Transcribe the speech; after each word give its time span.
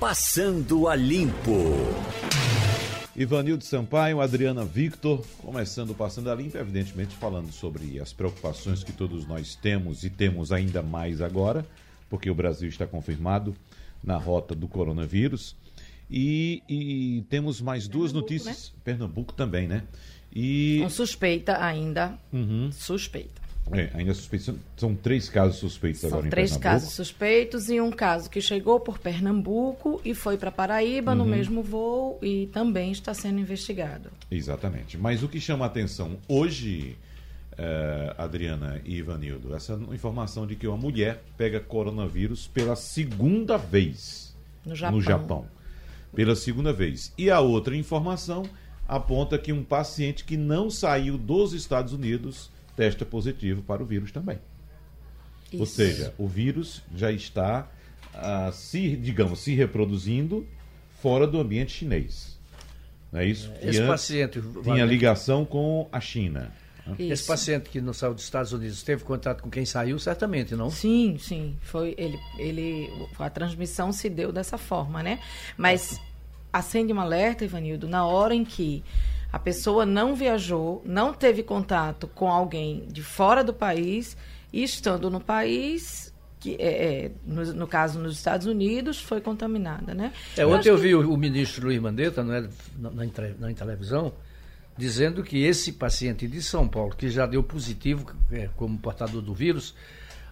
Passando 0.00 0.88
a 0.88 0.94
Limpo. 0.94 1.56
Ivanildo 3.16 3.64
Sampaio, 3.64 4.20
Adriana 4.20 4.62
Victor, 4.62 5.24
começando 5.38 5.94
Passando 5.94 6.30
a 6.30 6.34
Limpo, 6.34 6.58
evidentemente 6.58 7.16
falando 7.16 7.50
sobre 7.50 7.98
as 7.98 8.12
preocupações 8.12 8.84
que 8.84 8.92
todos 8.92 9.26
nós 9.26 9.54
temos 9.54 10.04
e 10.04 10.10
temos 10.10 10.52
ainda 10.52 10.82
mais 10.82 11.22
agora, 11.22 11.66
porque 12.10 12.28
o 12.28 12.34
Brasil 12.34 12.68
está 12.68 12.86
confirmado 12.86 13.56
na 14.04 14.18
rota 14.18 14.54
do 14.54 14.68
coronavírus. 14.68 15.56
E, 16.10 16.62
e 16.68 17.24
temos 17.30 17.62
mais 17.62 17.88
duas 17.88 18.12
Pernambuco, 18.12 18.32
notícias. 18.34 18.72
Né? 18.74 18.80
Pernambuco 18.84 19.32
também, 19.32 19.66
né? 19.66 19.82
E... 20.30 20.80
Com 20.82 20.90
suspeita 20.90 21.64
ainda. 21.64 22.18
Uhum. 22.30 22.70
Suspeita. 22.70 23.45
É, 23.72 23.90
ainda 23.94 24.14
suspeitos. 24.14 24.54
São 24.76 24.94
três 24.94 25.28
casos 25.28 25.56
suspeitos 25.56 26.00
São 26.00 26.10
agora 26.10 26.26
em 26.26 26.30
três 26.30 26.56
casos 26.56 26.92
suspeitos 26.92 27.68
e 27.68 27.80
um 27.80 27.90
caso 27.90 28.30
que 28.30 28.40
chegou 28.40 28.78
por 28.78 28.98
Pernambuco 28.98 30.00
e 30.04 30.14
foi 30.14 30.36
para 30.36 30.52
Paraíba 30.52 31.12
uhum. 31.12 31.18
no 31.18 31.24
mesmo 31.24 31.62
voo 31.62 32.18
e 32.22 32.46
também 32.52 32.92
está 32.92 33.12
sendo 33.12 33.40
investigado. 33.40 34.10
Exatamente. 34.30 34.96
Mas 34.96 35.22
o 35.22 35.28
que 35.28 35.40
chama 35.40 35.64
a 35.64 35.68
atenção 35.68 36.16
hoje, 36.28 36.96
uh, 37.52 38.22
Adriana 38.22 38.80
e 38.84 38.96
Ivanildo, 38.96 39.54
essa 39.54 39.74
informação 39.92 40.46
de 40.46 40.54
que 40.54 40.66
uma 40.66 40.76
mulher 40.76 41.22
pega 41.36 41.58
coronavírus 41.58 42.46
pela 42.46 42.76
segunda 42.76 43.56
vez 43.56 44.36
no 44.64 44.76
Japão. 44.76 44.96
No 44.96 45.02
Japão 45.02 45.56
pela 46.16 46.34
segunda 46.34 46.72
vez. 46.72 47.12
E 47.18 47.30
a 47.30 47.40
outra 47.40 47.76
informação 47.76 48.44
aponta 48.88 49.38
que 49.38 49.52
um 49.52 49.62
paciente 49.62 50.24
que 50.24 50.36
não 50.36 50.70
saiu 50.70 51.18
dos 51.18 51.52
Estados 51.52 51.92
Unidos 51.92 52.50
testa 52.76 53.04
positivo 53.04 53.62
para 53.62 53.82
o 53.82 53.86
vírus 53.86 54.12
também. 54.12 54.38
Isso. 55.46 55.58
Ou 55.58 55.66
seja, 55.66 56.14
o 56.18 56.28
vírus 56.28 56.82
já 56.94 57.10
está 57.10 57.68
uh, 58.14 58.52
se, 58.52 58.96
digamos, 58.96 59.40
se 59.40 59.54
reproduzindo 59.54 60.46
fora 61.00 61.26
do 61.26 61.40
ambiente 61.40 61.72
chinês. 61.72 62.38
Não 63.10 63.20
é 63.20 63.26
isso? 63.26 63.50
Esse 63.62 63.86
paciente 63.86 64.40
tinha 64.62 64.84
ligação 64.84 65.44
com 65.44 65.88
a 65.90 66.00
China. 66.00 66.52
Isso. 66.98 67.12
Esse 67.12 67.26
paciente 67.26 67.68
que 67.68 67.80
não 67.80 67.92
saiu 67.92 68.14
dos 68.14 68.22
Estados 68.22 68.52
Unidos 68.52 68.82
teve 68.82 69.02
contato 69.02 69.42
com 69.42 69.50
quem 69.50 69.64
saiu, 69.64 69.98
certamente, 69.98 70.54
não? 70.54 70.70
Sim, 70.70 71.16
sim. 71.18 71.56
Foi 71.60 71.94
ele, 71.98 72.18
ele, 72.38 72.88
a 73.18 73.28
transmissão 73.28 73.92
se 73.92 74.08
deu 74.08 74.30
dessa 74.30 74.56
forma, 74.56 75.02
né? 75.02 75.18
Mas 75.56 76.00
acende 76.52 76.92
um 76.92 77.00
alerta, 77.00 77.44
Ivanildo, 77.44 77.88
na 77.88 78.06
hora 78.06 78.34
em 78.34 78.44
que 78.44 78.84
a 79.36 79.38
pessoa 79.38 79.84
não 79.84 80.14
viajou, 80.14 80.82
não 80.86 81.12
teve 81.12 81.42
contato 81.42 82.08
com 82.08 82.26
alguém 82.26 82.86
de 82.90 83.02
fora 83.02 83.44
do 83.44 83.52
país 83.52 84.16
e 84.50 84.62
estando 84.62 85.10
no 85.10 85.20
país, 85.20 86.10
que 86.40 86.56
é, 86.58 87.04
é 87.04 87.10
no, 87.26 87.44
no, 87.52 87.66
caso 87.66 87.98
nos 87.98 88.16
Estados 88.16 88.46
Unidos, 88.46 88.98
foi 88.98 89.20
contaminada, 89.20 89.92
né? 89.92 90.10
É, 90.38 90.46
ontem 90.46 90.70
eu, 90.70 90.76
eu 90.76 90.80
vi 90.80 90.94
o, 90.94 91.12
o, 91.12 91.18
ministro 91.18 91.66
Luiz 91.66 91.78
Mandetta 91.78 92.24
não 92.24 92.32
é, 92.32 92.48
na, 92.78 92.90
na, 92.90 93.04
na, 93.38 93.52
televisão 93.52 94.14
dizendo 94.74 95.22
que 95.22 95.44
esse 95.44 95.72
paciente 95.72 96.26
de 96.26 96.40
São 96.40 96.66
Paulo, 96.66 96.96
que 96.96 97.10
já 97.10 97.26
deu 97.26 97.42
positivo 97.42 98.06
é, 98.32 98.48
como 98.56 98.78
portador 98.78 99.20
do 99.20 99.34
vírus, 99.34 99.74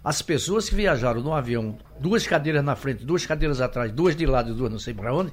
as 0.02 0.22
pessoas 0.22 0.66
que 0.66 0.74
viajaram 0.74 1.20
no 1.20 1.34
avião, 1.34 1.76
duas 2.00 2.26
cadeiras 2.26 2.64
na 2.64 2.74
frente, 2.74 3.04
duas 3.04 3.26
cadeiras 3.26 3.60
atrás, 3.60 3.92
duas 3.92 4.16
de 4.16 4.24
lado 4.24 4.50
e 4.50 4.54
duas 4.54 4.72
não 4.72 4.78
sei 4.78 4.94
para 4.94 5.14
onde, 5.14 5.30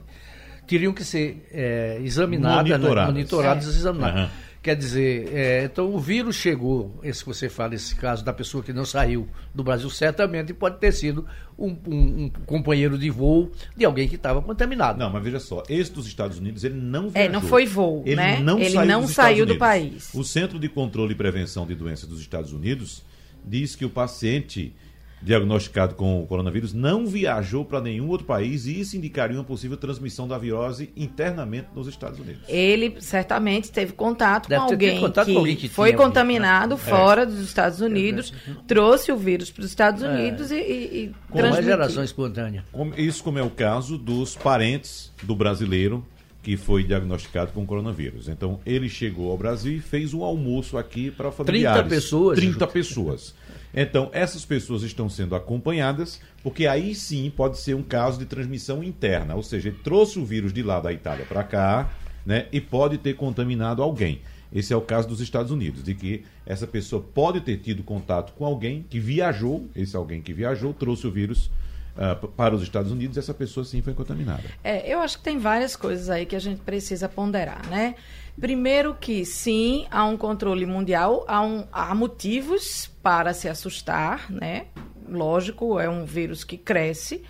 teriam 0.68 0.94
que 0.94 1.04
ser 1.04 1.48
é, 1.52 2.00
examinadas, 2.04 2.70
monitoradas, 2.70 3.14
né? 3.14 3.20
monitoradas 3.20 3.66
é. 3.66 3.70
examinadas. 3.70 4.22
Uhum. 4.22 4.30
Quer 4.64 4.76
dizer, 4.76 5.28
é, 5.34 5.64
então 5.64 5.92
o 5.92 6.00
vírus 6.00 6.36
chegou, 6.36 7.00
esse 7.02 7.22
que 7.22 7.28
você 7.28 7.50
fala, 7.50 7.74
esse 7.74 7.96
caso 7.96 8.24
da 8.24 8.32
pessoa 8.32 8.64
que 8.64 8.72
não 8.72 8.86
saiu 8.86 9.28
do 9.56 9.64
Brasil, 9.64 9.90
certamente 9.90 10.54
pode 10.54 10.78
ter 10.78 10.92
sido 10.92 11.26
um, 11.58 11.76
um, 11.88 12.26
um 12.26 12.30
companheiro 12.46 12.96
de 12.96 13.10
voo 13.10 13.52
de 13.76 13.86
alguém 13.86 14.08
que 14.08 14.14
estava 14.14 14.40
contaminado. 14.40 15.00
Não, 15.00 15.10
mas 15.10 15.24
veja 15.24 15.40
só, 15.40 15.64
esse 15.68 15.92
dos 15.92 16.06
Estados 16.06 16.38
Unidos, 16.38 16.64
ele 16.64 16.76
não 16.76 17.10
viajou. 17.10 17.30
É, 17.30 17.34
não 17.34 17.42
foi 17.42 17.66
voo, 17.66 18.04
ele 18.06 18.18
né? 18.18 18.40
Não 18.40 18.60
ele 18.60 18.70
saiu 18.70 18.88
não 18.88 19.08
saiu 19.08 19.46
do 19.48 19.58
país. 19.58 20.12
O 20.14 20.24
Centro 20.24 20.60
de 20.60 20.70
Controle 20.70 21.14
e 21.14 21.16
Prevenção 21.16 21.66
de 21.66 21.74
Doenças 21.74 22.08
dos 22.08 22.22
Estados 22.22 22.54
Unidos 22.54 23.04
diz 23.44 23.76
que 23.76 23.84
o 23.84 23.90
paciente 23.90 24.76
diagnosticado 25.22 25.96
com 25.96 26.22
o 26.22 26.26
coronavírus 26.26 26.74
não 26.74 27.06
viajou 27.06 27.64
para 27.64 27.80
nenhum 27.80 28.10
outro 28.10 28.26
país 28.26 28.66
e 28.66 28.80
isso 28.80 28.98
indicaria 28.98 29.38
uma 29.38 29.44
possível 29.44 29.78
transmissão 29.78 30.28
da 30.28 30.38
virose 30.38 30.92
internamente 30.96 31.68
nos 31.76 31.88
Estados 31.88 32.20
Unidos. 32.20 32.42
Ele 32.48 32.96
certamente 33.00 33.72
teve 33.72 33.94
contato, 33.94 34.48
com 34.48 34.56
alguém, 34.56 35.00
contato 35.00 35.28
que 35.28 35.34
com 35.34 35.40
alguém, 35.40 35.56
que 35.56 35.70
foi 35.70 35.94
contaminado 35.94 36.76
né? 36.76 36.82
fora 36.82 37.22
é. 37.22 37.26
dos 37.26 37.40
Estados 37.40 37.82
Unidos, 37.82 38.34
é. 38.48 38.54
trouxe 38.68 39.12
o 39.12 39.18
vírus 39.18 39.52
para 39.52 39.62
os 39.62 39.68
Estados 39.68 40.02
é. 40.04 40.10
Unidos 40.10 40.52
é. 40.52 40.56
e, 40.56 40.60
e, 40.60 41.04
e 41.06 41.16
com 41.30 41.40
uma 41.40 41.62
geração 41.62 42.04
espontânea. 42.04 42.66
Isso 42.98 43.24
como 43.24 43.38
é 43.38 43.44
o 43.44 43.50
caso 43.50 43.98
dos 43.98 44.36
parentes 44.36 45.12
do 45.22 45.36
brasileiro 45.36 46.06
que 46.42 46.58
foi 46.58 46.84
diagnosticado 46.84 47.52
com 47.52 47.66
coronavírus. 47.66 48.28
Então, 48.28 48.60
ele 48.66 48.90
chegou 48.90 49.32
ao 49.32 49.38
Brasil 49.38 49.74
e 49.74 49.80
fez 49.80 50.14
um 50.14 50.24
almoço 50.24 50.78
aqui 50.78 51.12
para 51.12 51.32
familiares. 51.32 51.82
30 51.82 51.96
pessoas? 51.96 52.40
30 52.40 52.68
pessoas. 52.68 53.36
Então, 53.74 54.10
essas 54.12 54.44
pessoas 54.44 54.84
estão 54.84 55.08
sendo 55.08 55.36
acompanhadas, 55.36 56.20
porque 56.44 56.68
aí 56.68 56.94
sim 56.94 57.32
pode 57.36 57.58
ser 57.60 57.76
um 57.76 57.84
caso 57.84 58.20
de 58.20 58.26
transmissão 58.26 58.84
interna, 58.84 59.36
ou 59.36 59.44
seja, 59.44 59.70
ele 59.70 59.78
trouxe 59.84 60.20
o 60.20 60.26
vírus 60.26 60.52
de 60.52 60.62
lá 60.62 60.80
da 60.80 60.92
Itália 60.92 61.26
para 61.26 61.44
cá, 61.44 61.90
né, 62.26 62.48
e 62.52 62.60
pode 62.60 62.98
ter 62.98 63.16
contaminado 63.16 63.82
alguém. 63.82 64.22
Esse 64.54 64.74
é 64.74 64.76
o 64.76 64.82
caso 64.82 65.08
dos 65.08 65.22
Estados 65.22 65.52
Unidos, 65.52 65.84
de 65.84 65.96
que 65.96 66.26
essa 66.46 66.68
pessoa 66.68 67.02
pode 67.02 67.40
ter 67.40 67.58
tido 67.58 67.84
contato 67.84 68.34
com 68.34 68.46
alguém 68.46 68.86
que 68.90 69.00
viajou, 69.00 69.70
esse 69.74 69.96
alguém 69.96 70.22
que 70.22 70.34
viajou 70.34 70.74
trouxe 70.74 71.08
o 71.08 71.12
vírus 71.12 71.50
uh, 71.96 72.28
para 72.28 72.56
os 72.56 72.62
Estados 72.62 72.92
Unidos, 72.92 73.18
essa 73.18 73.34
pessoa 73.34 73.66
sim 73.66 73.82
foi 73.82 73.94
contaminada. 73.94 74.44
É, 74.64 74.92
eu 74.92 75.00
acho 75.00 75.18
que 75.18 75.24
tem 75.24 75.38
várias 75.38 75.76
coisas 75.76 76.10
aí 76.10 76.26
que 76.26 76.36
a 76.36 76.40
gente 76.40 76.62
precisa 76.62 77.08
ponderar, 77.10 77.68
né? 77.70 77.96
Primeiro 78.40 78.96
que 78.96 79.26
sim, 79.26 79.86
há 79.92 80.06
um 80.06 80.18
controle 80.18 80.66
mundial, 80.66 81.26
há, 81.28 81.42
um, 81.42 81.66
há 81.72 81.94
motivos 81.94 82.90
para 83.04 83.34
se 83.34 83.50
assustar, 83.50 84.32
né? 84.32 84.66
Lógico, 85.08 85.80
é 85.80 85.90
um 85.90 86.06
vírus 86.06 86.44
que 86.44 86.58
cresce 86.58 87.24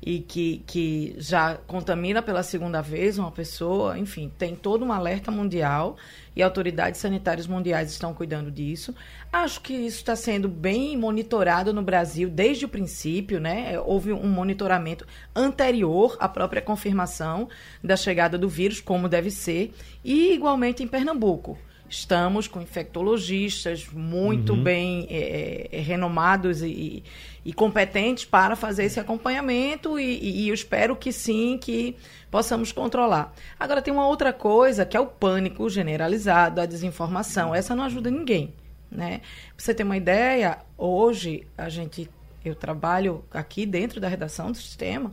e 0.00 0.20
que, 0.20 0.62
que 0.66 1.14
já 1.18 1.56
contamina 1.66 2.22
pela 2.22 2.42
segunda 2.42 2.80
vez 2.80 3.18
uma 3.18 3.30
pessoa, 3.30 3.98
enfim, 3.98 4.30
tem 4.38 4.54
todo 4.54 4.84
um 4.84 4.92
alerta 4.92 5.30
mundial 5.30 5.96
e 6.34 6.42
autoridades 6.42 7.00
sanitárias 7.00 7.46
mundiais 7.46 7.90
estão 7.90 8.12
cuidando 8.12 8.50
disso. 8.50 8.94
Acho 9.32 9.60
que 9.60 9.72
isso 9.72 9.98
está 9.98 10.14
sendo 10.14 10.48
bem 10.48 10.96
monitorado 10.96 11.72
no 11.72 11.82
Brasil 11.82 12.28
desde 12.28 12.66
o 12.66 12.68
princípio, 12.68 13.40
né? 13.40 13.80
Houve 13.80 14.12
um 14.12 14.28
monitoramento 14.28 15.06
anterior 15.34 16.16
à 16.20 16.28
própria 16.28 16.60
confirmação 16.60 17.48
da 17.82 17.96
chegada 17.96 18.36
do 18.36 18.48
vírus, 18.48 18.80
como 18.80 19.08
deve 19.08 19.30
ser, 19.30 19.72
e 20.04 20.34
igualmente 20.34 20.82
em 20.82 20.88
Pernambuco. 20.88 21.58
Estamos 21.88 22.48
com 22.48 22.60
infectologistas 22.60 23.86
muito 23.92 24.52
uhum. 24.52 24.62
bem 24.62 25.06
é, 25.08 25.68
é, 25.70 25.80
renomados 25.80 26.62
e, 26.62 27.04
e, 27.44 27.52
competentes 27.52 28.24
para 28.24 28.56
fazer 28.56 28.84
esse 28.84 28.98
acompanhamento 28.98 29.98
e, 29.98 30.44
e, 30.44 30.48
eu 30.48 30.54
espero 30.54 30.96
que 30.96 31.12
sim, 31.12 31.58
que 31.58 31.96
possamos 32.30 32.72
controlar. 32.72 33.32
Agora 33.58 33.80
tem 33.80 33.94
uma 33.94 34.06
outra 34.06 34.32
coisa 34.32 34.84
que 34.84 34.96
é 34.96 35.00
o 35.00 35.06
pânico 35.06 35.68
generalizado, 35.70 36.60
a 36.60 36.66
desinformação. 36.66 37.54
Essa 37.54 37.74
não 37.74 37.84
ajuda 37.84 38.10
ninguém, 38.10 38.52
né? 38.90 39.20
Pra 39.54 39.64
você 39.64 39.72
ter 39.72 39.84
uma 39.84 39.96
ideia, 39.96 40.58
hoje 40.76 41.46
a 41.56 41.68
gente 41.68 42.10
eu 42.44 42.54
trabalho 42.54 43.24
aqui 43.30 43.66
dentro 43.66 44.00
da 44.00 44.06
redação 44.06 44.52
do 44.52 44.56
sistema 44.56 45.12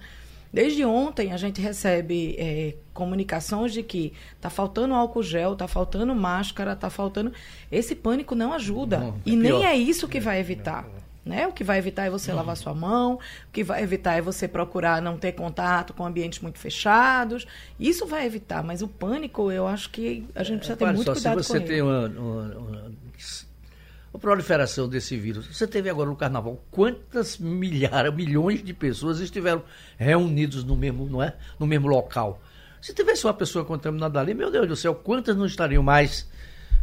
Desde 0.53 0.86
ontem 0.86 1.31
a 1.31 1.38
gente 1.38 1.59
recebe 1.59 2.36
é, 2.38 2.75
comunicações 2.94 3.74
de 3.74 3.81
que 3.81 4.14
está 4.36 4.52
faltando 4.52 4.94
álcool 4.94 5.24
gel, 5.24 5.53
está 5.53 5.68
faltando 5.68 6.14
máscara, 6.14 6.74
está 6.74 6.91
faltando. 6.91 7.34
Esse 7.72 7.96
pânico 7.96 8.36
não 8.36 8.53
ajuda. 8.53 9.00
Não, 9.00 9.08
é 9.08 9.14
e 9.25 9.36
nem 9.36 9.66
é 9.66 9.75
isso 9.75 10.08
que 10.08 10.19
vai 10.19 10.40
evitar. 10.40 10.88
Né? 11.25 11.47
O 11.47 11.53
que 11.53 11.64
vai 11.64 11.80
evitar 11.80 12.06
é 12.06 12.09
você 12.09 12.31
não. 12.31 12.38
lavar 12.38 12.56
sua 12.58 12.74
mão, 12.74 13.16
o 13.16 13.52
que 13.52 13.64
vai 13.64 13.81
evitar 13.81 14.16
é 14.16 14.22
você 14.22 14.46
procurar 14.46 15.02
não 15.02 15.18
ter 15.18 15.31
contato 15.31 15.94
com 15.94 16.06
ambientes 16.06 16.40
muito 16.40 16.59
fechados. 16.59 17.47
Isso 17.79 18.05
vai 18.05 18.26
evitar, 18.26 18.61
mas 18.61 18.82
o 18.84 18.88
pânico, 18.88 19.50
eu 19.50 19.66
acho 19.66 19.90
que 19.90 20.28
a 20.35 20.44
gente 20.44 20.58
precisa 20.58 20.78
ter 20.78 20.85
muito 20.85 21.05
só, 21.05 21.14
cuidado 21.14 21.41
se 21.41 21.50
você 21.50 21.59
tem 21.61 21.82
uma, 21.82 22.08
uma, 22.08 22.58
uma 22.58 22.91
a 24.14 24.18
proliferação 24.18 24.88
desse 24.88 25.18
vírus. 25.18 25.48
Você 25.48 25.66
teve 25.66 25.90
agora 25.90 26.10
no 26.10 26.16
carnaval 26.16 26.64
quantas 26.70 27.38
milhares, 27.38 28.14
milhões 28.14 28.64
de 28.64 28.74
pessoas 28.74 29.20
estiveram 29.20 29.64
reunidos 29.98 30.64
no 30.64 30.76
mesmo, 30.76 31.10
não 31.10 31.22
é? 31.22 31.34
no 31.60 31.66
mesmo 31.66 31.88
local. 31.88 32.40
Se 32.80 32.94
tivesse 32.94 33.26
uma 33.26 33.34
pessoa 33.34 33.66
contaminada 33.66 34.20
ali, 34.20 34.34
meu 34.34 34.52
Deus 34.52 34.68
do 34.68 34.76
céu, 34.76 34.94
quantas 34.94 35.36
não 35.36 35.46
estariam 35.46 35.82
mais 35.82 36.30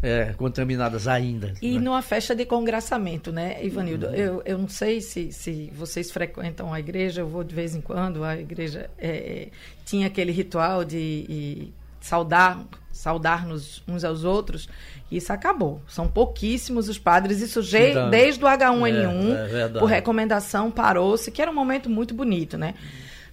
é, 0.02 0.32
contaminadas 0.32 1.06
ainda? 1.06 1.54
E 1.62 1.74
né? 1.74 1.80
numa 1.80 2.02
festa 2.02 2.34
de 2.34 2.44
congraçamento, 2.46 3.30
né, 3.30 3.64
Ivanildo? 3.64 4.06
Uhum. 4.06 4.14
Eu, 4.14 4.42
eu 4.44 4.58
não 4.58 4.68
sei 4.68 5.00
se, 5.00 5.30
se 5.30 5.70
vocês 5.74 6.10
frequentam 6.10 6.72
a 6.72 6.80
igreja, 6.80 7.20
eu 7.20 7.28
vou 7.28 7.44
de 7.44 7.54
vez 7.54 7.76
em 7.76 7.80
quando, 7.80 8.24
a 8.24 8.36
igreja 8.36 8.90
é, 8.98 9.50
tinha 9.84 10.06
aquele 10.06 10.32
ritual 10.32 10.84
de 10.84 11.70
saudar 12.00 12.66
saudar-nos 13.00 13.82
uns 13.88 14.04
aos 14.04 14.24
outros, 14.24 14.68
isso 15.10 15.32
acabou. 15.32 15.82
São 15.88 16.06
pouquíssimos 16.06 16.88
os 16.88 16.98
padres, 16.98 17.40
isso 17.40 17.62
já, 17.62 18.08
desde 18.08 18.44
o 18.44 18.48
H1N1, 18.48 19.36
é, 19.36 19.60
é 19.62 19.68
por 19.68 19.86
recomendação, 19.86 20.70
parou-se, 20.70 21.30
que 21.30 21.42
era 21.42 21.50
um 21.50 21.54
momento 21.54 21.90
muito 21.90 22.14
bonito, 22.14 22.56
né? 22.56 22.74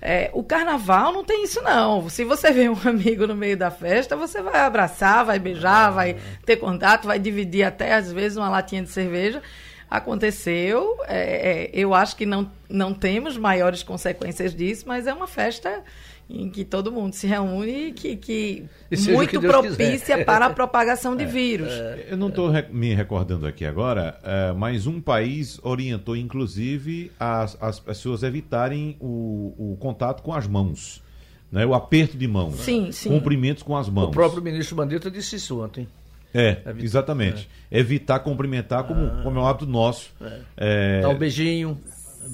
É, 0.01 0.29
o 0.33 0.43
carnaval 0.43 1.11
não 1.11 1.23
tem 1.23 1.43
isso, 1.43 1.61
não. 1.61 2.09
Se 2.09 2.23
você 2.23 2.51
vê 2.51 2.69
um 2.69 2.77
amigo 2.85 3.25
no 3.25 3.35
meio 3.35 3.57
da 3.57 3.71
festa, 3.71 4.15
você 4.15 4.41
vai 4.41 4.59
abraçar, 4.59 5.25
vai 5.25 5.39
beijar, 5.39 5.91
vai 5.91 6.17
ter 6.45 6.57
contato, 6.57 7.07
vai 7.07 7.19
dividir 7.19 7.63
até, 7.63 7.93
às 7.93 8.11
vezes, 8.11 8.37
uma 8.37 8.49
latinha 8.49 8.83
de 8.83 8.89
cerveja. 8.89 9.41
Aconteceu. 9.89 10.97
É, 11.07 11.69
é, 11.69 11.69
eu 11.73 11.93
acho 11.93 12.15
que 12.15 12.25
não, 12.25 12.51
não 12.69 12.93
temos 12.93 13.37
maiores 13.37 13.81
consequências 13.83 14.53
disso, 14.53 14.83
mas 14.87 15.07
é 15.07 15.13
uma 15.13 15.27
festa 15.27 15.83
em 16.29 16.49
que 16.49 16.65
todo 16.65 16.91
mundo 16.91 17.13
se 17.13 17.25
reúne 17.25 17.87
e 17.87 17.91
que, 17.93 18.15
que 18.17 18.65
E 18.91 18.97
muito 19.11 19.29
que 19.29 19.39
propícia 19.39 19.97
quiser. 20.15 20.25
para 20.25 20.47
a 20.47 20.49
propagação 20.49 21.15
de 21.15 21.25
vírus. 21.25 21.69
Eu 22.09 22.17
não 22.17 22.27
estou 22.29 22.51
me 22.69 22.93
recordando 22.93 23.47
aqui 23.47 23.65
agora, 23.65 24.19
eh, 24.23 24.53
mas 24.57 24.85
um 24.87 24.99
país 24.99 25.59
orientou, 25.63 26.15
inclusive, 26.15 27.11
as, 27.19 27.57
as 27.61 27.79
pessoas 27.79 28.23
evitarem 28.23 28.97
o, 28.99 29.53
o 29.73 29.77
contato 29.79 30.21
com 30.21 30.33
as 30.33 30.45
mãos. 30.47 31.01
Né? 31.49 31.65
O 31.65 31.73
aperto 31.73 32.17
de 32.17 32.27
mãos. 32.27 32.55
Sim, 32.59 32.91
sim. 32.91 33.09
Cumprimentos 33.09 33.63
com 33.63 33.77
as 33.77 33.87
mãos. 33.87 34.09
O 34.09 34.11
próprio 34.11 34.41
ministro 34.41 34.75
Mandetta 34.75 35.09
disse 35.09 35.37
isso 35.37 35.63
ontem. 35.63 35.87
É, 36.33 36.57
Evita- 36.65 36.85
exatamente. 36.85 37.49
Evitar 37.71 38.19
cumprimentar 38.19 38.83
como, 38.83 39.23
como 39.23 39.39
é 39.39 39.41
um 39.41 39.47
hábito 39.47 39.65
nosso. 39.65 40.11
É, 40.57 40.99
Dá 41.01 41.09
um 41.09 41.17
beijinho. 41.17 41.79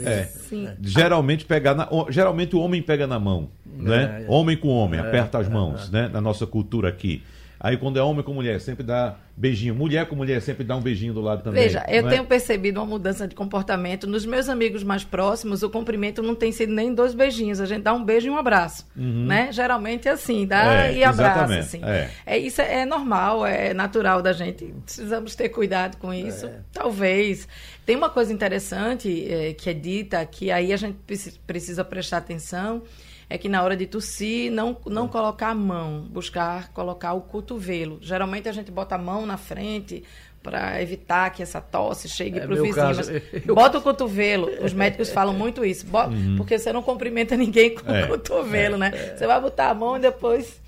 É. 0.05 0.23
Sim. 0.25 0.69
Geralmente, 0.81 1.45
pegar 1.45 1.75
na, 1.75 1.87
o- 1.91 2.11
geralmente 2.11 2.55
o 2.55 2.59
homem 2.59 2.81
pega 2.81 3.05
na 3.07 3.19
mão, 3.19 3.49
né? 3.65 4.23
é. 4.23 4.31
Homem 4.31 4.57
com 4.57 4.67
homem, 4.69 4.99
aperta 4.99 5.37
as 5.37 5.47
mãos, 5.49 5.89
né? 5.91 6.09
Na 6.11 6.21
nossa 6.21 6.45
cultura 6.47 6.89
aqui. 6.89 7.21
Aí 7.59 7.77
quando 7.77 7.97
é 7.97 8.03
homem 8.03 8.21
com 8.21 8.33
mulher, 8.33 8.59
sempre 8.59 8.83
dá 8.83 9.15
beijinho. 9.37 9.73
Mulher 9.73 10.05
com 10.07 10.17
mulher, 10.17 10.41
sempre 10.41 10.65
dá 10.65 10.75
um 10.75 10.81
beijinho 10.81 11.13
do 11.13 11.21
lado 11.21 11.41
também. 11.43 11.63
Veja, 11.63 11.81
eu 11.87 12.05
é? 12.05 12.09
tenho 12.09 12.25
percebido 12.25 12.77
uma 12.81 12.85
mudança 12.85 13.25
de 13.25 13.33
comportamento. 13.33 14.05
Nos 14.05 14.25
meus 14.25 14.49
amigos 14.49 14.83
mais 14.83 15.05
próximos, 15.05 15.63
o 15.63 15.69
cumprimento 15.69 16.21
não 16.21 16.35
tem 16.35 16.51
sido 16.51 16.73
nem 16.73 16.93
dois 16.93 17.13
beijinhos. 17.13 17.61
A 17.61 17.65
gente 17.65 17.83
dá 17.83 17.93
um 17.93 18.03
beijo 18.03 18.27
e 18.27 18.29
um 18.29 18.35
abraço. 18.37 18.85
Né? 18.93 19.49
Geralmente 19.53 20.09
é 20.09 20.11
assim, 20.11 20.45
dá 20.45 20.61
Uhum. 20.65 20.71
É, 20.71 20.93
e 20.93 21.03
abraça. 21.05 21.57
Assim. 21.59 21.79
é. 21.85 22.09
É, 22.25 22.37
isso 22.37 22.61
é, 22.61 22.81
é 22.81 22.85
normal, 22.85 23.45
é 23.45 23.73
natural 23.73 24.21
da 24.21 24.33
gente. 24.33 24.65
Precisamos 24.83 25.33
ter 25.33 25.47
cuidado 25.47 25.95
com 25.95 26.13
isso. 26.13 26.47
É. 26.47 26.55
Talvez. 26.73 27.47
Tem 27.85 27.95
uma 27.95 28.09
coisa 28.09 28.31
interessante 28.31 29.27
é, 29.29 29.53
que 29.53 29.69
é 29.69 29.73
dita, 29.73 30.25
que 30.25 30.51
aí 30.51 30.71
a 30.71 30.77
gente 30.77 30.97
preci- 31.05 31.39
precisa 31.45 31.83
prestar 31.83 32.17
atenção. 32.17 32.81
É 33.29 33.37
que 33.37 33.49
na 33.49 33.63
hora 33.63 33.75
de 33.75 33.87
tossir, 33.87 34.51
não, 34.51 34.77
não 34.85 35.07
colocar 35.07 35.49
a 35.49 35.55
mão, 35.55 36.01
buscar 36.09 36.71
colocar 36.71 37.13
o 37.13 37.21
cotovelo. 37.21 37.97
Geralmente 38.01 38.47
a 38.47 38.51
gente 38.51 38.69
bota 38.69 38.95
a 38.95 38.97
mão 38.97 39.25
na 39.25 39.37
frente 39.37 40.03
para 40.43 40.81
evitar 40.81 41.29
que 41.31 41.41
essa 41.41 41.59
tosse 41.61 42.07
chegue 42.09 42.37
É 42.37 42.41
para 42.45 42.53
o 42.53 42.55
vizinho. 42.63 42.75
caso. 42.75 43.11
Eu- 43.47 43.55
bota 43.55 43.77
o 43.77 43.81
cotovelo. 43.81 44.49
Os 44.63 44.73
médicos 44.73 45.09
falam 45.09 45.33
muito 45.33 45.65
isso. 45.65 45.85
Bo- 45.87 46.09
Porque 46.37 46.59
você 46.59 46.71
não 46.71 46.83
cumprimenta 46.83 47.35
ninguém 47.35 47.73
com 47.73 47.89
Uhum. 47.89 47.95
É, 47.95 48.03
o 48.03 48.07
cotovelo, 48.09 48.77
né? 48.77 48.91
Você 49.17 49.25
vai 49.25 49.39
botar 49.41 49.69
a 49.69 49.73
mão 49.73 49.97
e 49.97 49.99
depois. 50.01 50.61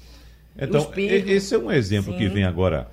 Então, 0.58 0.92
esse 0.98 1.54
é 1.54 1.58
um 1.58 1.70
exemplo 1.72 2.14
Sim. 2.14 2.18
que 2.18 2.28
vem 2.30 2.46
agora 2.46 2.90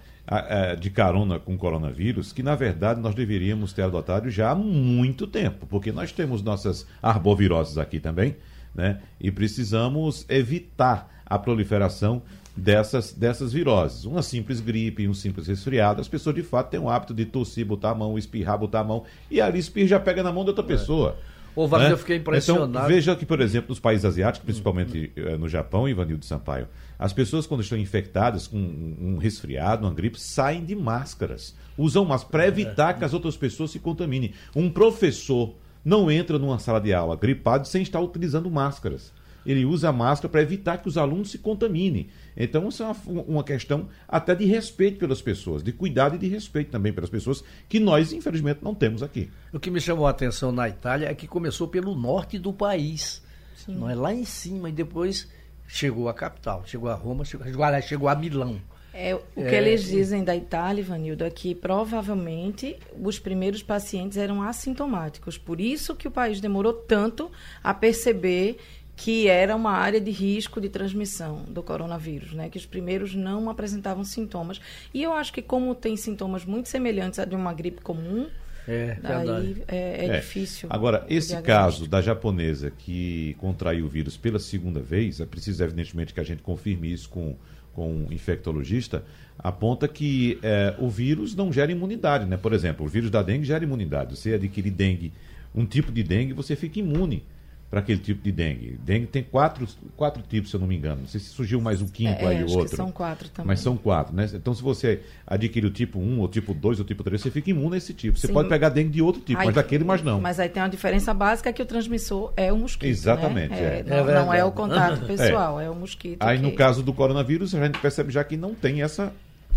de 0.78 0.88
carona 0.90 1.38
com 1.38 1.54
o 1.54 1.58
coronavírus, 1.58 2.32
que 2.32 2.42
na 2.42 2.54
verdade 2.54 3.00
nós 3.00 3.14
deveríamos 3.14 3.72
ter 3.72 3.82
adotado 3.82 4.30
já 4.30 4.50
há 4.50 4.54
muito 4.54 5.26
tempo, 5.26 5.66
porque 5.66 5.90
nós 5.90 6.12
temos 6.12 6.42
nossas 6.42 6.86
arboviroses 7.02 7.76
aqui 7.76 7.98
também, 7.98 8.36
né? 8.74 9.00
E 9.20 9.30
precisamos 9.30 10.24
evitar 10.28 11.10
a 11.26 11.38
proliferação 11.38 12.22
dessas, 12.56 13.12
dessas 13.12 13.52
viroses. 13.52 14.04
Uma 14.04 14.22
simples 14.22 14.60
gripe, 14.60 15.08
um 15.08 15.14
simples 15.14 15.46
resfriado, 15.46 16.00
as 16.00 16.08
pessoas 16.08 16.36
de 16.36 16.42
fato 16.42 16.70
têm 16.70 16.80
o 16.80 16.88
hábito 16.88 17.14
de 17.14 17.24
tossir, 17.24 17.66
botar 17.66 17.90
a 17.90 17.94
mão, 17.94 18.16
espirrar, 18.16 18.58
botar 18.58 18.80
a 18.80 18.84
mão, 18.84 19.04
e 19.30 19.40
ali 19.40 19.58
espirra 19.58 19.88
já 19.88 20.00
pega 20.00 20.22
na 20.22 20.32
mão 20.32 20.44
de 20.44 20.50
outra 20.50 20.64
pessoa. 20.64 21.18
Ô, 21.54 21.66
Wagner, 21.66 21.88
né? 21.88 21.94
eu 21.94 21.98
fiquei 21.98 22.16
impressionado. 22.16 22.70
Então, 22.70 22.86
veja 22.88 23.14
que, 23.14 23.26
por 23.26 23.40
exemplo, 23.40 23.68
nos 23.70 23.80
países 23.80 24.04
asiáticos, 24.04 24.44
principalmente 24.44 25.12
eh, 25.14 25.36
no 25.36 25.48
Japão, 25.48 25.88
Ivanildo 25.88 26.24
Sampaio, 26.24 26.66
as 26.98 27.12
pessoas, 27.12 27.46
quando 27.46 27.62
estão 27.62 27.76
infectadas 27.76 28.46
com 28.46 28.56
um 28.56 29.12
um 29.12 29.18
resfriado, 29.18 29.86
uma 29.86 29.92
gripe, 29.92 30.20
saem 30.20 30.64
de 30.64 30.74
máscaras. 30.74 31.54
Usam 31.76 32.04
máscara 32.04 32.30
para 32.30 32.46
evitar 32.46 32.94
que 32.94 33.04
as 33.04 33.12
outras 33.12 33.36
pessoas 33.36 33.70
se 33.70 33.78
contaminem. 33.78 34.32
Um 34.54 34.70
professor 34.70 35.54
não 35.84 36.10
entra 36.10 36.38
numa 36.38 36.58
sala 36.58 36.80
de 36.80 36.94
aula 36.94 37.16
gripado 37.16 37.66
sem 37.66 37.82
estar 37.82 38.00
utilizando 38.00 38.50
máscaras. 38.50 39.12
Ele 39.44 39.64
usa 39.64 39.88
a 39.88 39.92
máscara 39.92 40.30
para 40.30 40.42
evitar 40.42 40.78
que 40.78 40.88
os 40.88 40.96
alunos 40.96 41.30
se 41.30 41.38
contaminem. 41.38 42.08
Então, 42.36 42.68
isso 42.68 42.82
é 42.82 42.86
uma, 42.86 43.22
uma 43.22 43.44
questão 43.44 43.88
até 44.08 44.34
de 44.34 44.44
respeito 44.44 44.98
pelas 44.98 45.20
pessoas, 45.20 45.62
de 45.62 45.72
cuidado 45.72 46.16
e 46.16 46.18
de 46.18 46.28
respeito 46.28 46.70
também 46.70 46.92
pelas 46.92 47.10
pessoas, 47.10 47.42
que 47.68 47.78
nós, 47.78 48.12
infelizmente, 48.12 48.60
não 48.62 48.74
temos 48.74 49.02
aqui. 49.02 49.30
O 49.52 49.60
que 49.60 49.70
me 49.70 49.80
chamou 49.80 50.06
a 50.06 50.10
atenção 50.10 50.52
na 50.52 50.68
Itália 50.68 51.08
é 51.08 51.14
que 51.14 51.26
começou 51.26 51.68
pelo 51.68 51.94
norte 51.94 52.38
do 52.38 52.52
país. 52.52 53.22
Não 53.68 53.88
é 53.88 53.94
lá 53.94 54.12
em 54.12 54.24
cima 54.24 54.68
e 54.68 54.72
depois 54.72 55.28
chegou 55.68 56.08
à 56.08 56.14
capital, 56.14 56.62
chegou 56.66 56.90
a 56.90 56.94
Roma, 56.94 57.24
chegou, 57.24 57.46
chegou, 57.82 58.08
a 58.08 58.14
Milão. 58.14 58.60
É, 58.94 59.14
o 59.14 59.20
que 59.34 59.40
É, 59.40 59.56
eles 59.56 59.84
dizem 59.84 60.22
da 60.22 60.36
Itália, 60.36 60.82
Ivanildo, 60.82 61.24
é 61.24 61.30
que 61.30 61.54
provavelmente 61.54 62.76
os 63.00 63.18
primeiros 63.18 63.62
pacientes 63.62 64.18
eram 64.18 64.42
assintomáticos. 64.42 65.38
Por 65.38 65.60
isso 65.60 65.96
que 65.96 66.06
o 66.06 66.10
país 66.10 66.40
demorou 66.40 66.74
tanto 66.74 67.30
a 67.62 67.72
perceber 67.72 68.58
que 68.96 69.26
era 69.26 69.56
uma 69.56 69.72
área 69.72 70.00
de 70.00 70.10
risco 70.10 70.60
de 70.60 70.68
transmissão 70.68 71.44
do 71.48 71.62
coronavírus, 71.62 72.32
né? 72.34 72.48
Que 72.48 72.58
os 72.58 72.66
primeiros 72.66 73.14
não 73.14 73.48
apresentavam 73.48 74.04
sintomas. 74.04 74.60
E 74.92 75.02
eu 75.02 75.12
acho 75.12 75.32
que 75.32 75.42
como 75.42 75.74
tem 75.74 75.96
sintomas 75.96 76.44
muito 76.44 76.68
semelhantes 76.68 77.18
a 77.18 77.24
de 77.24 77.34
uma 77.34 77.52
gripe 77.52 77.80
comum, 77.82 78.28
É, 78.68 78.96
daí 79.02 79.64
é, 79.66 79.76
é 79.76 80.06
É. 80.06 80.20
difícil. 80.20 80.68
Agora, 80.70 81.04
esse 81.10 81.36
caso 81.42 81.88
da 81.88 82.00
japonesa 82.00 82.70
que 82.70 83.34
contraiu 83.40 83.86
o 83.86 83.88
vírus 83.88 84.16
pela 84.16 84.38
segunda 84.38 84.78
vez, 84.78 85.18
é 85.20 85.26
preciso 85.26 85.64
evidentemente 85.64 86.14
que 86.14 86.20
a 86.20 86.24
gente 86.24 86.42
confirme 86.42 86.92
isso 86.92 87.08
com, 87.08 87.34
com 87.74 87.90
um 87.92 88.12
infectologista, 88.12 89.02
aponta 89.36 89.88
que 89.88 90.38
é, 90.44 90.76
o 90.78 90.88
vírus 90.88 91.34
não 91.34 91.52
gera 91.52 91.72
imunidade, 91.72 92.24
né? 92.24 92.36
Por 92.36 92.52
exemplo, 92.52 92.86
o 92.86 92.88
vírus 92.88 93.10
da 93.10 93.20
dengue 93.20 93.44
gera 93.44 93.64
imunidade. 93.64 94.16
Você 94.16 94.34
adquire 94.34 94.70
dengue, 94.70 95.12
um 95.52 95.66
tipo 95.66 95.90
de 95.90 96.04
dengue, 96.04 96.32
você 96.32 96.54
fica 96.54 96.78
imune 96.78 97.24
para 97.72 97.80
aquele 97.80 98.00
tipo 98.00 98.22
de 98.22 98.30
dengue. 98.30 98.78
Dengue 98.84 99.06
tem 99.06 99.22
quatro, 99.22 99.66
quatro 99.96 100.22
tipos, 100.28 100.50
se 100.50 100.56
eu 100.56 100.60
não 100.60 100.66
me 100.66 100.76
engano. 100.76 101.00
Não 101.00 101.08
sei 101.08 101.18
se 101.18 101.30
surgiu 101.30 101.58
mais 101.58 101.80
um 101.80 101.88
quinto 101.88 102.22
É, 102.22 102.26
aí, 102.26 102.36
acho 102.44 102.52
o 102.54 102.58
outro. 102.58 102.68
que 102.68 102.76
são 102.76 102.92
quatro 102.92 103.30
também. 103.30 103.46
Mas 103.46 103.60
são 103.60 103.78
quatro, 103.78 104.14
né? 104.14 104.28
Então, 104.34 104.52
se 104.54 104.62
você 104.62 105.00
adquire 105.26 105.64
o 105.66 105.70
tipo 105.70 105.98
1, 105.98 106.20
ou 106.20 106.28
tipo 106.28 106.52
2, 106.52 106.80
ou 106.80 106.84
tipo 106.84 107.02
3, 107.02 107.18
você 107.22 107.30
fica 107.30 107.48
imune 107.48 107.76
a 107.76 107.78
esse 107.78 107.94
tipo. 107.94 108.18
Você 108.18 108.26
Sim. 108.26 108.34
pode 108.34 108.50
pegar 108.50 108.68
dengue 108.68 108.90
de 108.90 109.00
outro 109.00 109.22
tipo, 109.22 109.40
Aí- 109.40 109.46
mas 109.46 109.54
daquele, 109.54 109.84
mas 109.84 110.02
não. 110.02 110.20
Mas 110.20 110.38
aí 110.38 110.50
tem 110.50 110.62
uma 110.62 110.68
diferença 110.68 111.14
básica 111.14 111.50
que 111.50 111.62
o 111.62 111.64
transmissor 111.64 112.30
é 112.36 112.52
o 112.52 112.58
mosquito. 112.58 112.90
Exatamente, 112.90 113.54
Né? 113.54 113.78
é. 113.78 113.82
não, 113.84 113.96
É 114.10 114.14
não 114.16 114.34
é 114.34 114.44
o 114.44 114.52
contato 114.52 115.00
pessoal, 115.06 115.58
é, 115.58 115.70
o 115.70 115.74
mosquito. 115.74 116.22
Aí, 116.22 116.38
no 116.38 116.50
que- 116.50 116.56
caso 116.58 116.82
do 116.82 116.92
coronavírus, 116.92 117.54
a 117.54 117.64
gente 117.64 117.78
percebe 117.78 118.12
já 118.12 118.22
que 118.22 118.36
não 118.36 118.54
tem 118.54 118.82
essa 118.82 119.10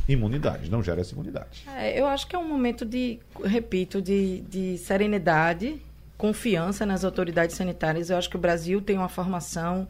imunidade, 0.07 0.71
não 0.71 0.81
gera 0.81 1.01
essa 1.01 1.13
imunidade. 1.13 1.63
É, 1.75 1.99
eu 1.99 2.05
acho 2.05 2.27
que 2.27 2.35
é 2.35 2.39
um 2.39 2.47
momento 2.47 2.85
de, 2.85 3.19
repito, 3.43 4.01
de, 4.01 4.39
de 4.49 4.77
serenidade, 4.77 5.81
confiança 6.17 6.85
nas 6.85 7.03
autoridades 7.03 7.55
sanitárias. 7.55 8.09
Eu 8.09 8.17
acho 8.17 8.29
que 8.29 8.35
o 8.35 8.39
Brasil 8.39 8.81
tem 8.81 8.97
uma 8.97 9.09
formação 9.09 9.87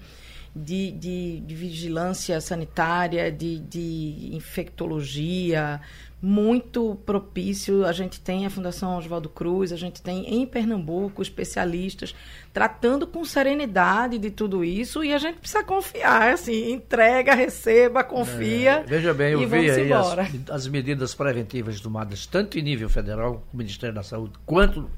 de, 0.55 0.91
de, 0.91 1.39
de 1.41 1.55
vigilância 1.55 2.39
sanitária, 2.39 3.29
de, 3.29 3.59
de 3.59 4.29
infectologia, 4.31 5.81
muito 6.21 6.97
propício. 7.05 7.85
A 7.85 7.91
gente 7.91 8.21
tem 8.21 8.45
a 8.45 8.49
Fundação 8.49 8.97
Oswaldo 8.97 9.27
Cruz, 9.27 9.73
a 9.73 9.75
gente 9.75 10.01
tem 10.01 10.33
em 10.33 10.45
Pernambuco 10.45 11.21
especialistas 11.21 12.15
tratando 12.53 13.05
com 13.05 13.25
serenidade 13.25 14.17
de 14.17 14.31
tudo 14.31 14.63
isso 14.63 15.03
e 15.03 15.13
a 15.13 15.17
gente 15.17 15.39
precisa 15.39 15.63
confiar, 15.63 16.33
assim, 16.33 16.71
entrega, 16.71 17.35
receba, 17.35 18.01
confia. 18.01 18.77
É, 18.77 18.83
Veja 18.83 19.13
bem, 19.13 19.33
eu 19.33 19.47
vi 19.47 19.69
aí 19.69 19.91
as, 19.91 20.15
as 20.49 20.67
medidas 20.67 21.13
preventivas 21.13 21.81
tomadas 21.81 22.25
tanto 22.25 22.57
em 22.57 22.61
nível 22.61 22.89
federal, 22.89 23.45
o 23.53 23.57
Ministério 23.57 23.93
da 23.93 24.03
Saúde, 24.03 24.33
quanto 24.45 24.89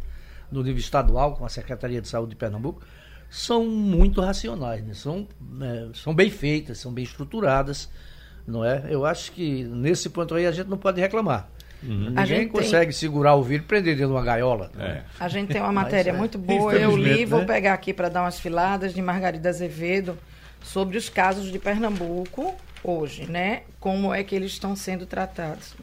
no 0.52 0.64
nível 0.64 0.80
estadual, 0.80 1.36
com 1.36 1.46
a 1.46 1.50
Secretaria 1.50 2.02
de 2.02 2.08
Saúde 2.08 2.32
de 2.32 2.36
Pernambuco, 2.36 2.82
são 3.30 3.66
muito 3.66 4.22
racionais, 4.22 4.84
né? 4.86 4.94
são, 4.94 5.28
né, 5.42 5.90
são 5.94 6.14
bem 6.16 6.30
feitas, 6.30 6.78
são 6.78 6.92
bem 6.94 7.04
estruturadas, 7.04 7.90
não 8.48 8.64
é? 8.64 8.86
Eu 8.90 9.06
acho 9.06 9.32
que 9.34 9.64
nesse 9.66 10.10
ponto 10.10 10.34
aí 10.36 10.46
a 10.48 10.52
gente 10.52 10.68
não 10.70 10.78
pode 10.78 11.02
reclamar. 11.02 11.50
A 11.84 11.86
Ninguém 11.86 12.26
gente 12.26 12.38
tem- 12.40 12.48
consegue 12.48 12.92
segurar 12.94 13.36
o 13.36 13.44
vírus 13.44 13.66
e 13.66 13.68
prender 13.68 13.96
dentro 13.96 14.08
de 14.08 14.14
uma 14.14 14.24
gaiola. 14.24 14.72
é? 14.80 15.04
A 15.20 15.28
gente 15.28 15.50
tem 15.52 15.62
uma 15.62 15.72
matéria 15.72 16.10
é, 16.10 16.14
muito 16.14 16.38
boa, 16.38 16.74
eu 16.74 16.92
li, 16.96 17.02
infelizmente, 17.02 17.26
vou 17.30 17.40
né? 17.42 17.46
pegar 17.46 17.74
aqui 17.74 17.94
para 17.94 18.10
dar 18.10 18.22
umas 18.24 18.40
filadas 18.40 18.94
de 18.94 19.02
Margarida 19.02 19.50
Azevedo 19.50 20.18
sobre 20.64 20.98
os 20.98 21.08
casos 21.08 21.52
de 21.52 21.60
Pernambuco 21.60 22.56
hoje, 22.84 23.30
né? 23.30 23.62
Como 23.80 24.12
é 24.14 24.24
que 24.24 24.34
eles 24.34 24.54
estão 24.54 24.76
sendo 24.76 25.06
tratados. 25.06 25.76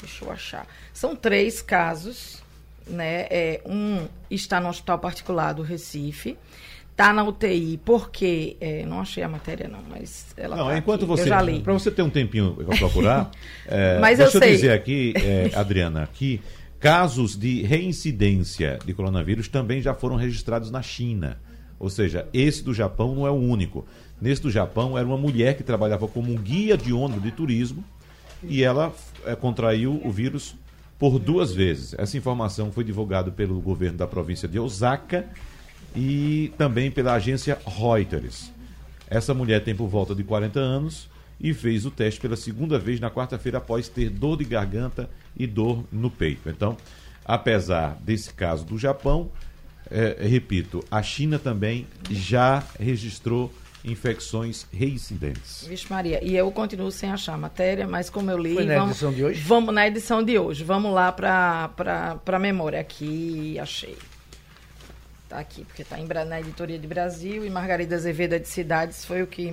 Deixa 0.00 0.24
eu 0.24 0.30
achar. 0.30 0.66
São 0.92 1.16
três 1.16 1.62
casos, 1.62 2.42
né? 2.86 3.26
É, 3.30 3.60
um 3.66 4.06
está 4.30 4.60
no 4.60 4.68
hospital 4.68 4.98
particular 4.98 5.52
do 5.52 5.62
Recife, 5.62 6.36
está 6.90 7.12
na 7.12 7.22
UTI, 7.24 7.78
porque 7.84 8.56
é, 8.60 8.84
não 8.86 9.00
achei 9.00 9.22
a 9.22 9.28
matéria 9.28 9.68
não, 9.68 9.80
mas 9.88 10.26
ela 10.36 10.56
Não, 10.56 10.66
tá 10.66 10.78
enquanto 10.78 11.00
aqui. 11.04 11.06
você. 11.08 11.28
eu. 11.30 11.60
Para 11.60 11.72
você 11.72 11.90
ter 11.90 12.02
um 12.02 12.10
tempinho 12.10 12.54
para 12.54 12.76
procurar, 12.76 13.30
é, 13.66 13.98
Mas 13.98 14.18
eu 14.18 14.24
deixa 14.24 14.38
eu, 14.38 14.42
sei. 14.42 14.52
dizer 14.52 14.72
aqui, 14.72 15.12
é, 15.16 15.50
Adriana, 15.58 16.08
que 16.12 16.40
casos 16.80 17.36
de 17.36 17.62
reincidência 17.62 18.78
de 18.84 18.94
coronavírus 18.94 19.48
também 19.48 19.80
já 19.82 19.94
foram 19.94 20.16
registrados 20.16 20.70
na 20.70 20.82
China. 20.82 21.38
Ou 21.78 21.90
seja, 21.90 22.26
esse 22.32 22.62
do 22.62 22.72
Japão 22.72 23.14
não 23.14 23.26
é 23.26 23.30
o 23.30 23.34
único. 23.34 23.86
Nesse 24.20 24.40
do 24.42 24.50
Japão 24.50 24.96
era 24.96 25.06
uma 25.06 25.18
mulher 25.18 25.56
que 25.56 25.62
trabalhava 25.62 26.08
como 26.08 26.32
um 26.32 26.36
guia 26.36 26.76
de 26.76 26.92
ônibus 26.92 27.22
de 27.22 27.30
turismo 27.32 27.84
e 28.42 28.62
ela 28.62 28.92
é, 29.26 29.34
contraiu 29.34 30.00
o 30.02 30.10
vírus 30.10 30.54
por 30.98 31.18
duas 31.18 31.52
vezes. 31.54 31.94
Essa 31.98 32.16
informação 32.16 32.72
foi 32.72 32.84
divulgada 32.84 33.30
pelo 33.30 33.60
governo 33.60 33.98
da 33.98 34.06
província 34.06 34.48
de 34.48 34.58
Osaka 34.58 35.26
e 35.94 36.52
também 36.56 36.90
pela 36.90 37.14
agência 37.14 37.58
Reuters. 37.66 38.52
Essa 39.08 39.32
mulher 39.32 39.62
tem 39.62 39.74
por 39.74 39.88
volta 39.88 40.14
de 40.14 40.24
40 40.24 40.58
anos 40.58 41.08
e 41.40 41.52
fez 41.52 41.84
o 41.84 41.90
teste 41.90 42.20
pela 42.20 42.36
segunda 42.36 42.78
vez 42.78 42.98
na 42.98 43.10
quarta-feira 43.10 43.58
após 43.58 43.88
ter 43.88 44.10
dor 44.10 44.38
de 44.38 44.44
garganta 44.44 45.08
e 45.36 45.46
dor 45.46 45.84
no 45.92 46.10
peito. 46.10 46.48
Então, 46.48 46.76
apesar 47.24 47.98
desse 48.00 48.32
caso 48.32 48.64
do 48.64 48.78
Japão, 48.78 49.30
é, 49.90 50.26
repito, 50.26 50.82
a 50.90 51.02
China 51.02 51.38
também 51.38 51.86
já 52.10 52.62
registrou 52.78 53.52
infecções 53.86 54.66
reincidentes. 54.72 55.64
Vixe 55.66 55.86
Maria, 55.88 56.22
e 56.22 56.36
eu 56.36 56.50
continuo 56.50 56.90
sem 56.90 57.10
achar 57.10 57.34
a 57.34 57.38
matéria, 57.38 57.86
mas 57.86 58.10
como 58.10 58.30
eu 58.30 58.36
li... 58.36 58.54
Foi 58.54 58.64
na 58.64 58.74
vamos, 58.74 58.90
edição 58.90 59.12
de 59.12 59.24
hoje? 59.24 59.40
Vamos 59.40 59.74
na 59.74 59.86
edição 59.86 60.22
de 60.22 60.38
hoje. 60.38 60.64
Vamos 60.64 60.92
lá 60.92 61.12
para 61.12 62.20
a 62.26 62.38
memória 62.38 62.80
aqui, 62.80 63.58
achei. 63.58 63.96
Tá 65.28 65.38
aqui, 65.38 65.64
porque 65.64 65.82
está 65.82 65.96
na 66.24 66.40
editoria 66.40 66.78
de 66.78 66.86
Brasil 66.86 67.44
e 67.44 67.50
Margarida 67.50 67.96
Azevedo 67.96 68.38
de 68.38 68.48
Cidades 68.48 69.04
foi 69.04 69.22
o 69.22 69.26
que 69.26 69.52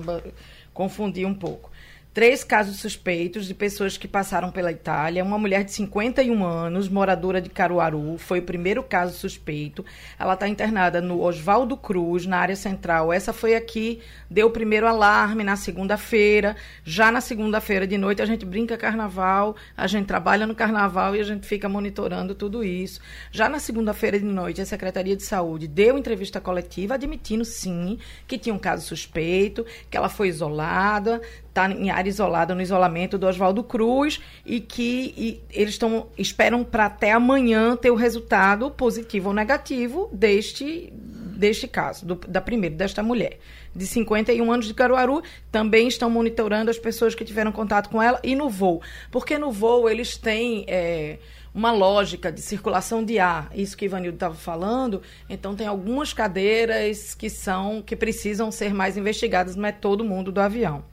confundiu 0.72 1.28
um 1.28 1.34
pouco 1.34 1.70
três 2.14 2.44
casos 2.44 2.78
suspeitos 2.78 3.44
de 3.44 3.52
pessoas 3.52 3.96
que 3.96 4.06
passaram 4.06 4.52
pela 4.52 4.70
Itália. 4.70 5.24
Uma 5.24 5.36
mulher 5.36 5.64
de 5.64 5.72
51 5.72 6.44
anos, 6.44 6.88
moradora 6.88 7.40
de 7.40 7.50
Caruaru, 7.50 8.16
foi 8.18 8.38
o 8.38 8.42
primeiro 8.42 8.84
caso 8.84 9.18
suspeito. 9.18 9.84
Ela 10.16 10.34
está 10.34 10.46
internada 10.46 11.00
no 11.00 11.20
Oswaldo 11.20 11.76
Cruz, 11.76 12.24
na 12.24 12.38
área 12.38 12.54
central. 12.54 13.12
Essa 13.12 13.32
foi 13.32 13.56
aqui, 13.56 14.00
deu 14.30 14.46
o 14.46 14.50
primeiro 14.50 14.86
alarme 14.86 15.42
na 15.42 15.56
segunda-feira. 15.56 16.54
Já 16.84 17.10
na 17.10 17.20
segunda-feira 17.20 17.84
de 17.84 17.98
noite, 17.98 18.22
a 18.22 18.26
gente 18.26 18.46
brinca 18.46 18.76
carnaval, 18.76 19.56
a 19.76 19.88
gente 19.88 20.06
trabalha 20.06 20.46
no 20.46 20.54
carnaval 20.54 21.16
e 21.16 21.20
a 21.20 21.24
gente 21.24 21.48
fica 21.48 21.68
monitorando 21.68 22.32
tudo 22.32 22.62
isso. 22.62 23.00
Já 23.32 23.48
na 23.48 23.58
segunda-feira 23.58 24.20
de 24.20 24.24
noite, 24.24 24.60
a 24.60 24.66
Secretaria 24.66 25.16
de 25.16 25.24
Saúde 25.24 25.66
deu 25.66 25.98
entrevista 25.98 26.40
coletiva 26.40 26.94
admitindo, 26.94 27.44
sim, 27.44 27.98
que 28.28 28.38
tinha 28.38 28.54
um 28.54 28.58
caso 28.58 28.86
suspeito, 28.86 29.66
que 29.90 29.96
ela 29.96 30.08
foi 30.08 30.28
isolada, 30.28 31.20
está 31.54 31.70
em 31.70 31.88
área 31.88 32.10
isolada, 32.10 32.52
no 32.52 32.60
isolamento 32.60 33.16
do 33.16 33.28
Oswaldo 33.28 33.62
Cruz, 33.62 34.20
e 34.44 34.58
que 34.58 35.14
e 35.16 35.40
eles 35.52 35.74
estão 35.74 36.08
esperam 36.18 36.64
para 36.64 36.86
até 36.86 37.12
amanhã 37.12 37.76
ter 37.76 37.92
o 37.92 37.94
resultado 37.94 38.70
positivo 38.72 39.28
ou 39.28 39.34
negativo 39.34 40.10
deste, 40.12 40.92
deste 40.92 41.68
caso, 41.68 42.04
do, 42.04 42.16
da 42.16 42.40
primeira, 42.40 42.74
desta 42.74 43.02
mulher. 43.02 43.38
De 43.74 43.86
51 43.86 44.52
anos 44.52 44.66
de 44.66 44.74
Caruaru, 44.74 45.22
também 45.50 45.86
estão 45.86 46.10
monitorando 46.10 46.70
as 46.70 46.78
pessoas 46.78 47.14
que 47.14 47.24
tiveram 47.24 47.52
contato 47.52 47.88
com 47.88 48.02
ela 48.02 48.20
e 48.22 48.34
no 48.34 48.48
voo. 48.48 48.82
Porque 49.10 49.38
no 49.38 49.50
voo 49.52 49.88
eles 49.88 50.16
têm. 50.16 50.64
É, 50.66 51.18
uma 51.54 51.70
lógica 51.70 52.32
de 52.32 52.40
circulação 52.40 53.04
de 53.04 53.20
ar, 53.20 53.48
isso 53.54 53.76
que 53.76 53.84
Ivanildo 53.84 54.16
estava 54.16 54.34
falando, 54.34 55.00
então 55.30 55.54
tem 55.54 55.68
algumas 55.68 56.12
cadeiras 56.12 57.14
que 57.14 57.30
são 57.30 57.80
que 57.80 57.94
precisam 57.94 58.50
ser 58.50 58.74
mais 58.74 58.96
investigadas, 58.96 59.54
não 59.54 59.64
é 59.64 59.70
todo 59.70 60.04
mundo 60.04 60.32
do 60.32 60.40
avião. 60.40 60.84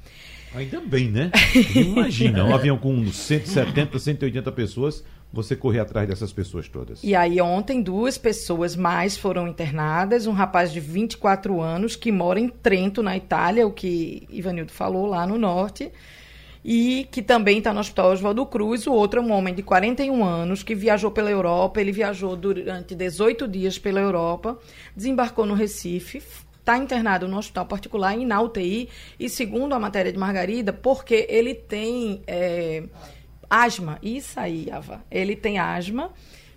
Ainda 0.54 0.82
bem, 0.82 1.10
né? 1.10 1.32
Imagina, 1.76 2.44
um 2.44 2.54
avião 2.54 2.78
com 2.78 3.06
170, 3.10 3.98
180 3.98 4.52
pessoas, 4.52 5.04
você 5.32 5.56
correr 5.56 5.80
atrás 5.80 6.08
dessas 6.08 6.34
pessoas 6.34 6.68
todas. 6.68 7.02
E 7.04 7.16
aí, 7.16 7.40
ontem, 7.40 7.82
duas 7.82 8.18
pessoas 8.18 8.76
mais 8.76 9.18
foram 9.18 9.48
internadas. 9.48 10.28
Um 10.28 10.34
rapaz 10.34 10.74
de 10.74 10.80
24 10.80 11.62
anos 11.62 11.96
que 11.96 12.12
mora 12.12 12.40
em 12.40 12.50
Trento, 12.50 13.02
na 13.02 13.16
Itália, 13.16 13.66
o 13.66 13.72
que 13.72 14.28
Ivanildo 14.30 14.72
falou 14.72 15.06
lá 15.06 15.26
no 15.26 15.38
norte. 15.38 15.90
E 16.64 17.08
que 17.12 17.22
também 17.24 17.58
está 17.58 17.74
no 17.74 17.80
Hospital 17.80 18.12
Oswaldo 18.12 18.46
Cruz. 18.46 18.86
O 18.86 18.94
outro 18.94 19.22
é 19.22 19.24
um 19.24 19.32
homem 19.32 19.54
de 19.54 19.64
41 19.64 20.24
anos 20.24 20.62
que 20.62 20.76
viajou 20.76 21.10
pela 21.10 21.32
Europa. 21.32 21.80
Ele 21.80 21.94
viajou 21.94 22.36
durante 22.36 22.94
18 22.94 23.48
dias 23.48 23.80
pela 23.80 24.00
Europa, 24.02 24.60
desembarcou 24.96 25.46
no 25.46 25.56
Recife, 25.56 26.22
está 26.62 26.78
internado 26.78 27.28
no 27.28 27.38
hospital 27.38 27.66
particular 27.66 28.18
e 28.18 28.26
na 28.26 28.42
UTI, 28.42 28.88
e 29.20 29.28
segundo 29.28 29.74
a 29.74 29.80
matéria 29.80 30.12
de 30.12 30.18
Margarida, 30.18 30.72
porque 30.72 31.28
ele 31.30 31.54
tem 31.54 32.22
é, 32.26 32.84
asma. 33.50 34.00
Isso 34.02 34.40
aí, 34.40 34.72
Ava. 34.72 35.04
Ele 35.12 35.36
tem 35.36 35.60
asma 35.60 36.12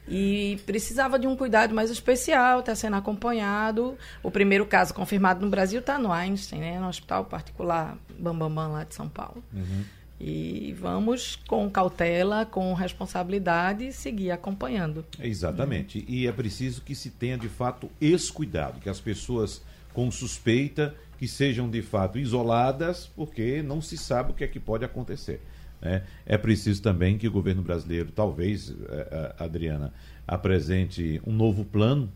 e 0.06 0.60
precisava 0.66 1.18
de 1.18 1.26
um 1.26 1.34
cuidado 1.34 1.74
mais 1.74 1.90
especial, 1.90 2.60
está 2.60 2.74
sendo 2.74 2.96
acompanhado. 2.96 3.96
O 4.22 4.30
primeiro 4.30 4.66
caso 4.66 4.94
confirmado 4.94 5.44
no 5.44 5.50
Brasil 5.50 5.80
está 5.80 5.98
no 5.98 6.12
Einstein, 6.12 6.60
né, 6.60 6.78
no 6.78 6.88
hospital 6.88 7.24
particular 7.24 7.98
Bambambam 8.18 8.50
Bam 8.50 8.54
Bam, 8.54 8.72
lá 8.72 8.84
de 8.84 8.94
São 8.94 9.08
Paulo. 9.08 9.42
Uhum. 9.52 9.84
E 10.20 10.74
vamos 10.78 11.36
com 11.48 11.68
cautela, 11.68 12.46
com 12.46 12.72
responsabilidade, 12.72 13.92
seguir 13.92 14.30
acompanhando. 14.30 15.04
Exatamente. 15.18 16.04
E 16.08 16.26
é 16.26 16.32
preciso 16.32 16.82
que 16.82 16.94
se 16.94 17.10
tenha 17.10 17.36
de 17.36 17.48
fato 17.48 17.90
esse 18.00 18.32
cuidado, 18.32 18.80
que 18.80 18.88
as 18.88 19.00
pessoas 19.00 19.62
com 19.94 20.10
suspeita 20.10 20.94
que 21.16 21.26
sejam 21.26 21.70
de 21.70 21.80
fato 21.80 22.18
isoladas, 22.18 23.06
porque 23.16 23.62
não 23.62 23.80
se 23.80 23.96
sabe 23.96 24.32
o 24.32 24.34
que 24.34 24.44
é 24.44 24.48
que 24.48 24.60
pode 24.60 24.84
acontecer. 24.84 25.40
Né? 25.80 26.02
É 26.26 26.36
preciso 26.36 26.82
também 26.82 27.16
que 27.16 27.26
o 27.26 27.30
governo 27.30 27.62
brasileiro, 27.62 28.10
talvez, 28.10 28.70
eh, 28.70 29.08
eh, 29.10 29.34
Adriana, 29.38 29.92
apresente 30.26 31.22
um 31.26 31.32
novo 31.32 31.64
plano 31.64 32.10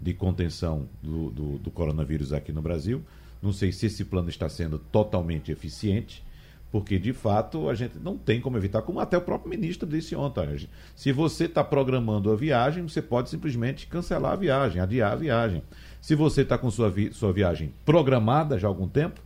de 0.00 0.14
contenção 0.14 0.88
do, 1.02 1.30
do, 1.30 1.58
do 1.58 1.70
coronavírus 1.70 2.32
aqui 2.32 2.52
no 2.52 2.62
Brasil. 2.62 3.02
Não 3.42 3.52
sei 3.52 3.72
se 3.72 3.86
esse 3.86 4.04
plano 4.04 4.28
está 4.28 4.48
sendo 4.48 4.78
totalmente 4.78 5.50
eficiente, 5.50 6.22
porque 6.70 6.98
de 6.98 7.12
fato 7.12 7.68
a 7.68 7.74
gente 7.74 7.98
não 7.98 8.16
tem 8.16 8.40
como 8.40 8.56
evitar, 8.56 8.82
como 8.82 9.00
até 9.00 9.16
o 9.16 9.22
próprio 9.22 9.50
ministro 9.50 9.88
disse 9.88 10.14
ontem. 10.14 10.68
Se 10.94 11.12
você 11.12 11.44
está 11.44 11.64
programando 11.64 12.30
a 12.30 12.36
viagem, 12.36 12.86
você 12.86 13.00
pode 13.00 13.30
simplesmente 13.30 13.86
cancelar 13.86 14.32
a 14.32 14.36
viagem, 14.36 14.80
adiar 14.80 15.12
a 15.12 15.16
viagem. 15.16 15.62
Se 16.00 16.14
você 16.14 16.42
está 16.42 16.56
com 16.56 16.70
sua, 16.70 16.90
vi 16.90 17.12
sua 17.12 17.32
viagem 17.32 17.72
programada 17.84 18.58
já 18.58 18.66
há 18.66 18.70
algum 18.70 18.88
tempo, 18.88 19.20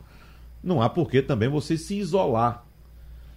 não 0.62 0.80
há 0.80 0.88
por 0.88 1.10
que 1.10 1.22
também 1.22 1.48
você 1.48 1.76
se 1.76 1.98
isolar. 1.98 2.64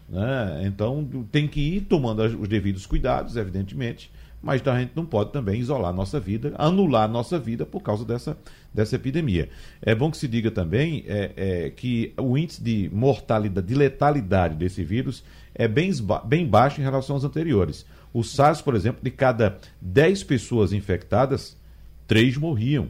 Né? 0.07 0.63
Então 0.65 1.07
tem 1.31 1.47
que 1.47 1.59
ir 1.59 1.81
tomando 1.81 2.23
os 2.23 2.47
devidos 2.47 2.85
cuidados, 2.85 3.35
evidentemente, 3.35 4.11
mas 4.41 4.65
a 4.67 4.79
gente 4.79 4.91
não 4.95 5.05
pode 5.05 5.31
também 5.31 5.59
isolar 5.59 5.89
a 5.89 5.93
nossa 5.93 6.19
vida, 6.19 6.53
anular 6.57 7.05
a 7.05 7.07
nossa 7.07 7.39
vida 7.39 7.65
por 7.65 7.81
causa 7.81 8.05
dessa, 8.05 8.37
dessa 8.71 8.95
epidemia. 8.95 9.49
É 9.81 9.95
bom 9.95 10.11
que 10.11 10.17
se 10.17 10.27
diga 10.27 10.51
também 10.51 11.03
é, 11.07 11.31
é, 11.35 11.69
que 11.71 12.13
o 12.15 12.37
índice 12.37 12.61
de 12.61 12.87
mortalidade, 12.93 13.65
de 13.65 13.73
letalidade 13.73 14.55
desse 14.55 14.83
vírus 14.83 15.23
é 15.55 15.67
bem, 15.67 15.91
bem 16.25 16.45
baixo 16.45 16.79
em 16.79 16.83
relação 16.83 17.15
aos 17.15 17.23
anteriores. 17.23 17.87
O 18.13 18.23
SARS, 18.23 18.61
por 18.61 18.75
exemplo, 18.75 19.01
de 19.01 19.09
cada 19.09 19.57
10 19.81 20.23
pessoas 20.23 20.71
infectadas, 20.71 21.57
3 22.07 22.37
morriam. 22.37 22.89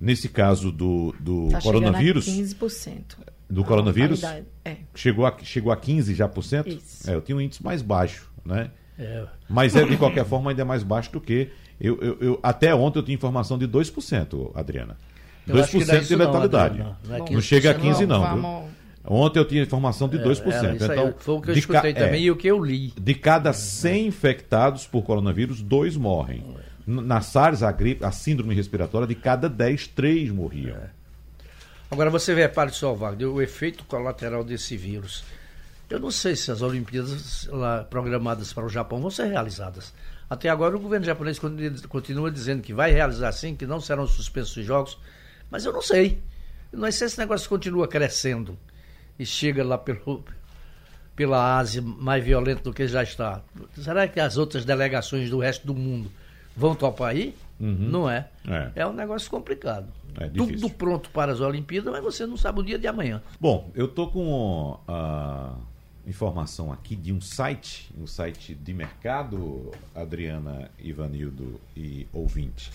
Nesse 0.00 0.28
caso 0.28 0.70
do, 0.70 1.14
do 1.18 1.48
tá 1.48 1.60
coronavírus. 1.60 2.26
15%. 2.26 3.16
Do 3.50 3.64
coronavírus? 3.64 4.22
É. 4.64 4.76
Chegou, 4.94 5.26
a, 5.26 5.36
chegou 5.42 5.72
a 5.72 5.76
15 5.76 6.14
já 6.14 6.28
por 6.28 6.42
cento? 6.42 6.68
Isso. 6.68 7.10
É, 7.10 7.14
eu 7.14 7.20
tinha 7.20 7.36
um 7.36 7.40
índice 7.40 7.62
mais 7.64 7.82
baixo, 7.82 8.30
né? 8.44 8.70
É. 8.98 9.24
Mas 9.48 9.74
é 9.74 9.84
de 9.84 9.96
qualquer 9.96 10.24
forma 10.26 10.50
ainda 10.50 10.62
é 10.62 10.64
mais 10.64 10.82
baixo 10.82 11.10
do 11.12 11.20
que. 11.20 11.50
Eu, 11.80 11.98
eu, 12.00 12.18
eu 12.20 12.40
até 12.42 12.74
ontem 12.74 12.98
eu 12.98 13.02
tinha 13.02 13.14
informação 13.14 13.56
de 13.56 13.66
2%, 13.66 14.52
Adriana. 14.54 14.96
2% 15.48 16.06
de 16.06 16.16
letalidade. 16.16 16.78
Não, 16.78 16.96
não, 17.04 17.18
não, 17.18 17.26
não 17.26 17.40
chega 17.40 17.70
a 17.70 17.74
15, 17.74 18.06
não. 18.06 18.20
Vamos... 18.20 18.68
Ontem 19.10 19.38
eu 19.38 19.44
tinha 19.46 19.62
informação 19.62 20.06
de 20.08 20.18
2%. 20.18 20.52
É, 20.52 20.66
é, 20.66 20.74
então, 20.74 21.14
foi 21.18 21.34
o 21.36 21.40
que 21.40 21.50
eu 21.50 21.54
escutei 21.54 21.94
também 21.94 22.20
é, 22.20 22.24
e 22.24 22.30
o 22.30 22.36
que 22.36 22.46
eu 22.46 22.62
li. 22.62 22.92
De 23.00 23.14
cada 23.14 23.54
100 23.54 24.08
infectados 24.08 24.86
por 24.86 25.02
coronavírus, 25.02 25.62
dois 25.62 25.96
morrem. 25.96 26.44
Na 26.88 27.20
SARS, 27.20 27.62
a, 27.62 27.70
gripe, 27.70 28.02
a 28.02 28.10
síndrome 28.10 28.54
respiratória, 28.54 29.06
de 29.06 29.14
cada 29.14 29.46
10, 29.46 29.88
3 29.88 30.30
morriam. 30.30 30.74
É. 30.74 30.88
Agora 31.90 32.08
você 32.08 32.34
vê, 32.34 32.48
para 32.48 32.70
só, 32.70 32.94
Wagner, 32.94 33.28
o 33.28 33.42
efeito 33.42 33.84
colateral 33.84 34.42
desse 34.42 34.74
vírus. 34.74 35.22
Eu 35.90 36.00
não 36.00 36.10
sei 36.10 36.34
se 36.34 36.50
as 36.50 36.62
Olimpíadas 36.62 37.46
lá, 37.50 37.84
programadas 37.84 38.54
para 38.54 38.64
o 38.64 38.70
Japão 38.70 39.02
vão 39.02 39.10
ser 39.10 39.26
realizadas. 39.26 39.92
Até 40.30 40.48
agora 40.48 40.76
o 40.76 40.80
governo 40.80 41.04
japonês 41.04 41.38
continua 41.88 42.30
dizendo 42.30 42.62
que 42.62 42.72
vai 42.72 42.90
realizar 42.90 43.32
sim, 43.32 43.54
que 43.54 43.66
não 43.66 43.80
serão 43.80 44.06
suspensos 44.06 44.56
os 44.56 44.64
jogos, 44.64 44.98
mas 45.50 45.66
eu 45.66 45.72
não 45.72 45.82
sei. 45.82 46.22
Eu 46.72 46.78
não 46.78 46.84
sei 46.84 46.92
se 46.92 47.04
esse 47.04 47.18
negócio 47.18 47.48
continua 47.50 47.86
crescendo 47.86 48.58
e 49.18 49.26
chega 49.26 49.62
lá 49.62 49.76
pelo, 49.76 50.24
pela 51.14 51.58
Ásia 51.58 51.82
mais 51.82 52.24
violento 52.24 52.62
do 52.62 52.72
que 52.72 52.86
já 52.86 53.02
está. 53.02 53.42
Será 53.76 54.08
que 54.08 54.20
as 54.20 54.38
outras 54.38 54.64
delegações 54.64 55.28
do 55.28 55.38
resto 55.38 55.66
do 55.66 55.74
mundo 55.74 56.10
vão 56.58 56.74
topar 56.74 57.10
aí? 57.10 57.34
Uhum. 57.60 57.88
Não 57.90 58.10
é. 58.10 58.28
é. 58.46 58.82
é. 58.82 58.86
um 58.86 58.92
negócio 58.92 59.30
complicado. 59.30 59.86
É 60.20 60.28
Tudo 60.28 60.68
pronto 60.70 61.10
para 61.10 61.32
as 61.32 61.40
Olimpíadas, 61.40 61.92
mas 61.92 62.02
você 62.02 62.26
não 62.26 62.36
sabe 62.36 62.60
o 62.60 62.62
dia 62.62 62.78
de 62.78 62.86
amanhã. 62.86 63.22
Bom, 63.40 63.70
eu 63.74 63.86
tô 63.86 64.08
com 64.08 64.78
a 64.88 65.54
informação 66.06 66.72
aqui 66.72 66.96
de 66.96 67.12
um 67.12 67.20
site, 67.20 67.90
um 67.96 68.06
site 68.06 68.54
de 68.54 68.74
mercado, 68.74 69.70
Adriana, 69.94 70.70
Ivanildo 70.78 71.60
e 71.76 72.06
ouvinte. 72.12 72.72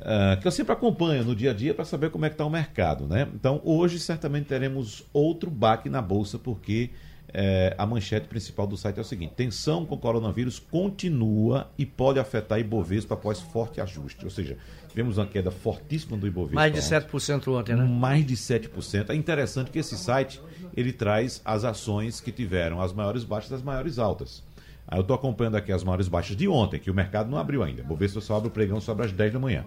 uh, 0.00 0.40
que 0.40 0.46
eu 0.46 0.52
sempre 0.52 0.72
acompanho 0.72 1.24
no 1.24 1.36
dia 1.36 1.50
a 1.52 1.54
dia 1.54 1.74
para 1.74 1.84
saber 1.84 2.10
como 2.10 2.24
é 2.24 2.28
que 2.28 2.34
está 2.34 2.44
o 2.44 2.50
mercado. 2.50 3.06
Né? 3.06 3.28
Então, 3.34 3.60
hoje 3.64 4.00
certamente 4.00 4.46
teremos 4.46 5.04
outro 5.12 5.50
baque 5.50 5.88
na 5.88 6.02
Bolsa, 6.02 6.38
porque 6.38 6.90
é, 7.34 7.74
a 7.78 7.86
manchete 7.86 8.28
principal 8.28 8.66
do 8.66 8.76
site 8.76 8.98
é 8.98 9.00
o 9.00 9.04
seguinte: 9.04 9.32
tensão 9.34 9.86
com 9.86 9.94
o 9.94 9.98
coronavírus 9.98 10.58
continua 10.58 11.70
e 11.78 11.86
pode 11.86 12.18
afetar 12.18 12.58
Ibovespa 12.58 13.14
após 13.14 13.40
forte 13.40 13.80
ajuste. 13.80 14.24
Ou 14.24 14.30
seja, 14.30 14.58
tivemos 14.88 15.16
uma 15.16 15.26
queda 15.26 15.50
fortíssima 15.50 16.16
do 16.16 16.26
Ibovespa. 16.26 16.56
Mais 16.56 16.72
de 16.72 16.80
7% 16.80 17.48
ontem, 17.48 17.74
né? 17.74 17.84
Mais 17.84 18.26
de 18.26 18.36
7%. 18.36 19.10
É 19.10 19.14
interessante 19.14 19.70
que 19.70 19.78
esse 19.78 19.96
site 19.96 20.40
ele 20.76 20.92
traz 20.92 21.40
as 21.44 21.64
ações 21.64 22.20
que 22.20 22.30
tiveram 22.30 22.80
as 22.80 22.92
maiores 22.92 23.24
baixas 23.24 23.50
e 23.50 23.54
as 23.54 23.62
maiores 23.62 23.98
altas. 23.98 24.42
Aí 24.86 24.98
eu 24.98 25.02
estou 25.02 25.16
acompanhando 25.16 25.56
aqui 25.56 25.72
as 25.72 25.82
maiores 25.82 26.08
baixas 26.08 26.36
de 26.36 26.46
ontem, 26.46 26.78
que 26.78 26.90
o 26.90 26.94
mercado 26.94 27.30
não 27.30 27.38
abriu 27.38 27.62
ainda. 27.62 27.80
Ibovespa 27.80 28.20
só 28.20 28.36
abre 28.36 28.48
o 28.48 28.50
pregão 28.50 28.80
sobre 28.80 29.06
as 29.06 29.12
10 29.12 29.32
da 29.32 29.38
manhã. 29.38 29.64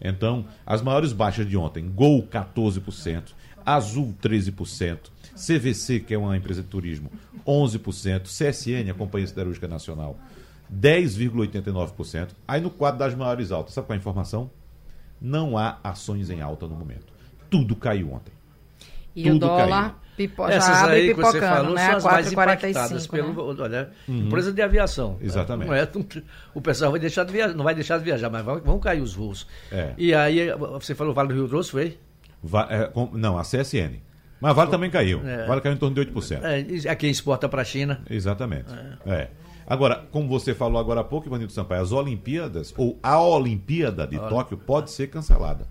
Então, 0.00 0.46
as 0.64 0.80
maiores 0.80 1.12
baixas 1.12 1.46
de 1.46 1.56
ontem: 1.56 1.86
Gol 1.86 2.26
14%, 2.26 3.32
Azul 3.64 4.14
13%. 4.22 5.13
CVC, 5.34 6.00
que 6.00 6.14
é 6.14 6.18
uma 6.18 6.36
empresa 6.36 6.62
de 6.62 6.68
turismo, 6.68 7.10
11%, 7.46 8.22
CSN, 8.24 8.90
a 8.90 8.94
Companhia 8.94 9.26
Siderúrgica 9.26 9.66
Nacional, 9.68 10.16
10,89%. 10.72 12.28
Aí 12.46 12.60
no 12.60 12.70
quadro 12.70 12.98
das 12.98 13.14
maiores 13.14 13.50
altas, 13.52 13.74
sabe 13.74 13.86
qual 13.86 13.94
é 13.94 13.98
a 13.98 14.00
informação? 14.00 14.50
Não 15.20 15.56
há 15.56 15.78
ações 15.82 16.30
em 16.30 16.40
alta 16.40 16.66
no 16.66 16.74
momento. 16.74 17.12
Tudo 17.50 17.74
caiu 17.76 18.12
ontem. 18.12 18.32
E 19.16 19.22
Tudo 19.24 19.36
o 19.36 19.38
dólar 19.48 20.00
pipo, 20.16 20.46
já 20.48 20.54
Essas 20.54 20.82
aí 20.84 21.08
que 21.08 21.14
você 21.20 21.40
falou 21.40 21.74
né? 21.74 21.86
são 21.86 21.96
as 21.96 22.04
mais 22.04 22.32
impactadas 22.32 23.06
4,45, 23.06 23.10
pelo, 23.10 23.52
né? 23.54 23.62
olha, 23.62 23.90
empresa 24.08 24.52
de 24.52 24.62
aviação. 24.62 25.16
Exatamente. 25.20 25.68
Não 25.68 25.74
é, 25.74 25.88
o 26.54 26.60
pessoal 26.60 26.90
vai 26.92 27.00
deixar 27.00 27.24
de 27.24 27.32
viajar, 27.32 27.54
não 27.54 27.64
vai 27.64 27.74
deixar 27.74 27.98
de 27.98 28.04
viajar, 28.04 28.30
mas 28.30 28.44
vão, 28.44 28.60
vão 28.60 28.78
cair 28.78 29.00
os 29.00 29.14
voos. 29.14 29.46
É. 29.72 29.92
E 29.98 30.14
aí, 30.14 30.52
você 30.52 30.94
falou 30.94 31.12
Vale 31.14 31.28
do 31.28 31.34
Rio 31.34 31.48
Grosso, 31.48 31.72
foi? 31.72 31.98
Va- 32.42 32.68
é, 32.70 32.84
com- 32.86 33.10
não, 33.12 33.38
a 33.38 33.42
CSN. 33.42 34.00
Mas 34.44 34.50
a 34.50 34.54
Vale 34.54 34.70
também 34.70 34.90
caiu. 34.90 35.26
É. 35.26 35.46
Vale 35.46 35.60
caiu 35.62 35.74
em 35.74 35.78
torno 35.78 35.94
de 35.94 36.00
8%. 36.12 36.40
É, 36.44 36.88
é 36.90 36.94
quem 36.94 37.10
exporta 37.10 37.48
para 37.48 37.62
a 37.62 37.64
China. 37.64 38.02
Exatamente. 38.10 38.66
É. 39.06 39.28
Agora, 39.66 40.04
como 40.12 40.28
você 40.28 40.54
falou 40.54 40.78
agora 40.78 41.00
há 41.00 41.04
pouco, 41.04 41.26
Ivanildo 41.26 41.50
Sampaio, 41.52 41.80
as 41.80 41.92
Olimpíadas, 41.92 42.74
ou 42.76 42.98
a 43.02 43.18
Olimpíada 43.18 44.06
de 44.06 44.18
Tóquio, 44.18 44.58
pode 44.58 44.90
ser 44.90 45.06
cancelada. 45.06 45.66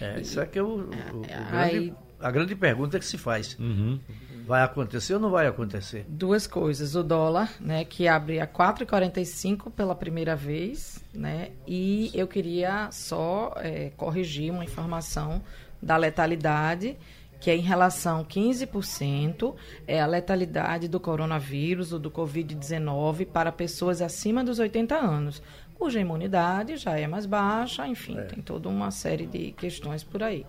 É, 0.00 0.20
isso 0.20 0.40
é 0.40 0.46
que 0.46 0.58
é 0.58 0.62
o, 0.62 0.66
o- 0.66 0.90
o 0.90 1.22
Aí- 1.52 1.70
grande, 1.70 1.94
a 2.20 2.30
grande 2.32 2.56
pergunta 2.56 2.98
que 2.98 3.04
se 3.06 3.16
faz. 3.16 3.56
Uhum. 3.60 4.00
Vai 4.46 4.62
acontecer 4.62 5.14
ou 5.14 5.20
não 5.20 5.30
vai 5.30 5.46
acontecer? 5.46 6.04
Duas 6.08 6.46
coisas. 6.48 6.96
O 6.96 7.02
dólar, 7.04 7.50
né, 7.60 7.84
que 7.84 8.08
abre 8.08 8.40
a 8.40 8.46
4,45 8.46 9.70
pela 9.70 9.94
primeira 9.94 10.34
vez, 10.34 11.04
né? 11.14 11.50
E 11.66 12.10
eu 12.14 12.26
queria 12.26 12.88
só 12.90 13.52
é, 13.58 13.90
corrigir 13.96 14.50
uma 14.50 14.64
informação 14.64 15.42
da 15.80 15.96
letalidade, 15.96 16.96
que 17.40 17.50
é 17.50 17.56
em 17.56 17.60
relação 17.60 18.24
15%, 18.24 19.54
é 19.86 20.00
a 20.00 20.06
letalidade 20.06 20.88
do 20.88 20.98
coronavírus 20.98 21.92
ou 21.92 21.98
do 21.98 22.10
Covid-19 22.10 23.26
para 23.26 23.52
pessoas 23.52 24.02
acima 24.02 24.42
dos 24.42 24.58
80 24.58 24.94
anos, 24.96 25.42
cuja 25.74 26.00
imunidade 26.00 26.76
já 26.76 26.98
é 26.98 27.06
mais 27.06 27.26
baixa, 27.26 27.86
enfim, 27.86 28.16
tem 28.28 28.42
toda 28.42 28.68
uma 28.68 28.90
série 28.90 29.26
de 29.26 29.52
questões 29.52 30.02
por 30.02 30.22
aí. 30.22 30.44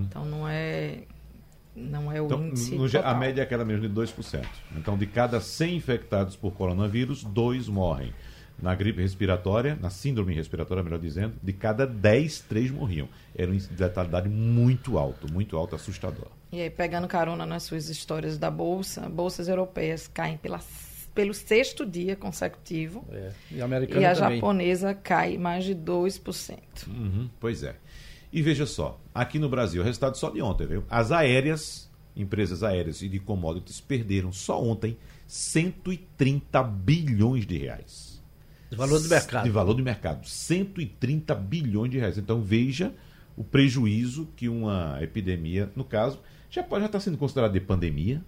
Então 0.00 0.24
não 0.24 0.46
é 0.48 0.98
não 1.76 2.12
é 2.12 2.20
o 2.22 2.26
Então, 2.26 2.46
índice 2.46 2.76
no 2.76 2.86
ge- 2.86 2.98
a 2.98 3.02
total. 3.02 3.18
média 3.18 3.40
é 3.40 3.44
aquela 3.44 3.64
mesmo 3.64 3.88
de 3.88 3.92
2%. 3.92 4.46
Então, 4.76 4.96
de 4.96 5.06
cada 5.08 5.40
100 5.40 5.74
infectados 5.76 6.36
por 6.36 6.52
coronavírus, 6.52 7.24
dois 7.24 7.66
morrem. 7.68 8.12
Na 8.60 8.74
gripe 8.74 9.02
respiratória, 9.02 9.76
na 9.80 9.90
síndrome 9.90 10.32
respiratória, 10.32 10.82
melhor 10.82 10.98
dizendo, 11.00 11.34
de 11.42 11.52
cada 11.52 11.86
10, 11.86 12.40
3 12.42 12.70
morriam. 12.70 13.08
Era 13.36 13.50
um 13.50 13.54
índice 13.54 13.72
de 13.72 13.82
letalidade 13.82 14.28
muito 14.28 14.96
alto, 14.96 15.30
muito 15.32 15.56
alto, 15.56 15.74
assustador. 15.74 16.28
E 16.52 16.60
aí, 16.60 16.70
pegando 16.70 17.08
carona 17.08 17.44
nas 17.44 17.64
suas 17.64 17.88
histórias 17.88 18.38
da 18.38 18.50
Bolsa, 18.50 19.08
bolsas 19.08 19.48
europeias 19.48 20.06
caem 20.06 20.36
pela, 20.36 20.60
pelo 21.14 21.34
sexto 21.34 21.84
dia 21.84 22.14
consecutivo 22.14 23.04
É. 23.10 23.32
E 23.50 23.60
a 23.60 23.64
americana 23.64 24.00
e 24.00 24.04
a 24.04 24.14
também. 24.14 24.36
japonesa 24.36 24.94
cai 24.94 25.36
mais 25.36 25.64
de 25.64 25.74
2%. 25.74 26.58
Uhum, 26.86 27.28
pois 27.40 27.62
é. 27.64 27.76
E 28.32 28.40
veja 28.40 28.66
só, 28.66 29.00
aqui 29.14 29.38
no 29.38 29.48
Brasil, 29.48 29.82
o 29.82 29.84
resultado 29.84 30.16
só 30.16 30.30
de 30.30 30.40
ontem, 30.40 30.66
viu? 30.66 30.84
As 30.88 31.12
aéreas, 31.12 31.90
empresas 32.16 32.62
aéreas 32.62 33.02
e 33.02 33.08
de 33.08 33.18
commodities 33.18 33.80
perderam 33.80 34.32
só 34.32 34.62
ontem 34.62 34.96
130 35.26 36.62
bilhões 36.62 37.46
de 37.46 37.58
reais. 37.58 38.13
De 38.74 38.78
valor 38.78 39.00
do 39.00 39.08
mercado. 39.08 39.44
De 39.44 39.50
valor 39.50 39.74
do 39.74 39.82
mercado. 39.82 40.28
130 40.28 41.34
bilhões 41.34 41.90
de 41.90 41.98
reais. 41.98 42.18
Então 42.18 42.40
veja 42.40 42.92
o 43.36 43.42
prejuízo 43.42 44.28
que 44.36 44.48
uma 44.48 44.98
epidemia, 45.00 45.70
no 45.74 45.84
caso, 45.84 46.20
já 46.50 46.62
pode 46.62 46.82
já 46.82 46.86
estar 46.86 47.00
sendo 47.00 47.16
considerada 47.18 47.52
de 47.52 47.60
pandemia. 47.60 48.22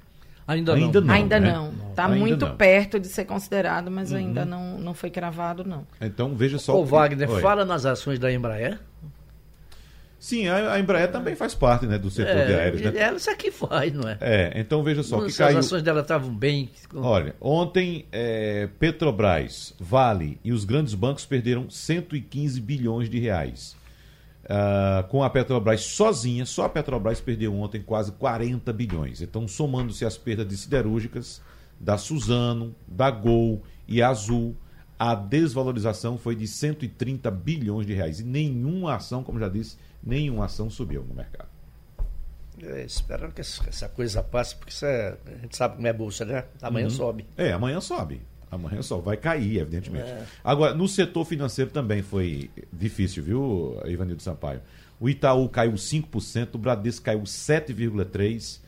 Ainda, 0.48 0.74
Ainda 0.74 1.00
não. 1.00 1.06
Não, 1.08 1.14
ainda 1.14 1.40
né? 1.40 1.52
não. 1.52 1.72
Está 1.90 2.08
muito 2.08 2.44
não. 2.44 2.52
Uhum. 2.52 2.56
perto 2.56 3.00
de 3.00 3.08
ser 3.08 3.24
considerado, 3.24 3.90
mas 3.90 4.12
ainda 4.12 4.44
não, 4.44 4.78
não 4.78 4.94
foi 4.94 5.10
cravado, 5.10 5.64
não. 5.64 5.84
Então 6.00 6.36
veja 6.36 6.56
só. 6.56 6.76
Ô, 6.76 6.82
o 6.82 6.84
que- 6.84 6.90
Wagner, 6.90 7.28
Oi. 7.30 7.40
fala 7.42 7.64
nas 7.64 7.84
ações 7.84 8.18
da 8.20 8.32
Embraer. 8.32 8.78
Sim, 10.18 10.48
a, 10.48 10.72
a 10.72 10.80
Embraer 10.80 11.12
também 11.12 11.36
faz 11.36 11.54
parte 11.54 11.86
né, 11.86 11.98
do 11.98 12.10
setor 12.10 12.46
de 12.46 12.54
aéreos. 12.54 12.80
Né? 12.80 13.00
ela 13.00 13.16
isso 13.16 13.30
aqui 13.30 13.50
faz, 13.50 13.92
não 13.92 14.08
é? 14.08 14.16
É, 14.20 14.52
então 14.56 14.82
veja 14.82 15.02
só 15.02 15.20
que 15.20 15.26
As 15.26 15.36
caiu. 15.36 15.58
ações 15.58 15.82
dela 15.82 16.00
estavam 16.00 16.34
bem. 16.34 16.70
Olha, 16.94 17.34
ontem 17.40 18.06
é, 18.10 18.68
Petrobras, 18.78 19.74
Vale 19.78 20.38
e 20.42 20.52
os 20.52 20.64
grandes 20.64 20.94
bancos 20.94 21.26
perderam 21.26 21.68
115 21.68 22.60
bilhões 22.60 23.10
de 23.10 23.18
reais. 23.18 23.76
Ah, 24.48 25.04
com 25.08 25.24
a 25.24 25.30
Petrobras 25.30 25.82
sozinha, 25.82 26.46
só 26.46 26.64
a 26.64 26.68
Petrobras 26.68 27.20
perdeu 27.20 27.54
ontem 27.54 27.82
quase 27.82 28.12
40 28.12 28.72
bilhões. 28.72 29.20
Então, 29.20 29.48
somando-se 29.48 30.04
as 30.04 30.16
perdas 30.16 30.46
de 30.46 30.56
siderúrgicas, 30.56 31.42
da 31.80 31.98
Suzano, 31.98 32.74
da 32.86 33.10
Gol 33.10 33.62
e 33.88 34.00
Azul, 34.00 34.56
a 34.98 35.14
desvalorização 35.14 36.16
foi 36.16 36.34
de 36.34 36.46
130 36.46 37.30
bilhões 37.30 37.86
de 37.86 37.94
reais. 37.94 38.20
E 38.20 38.24
nenhuma 38.24 38.94
ação, 38.94 39.22
como 39.22 39.38
já 39.38 39.48
disse, 39.48 39.76
nenhuma 40.02 40.46
ação 40.46 40.70
subiu 40.70 41.02
no 41.02 41.14
mercado. 41.14 41.48
É, 42.62 42.84
espero 42.84 43.30
que 43.32 43.40
essa 43.40 43.88
coisa 43.88 44.22
passe, 44.22 44.56
porque 44.56 44.72
é, 44.84 45.16
a 45.26 45.38
gente 45.42 45.56
sabe 45.56 45.76
como 45.76 45.86
é 45.86 45.92
bolsa, 45.92 46.24
né? 46.24 46.44
Amanhã 46.62 46.88
sobe. 46.88 47.26
É, 47.36 47.52
amanhã 47.52 47.80
sobe. 47.80 48.22
Amanhã 48.50 48.80
só 48.80 48.98
vai 48.98 49.16
cair, 49.16 49.58
evidentemente. 49.58 50.08
Agora, 50.42 50.72
no 50.72 50.88
setor 50.88 51.24
financeiro 51.24 51.70
também 51.70 52.00
foi 52.00 52.50
difícil, 52.72 53.22
viu, 53.22 53.78
Ivanildo 53.84 54.22
Sampaio? 54.22 54.62
O 54.98 55.08
Itaú 55.08 55.48
caiu 55.48 55.72
5%, 55.72 56.54
o 56.54 56.58
Bradesco 56.58 57.04
caiu 57.04 57.22
7,3%. 57.22 58.60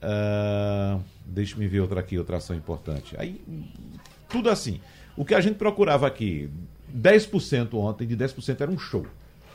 Ah, 0.00 1.00
Deixa-me 1.26 1.66
ver 1.66 1.80
outra 1.80 2.00
aqui, 2.00 2.18
outra 2.18 2.36
ação 2.36 2.54
importante. 2.54 3.16
Aí, 3.18 3.40
tudo 4.28 4.50
assim. 4.50 4.80
O 5.16 5.24
que 5.24 5.34
a 5.34 5.40
gente 5.40 5.56
procurava 5.56 6.06
aqui, 6.06 6.50
10% 6.96 7.74
ontem, 7.74 8.06
de 8.06 8.16
10% 8.16 8.60
era 8.60 8.70
um 8.70 8.78
show. 8.78 9.06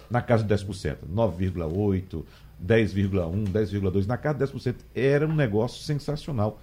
Na 0.10 0.22
casa 0.22 0.44
de 0.44 0.54
10%. 0.54 0.98
9,8%, 1.14 2.24
10,1%, 2.66 3.48
10,2%. 3.50 4.06
Na 4.06 4.18
casa 4.18 4.46
de 4.46 4.54
10% 4.54 4.76
era 4.96 5.28
um 5.28 5.36
negócio 5.36 5.84
sensacional 5.84 6.60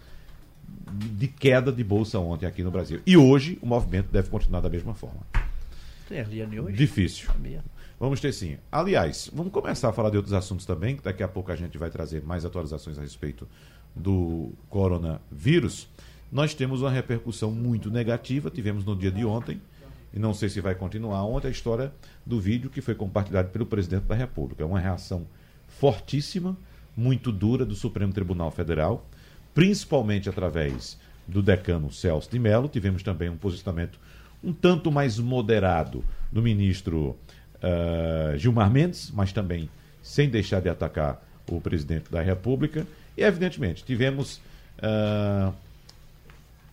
de 0.89 1.29
queda 1.29 1.71
de 1.71 1.85
bolsa 1.85 2.19
ontem 2.19 2.47
aqui 2.47 2.63
no 2.63 2.71
Brasil. 2.71 3.01
E 3.07 3.17
hoje 3.17 3.59
o 3.63 3.67
movimento 3.67 4.09
deve 4.11 4.29
continuar 4.29 4.61
da 4.61 4.69
mesma 4.69 4.95
forma. 4.95 5.21
Tem 6.09 6.21
hoje. 6.61 6.77
Difícil. 6.77 7.29
Vamos 7.99 8.21
ter 8.21 8.33
sim. 8.33 8.59
Aliás, 8.71 9.31
vamos 9.33 9.53
começar 9.53 9.89
a 9.89 9.93
falar 9.93 10.11
de 10.11 10.17
outros 10.17 10.35
assuntos 10.35 10.67
também, 10.67 10.97
que 10.97 11.03
daqui 11.03 11.23
a 11.23 11.29
pouco 11.29 11.51
a 11.51 11.57
gente 11.57 11.79
vai 11.79 11.91
trazer 11.91 12.23
mais 12.23 12.45
atualizações 12.45 12.99
a 12.99 13.03
respeito 13.03 13.49
do 13.95 14.53
coronavírus. 14.69 15.89
Nós 16.37 16.53
temos 16.53 16.83
uma 16.83 16.91
repercussão 16.91 17.51
muito 17.51 17.91
negativa, 17.91 18.51
tivemos 18.51 18.85
no 18.85 18.95
dia 18.95 19.11
de 19.11 19.25
ontem, 19.25 19.59
e 20.13 20.19
não 20.19 20.35
sei 20.35 20.51
se 20.51 20.61
vai 20.61 20.75
continuar 20.75 21.25
ontem, 21.25 21.49
a 21.49 21.51
história 21.51 21.91
do 22.27 22.39
vídeo 22.39 22.69
que 22.69 22.83
foi 22.83 22.95
compartilhado 22.95 23.49
pelo 23.49 23.65
presidente 23.65 24.03
da 24.03 24.15
República. 24.15 24.63
É 24.63 24.67
uma 24.67 24.79
reação 24.79 25.27
fortíssima, 25.67 26.55
muito 26.95 27.33
dura 27.33 27.65
do 27.65 27.75
Supremo 27.75 28.13
Tribunal 28.13 28.51
Federal, 28.51 29.09
principalmente 29.55 30.29
através 30.29 30.99
do 31.27 31.41
decano 31.43 31.91
Celso 31.91 32.31
de 32.31 32.39
Mello. 32.39 32.69
Tivemos 32.69 33.03
também 33.03 33.31
um 33.31 33.39
posicionamento 33.39 33.99
um 34.45 34.53
tanto 34.53 34.93
mais 34.93 35.19
moderado 35.19 36.05
do 36.31 36.43
ministro 36.43 37.17
ah, 37.63 38.37
Gilmar 38.37 38.71
Mendes, 38.71 39.11
mas 39.11 39.33
também 39.33 39.71
sem 40.03 40.29
deixar 40.29 40.61
de 40.61 40.69
atacar 40.69 41.19
o 41.51 41.63
presidente 41.63 42.11
da 42.11 42.21
República. 42.21 42.87
E, 43.17 43.23
evidentemente, 43.23 43.83
tivemos 43.83 44.39
ah, 44.83 45.55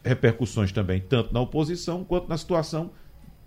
repercussões 0.03 0.71
também, 0.71 1.01
tanto 1.01 1.33
na 1.33 1.39
oposição 1.39 2.03
quanto 2.03 2.27
na 2.27 2.37
situação 2.37 2.91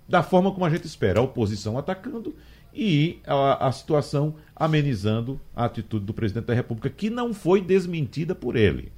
da 0.09 0.23
forma 0.23 0.53
como 0.53 0.65
a 0.65 0.71
gente 0.71 0.87
espera. 0.87 1.21
A 1.21 1.23
oposição 1.23 1.77
atacando 1.77 2.35
e 2.73 3.19
a, 3.27 3.69
a 3.69 3.73
situação 3.73 4.35
amenizando 4.55 5.41
a 5.55 5.65
atitude 5.65 6.05
do 6.05 6.15
presidente 6.15 6.45
da 6.47 6.55
República, 6.55 6.89
que 6.91 7.11
não 7.11 7.33
foi 7.35 7.61
desmentida 7.61 8.35
por 8.35 8.57
ele. 8.57 8.93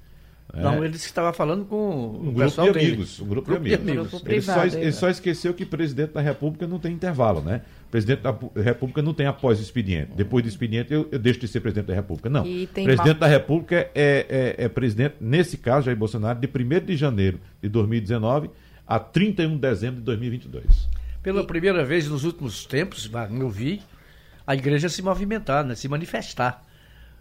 É. 0.52 0.62
Não, 0.62 0.82
ele 0.84 0.96
estava 0.96 1.32
falando 1.32 1.64
com 1.66 1.76
Um 1.76 2.28
o 2.28 2.32
grupo 2.32 2.62
de 2.62 2.72
dele. 2.72 2.86
amigos. 2.86 3.20
Um 3.20 3.26
grupo, 3.26 3.46
Grupo 3.50 3.62
de 3.64 3.68
de 3.68 3.74
amigos. 3.74 3.98
amigos. 4.14 4.22
Ele, 4.26 4.40
só, 4.40 4.52
Privado, 4.54 4.76
ele 4.82 4.92
só 4.92 5.10
esqueceu 5.10 5.52
que 5.54 5.66
presidente 5.66 6.12
da 6.14 6.20
República 6.22 6.66
não 6.66 6.78
tem 6.78 6.92
intervalo, 6.94 7.42
né? 7.42 7.62
Presidente 7.90 8.20
da 8.20 8.36
República 8.62 9.00
não 9.00 9.14
tem 9.14 9.26
após 9.26 9.58
expediente. 9.60 10.12
Depois 10.14 10.42
do 10.44 10.48
expediente, 10.48 10.92
eu, 10.92 11.08
eu 11.10 11.18
deixo 11.18 11.40
de 11.40 11.48
ser 11.48 11.60
presidente 11.60 11.86
da 11.86 11.94
República. 11.94 12.28
Não. 12.28 12.46
E 12.46 12.66
presidente 12.66 13.18
da 13.18 13.26
República 13.26 13.90
é, 13.94 14.54
é, 14.58 14.64
é 14.64 14.68
presidente, 14.68 15.14
nesse 15.20 15.56
caso, 15.56 15.86
Jair 15.86 15.96
Bolsonaro, 15.96 16.38
de 16.38 16.46
1 16.46 16.84
de 16.84 16.96
janeiro 16.96 17.40
de 17.62 17.68
2019 17.68 18.50
a 18.86 18.98
31 18.98 19.54
de 19.54 19.58
dezembro 19.60 19.96
de 19.96 20.02
2022. 20.02 20.88
Pela 21.22 21.46
primeira 21.46 21.84
vez 21.84 22.06
nos 22.08 22.24
últimos 22.24 22.64
tempos, 22.66 23.10
eu 23.38 23.48
vi 23.50 23.80
a 24.46 24.54
igreja 24.54 24.88
se 24.88 25.02
movimentar, 25.02 25.64
né, 25.64 25.74
se 25.74 25.88
manifestar. 25.88 26.62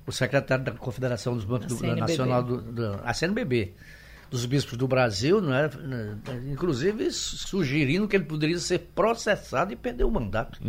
O 0.05 0.11
secretário 0.11 0.63
da 0.63 0.71
Confederação 0.71 1.33
dos 1.35 1.43
Bancos 1.43 1.67
do. 1.67 1.95
Nacional, 1.95 2.41
do, 2.41 2.61
do- 2.61 2.99
a 3.03 3.13
CNBB, 3.13 3.73
dos 4.29 4.45
bispos 4.45 4.77
do 4.77 4.87
Brasil, 4.87 5.39
né, 5.41 5.69
né, 5.83 6.17
inclusive 6.51 7.11
sugerindo 7.11 8.07
que 8.07 8.15
ele 8.15 8.25
poderia 8.25 8.57
ser 8.59 8.79
processado 8.93 9.71
e 9.71 9.75
perder 9.75 10.03
o 10.03 10.11
mandato. 10.11 10.59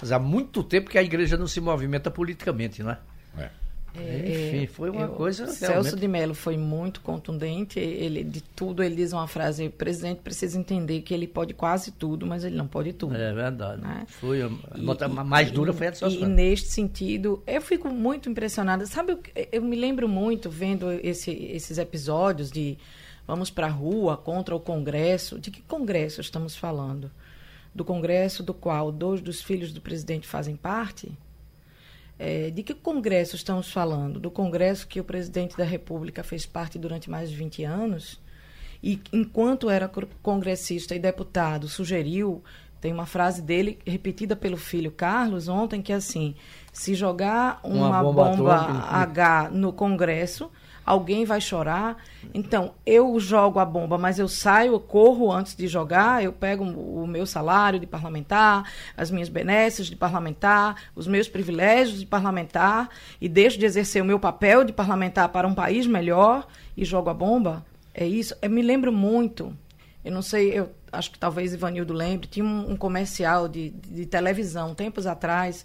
Mas 0.00 0.12
há 0.12 0.18
muito 0.18 0.62
tempo 0.62 0.88
que 0.90 0.98
a 0.98 1.02
igreja 1.02 1.36
não 1.36 1.46
se 1.46 1.60
movimenta 1.60 2.10
politicamente, 2.10 2.82
né? 2.82 2.98
É. 3.38 3.50
Enfim, 4.54 4.66
foi 4.68 4.88
uma 4.88 5.02
eu- 5.02 5.08
coisa 5.10 5.46
Celso 5.48 5.70
realmente... 5.70 5.96
de 5.96 6.08
Mello 6.08 6.32
foi 6.34 6.56
muito 6.56 7.02
contundente. 7.02 7.78
Ele, 7.78 8.24
de 8.24 8.40
tudo, 8.40 8.82
ele 8.82 8.94
diz 8.96 9.12
uma 9.12 9.26
frase: 9.28 9.66
o 9.66 9.70
presidente 9.70 10.22
precisa 10.22 10.58
entender 10.58 11.02
que 11.02 11.12
ele 11.12 11.26
pode 11.26 11.52
quase 11.52 11.90
tudo, 11.92 12.26
mas 12.26 12.42
ele 12.42 12.56
não 12.56 12.66
pode 12.66 12.94
tudo. 12.94 13.14
É 13.14 13.34
verdade. 13.34 13.82
Né? 13.82 14.04
Foi 14.08 14.40
a, 14.40 14.46
E- 14.46 14.80
nota 14.80 15.04
e- 15.04 15.08
mais 15.10 15.50
dura 15.50 15.72
e- 15.72 15.74
foi 15.74 15.88
a 15.88 15.90
de 15.90 15.96
E 15.96 15.98
Sócio. 16.00 16.26
neste 16.26 16.68
sentido, 16.70 17.42
eu 17.46 17.60
fico 17.60 17.90
muito 17.90 18.30
impressionada. 18.30 18.86
Sabe, 18.86 19.12
o 19.12 19.16
que- 19.18 19.46
eu 19.52 19.60
me 19.60 19.76
lembro 19.76 20.08
muito 20.08 20.48
vendo 20.48 20.90
esse- 20.90 21.30
esses 21.30 21.76
episódios 21.76 22.50
de 22.50 22.78
vamos 23.26 23.50
para 23.50 23.66
a 23.66 23.70
rua 23.70 24.16
contra 24.16 24.54
o 24.54 24.60
Congresso. 24.60 25.38
De 25.38 25.50
que 25.50 25.62
Congresso 25.62 26.20
estamos 26.20 26.56
falando? 26.56 27.10
Do 27.74 27.84
Congresso 27.84 28.42
do 28.42 28.52
qual 28.52 28.92
dois 28.92 29.20
dos 29.20 29.42
filhos 29.42 29.72
do 29.72 29.80
presidente 29.80 30.26
fazem 30.26 30.56
parte? 30.56 31.12
É, 32.18 32.50
de 32.50 32.62
que 32.62 32.74
Congresso 32.74 33.34
estamos 33.34 33.70
falando? 33.70 34.20
Do 34.20 34.30
Congresso 34.30 34.86
que 34.86 35.00
o 35.00 35.04
presidente 35.04 35.56
da 35.56 35.64
República 35.64 36.22
fez 36.22 36.46
parte 36.46 36.78
durante 36.78 37.10
mais 37.10 37.30
de 37.30 37.36
20 37.36 37.64
anos? 37.64 38.20
E 38.82 39.00
enquanto 39.12 39.70
era 39.70 39.90
congressista 40.22 40.94
e 40.94 40.98
deputado, 40.98 41.68
sugeriu, 41.68 42.42
tem 42.80 42.92
uma 42.92 43.06
frase 43.06 43.40
dele 43.40 43.78
repetida 43.86 44.34
pelo 44.34 44.56
filho 44.56 44.90
Carlos 44.90 45.46
ontem, 45.46 45.80
que 45.80 45.92
é 45.92 45.96
assim: 45.96 46.34
se 46.72 46.94
jogar 46.94 47.60
Uma 47.62 47.88
uma, 47.88 48.02
bomba 48.02 48.36
bomba. 48.36 48.54
H 48.54 49.50
no 49.50 49.72
Congresso, 49.72 50.50
alguém 50.84 51.24
vai 51.24 51.40
chorar. 51.40 51.96
Então, 52.34 52.72
eu 52.84 53.18
jogo 53.18 53.58
a 53.58 53.64
bomba, 53.64 53.98
mas 53.98 54.18
eu 54.18 54.28
saio, 54.28 54.72
eu 54.72 54.80
corro 54.80 55.30
antes 55.30 55.54
de 55.54 55.66
jogar, 55.66 56.22
eu 56.22 56.32
pego 56.32 56.64
o 56.64 57.06
meu 57.06 57.26
salário 57.26 57.78
de 57.78 57.86
parlamentar, 57.86 58.70
as 58.96 59.10
minhas 59.10 59.28
benesses 59.28 59.86
de 59.86 59.96
parlamentar, 59.96 60.76
os 60.94 61.06
meus 61.06 61.28
privilégios 61.28 62.00
de 62.00 62.06
parlamentar 62.06 62.88
e 63.20 63.28
deixo 63.28 63.58
de 63.58 63.66
exercer 63.66 64.02
o 64.02 64.06
meu 64.06 64.18
papel 64.18 64.64
de 64.64 64.72
parlamentar 64.72 65.28
para 65.28 65.46
um 65.46 65.54
país 65.54 65.86
melhor 65.86 66.46
e 66.76 66.84
jogo 66.84 67.10
a 67.10 67.14
bomba. 67.14 67.64
É 67.94 68.06
isso. 68.06 68.34
Eu 68.40 68.50
me 68.50 68.62
lembro 68.62 68.92
muito. 68.92 69.56
Eu 70.04 70.10
não 70.10 70.22
sei, 70.22 70.58
eu 70.58 70.70
acho 70.90 71.10
que 71.10 71.18
talvez 71.18 71.54
Ivanildo 71.54 71.92
lembre, 71.92 72.26
tinha 72.26 72.44
um, 72.44 72.72
um 72.72 72.76
comercial 72.76 73.48
de, 73.48 73.70
de 73.70 74.04
televisão, 74.06 74.74
tempos 74.74 75.06
atrás, 75.06 75.64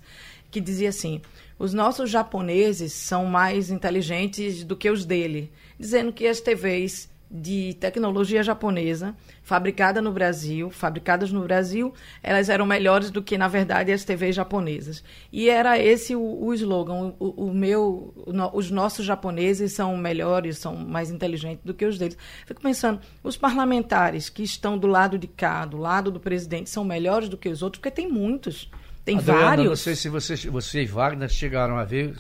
que 0.52 0.62
dizia 0.62 0.90
assim: 0.90 1.22
os 1.60 1.74
nossos 1.74 2.10
japoneses 2.10 2.94
são 2.94 3.26
mais 3.26 3.70
inteligentes 3.70 4.64
do 4.64 4.76
que 4.76 4.90
os 4.90 5.06
dele, 5.06 5.52
dizendo 5.80 6.14
que 6.14 6.28
as 6.28 6.40
TVs 6.40 7.10
de 7.30 7.74
tecnologia 7.74 8.42
japonesa, 8.42 9.14
fabricada 9.44 10.02
no 10.02 10.12
Brasil, 10.12 10.70
fabricadas 10.70 11.32
no 11.32 11.42
Brasil, 11.42 11.94
elas 12.24 12.48
eram 12.48 12.66
melhores 12.66 13.12
do 13.12 13.22
que, 13.22 13.38
na 13.38 13.50
verdade, 13.50 13.92
as 13.92 14.06
TVs 14.06 14.36
japonesas. 14.36 15.04
E 15.32 15.50
era 15.50 15.78
esse 15.78 16.16
o, 16.16 16.22
o 16.22 16.54
slogan, 16.54 17.14
o, 17.20 17.48
o 17.48 17.54
meu, 17.54 18.14
o 18.16 18.58
os 18.58 18.72
nossos 18.72 19.06
japoneses 19.06 19.74
são 19.74 19.98
melhores, 19.98 20.58
são 20.58 20.76
mais 20.76 21.12
inteligentes 21.12 21.66
do 21.66 21.74
que 21.74 21.86
os 21.86 21.98
deles. 21.98 22.18
Fico 22.46 22.62
pensando, 22.62 23.02
os 23.22 23.36
parlamentares 23.36 24.30
que 24.30 24.44
estão 24.44 24.78
do 24.78 24.88
lado 24.88 25.18
de 25.18 25.28
cá, 25.28 25.66
do 25.66 25.78
lado 25.78 26.10
do 26.10 26.20
presidente, 26.20 26.70
são 26.70 26.86
melhores 26.86 27.28
do 27.28 27.38
que 27.38 27.50
os 27.50 27.62
outros, 27.62 27.80
porque 27.80 27.92
tem 27.92 28.10
muitos. 28.10 28.70
Tem 29.08 29.18
Adriana, 29.20 29.42
vários. 29.42 29.68
Não 29.70 29.76
sei 29.78 29.96
se 29.96 30.10
você, 30.10 30.36
você 30.50 30.82
e 30.84 30.86
Wagner 30.86 31.30
chegaram 31.30 31.78
a 31.78 31.86
ver 31.86 32.14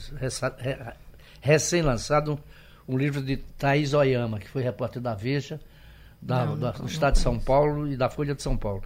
recém-lançado 1.41 2.39
um 2.87 2.97
livro 2.97 3.21
de 3.21 3.37
Thaís 3.37 3.93
Oyama, 3.93 4.39
que 4.39 4.47
foi 4.47 4.61
repórter 4.63 5.01
da 5.01 5.13
Veja, 5.13 5.59
da- 6.21 6.45
Não, 6.45 6.57
da- 6.57 6.71
do 6.71 6.79
não 6.79 6.85
Estado 6.87 7.13
de 7.15 7.19
São. 7.19 7.37
Paulo 7.37 7.87
e 7.87 7.97
da 7.97 8.09
Folha 8.09 8.33
de 8.33 8.41
São 8.41 8.55
Paulo. 8.57 8.83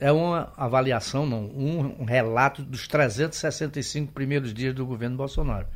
É 0.00 0.10
uma 0.10 0.52
avaliação, 0.56 1.24
não, 1.24 1.44
um, 1.44 2.02
um 2.02 2.04
relato 2.04 2.62
dos 2.62 2.88
365 2.88 4.12
primeiros 4.12 4.52
dias 4.52 4.74
do 4.74 4.84
governo 4.84 5.16
Bolsonaro. 5.16 5.66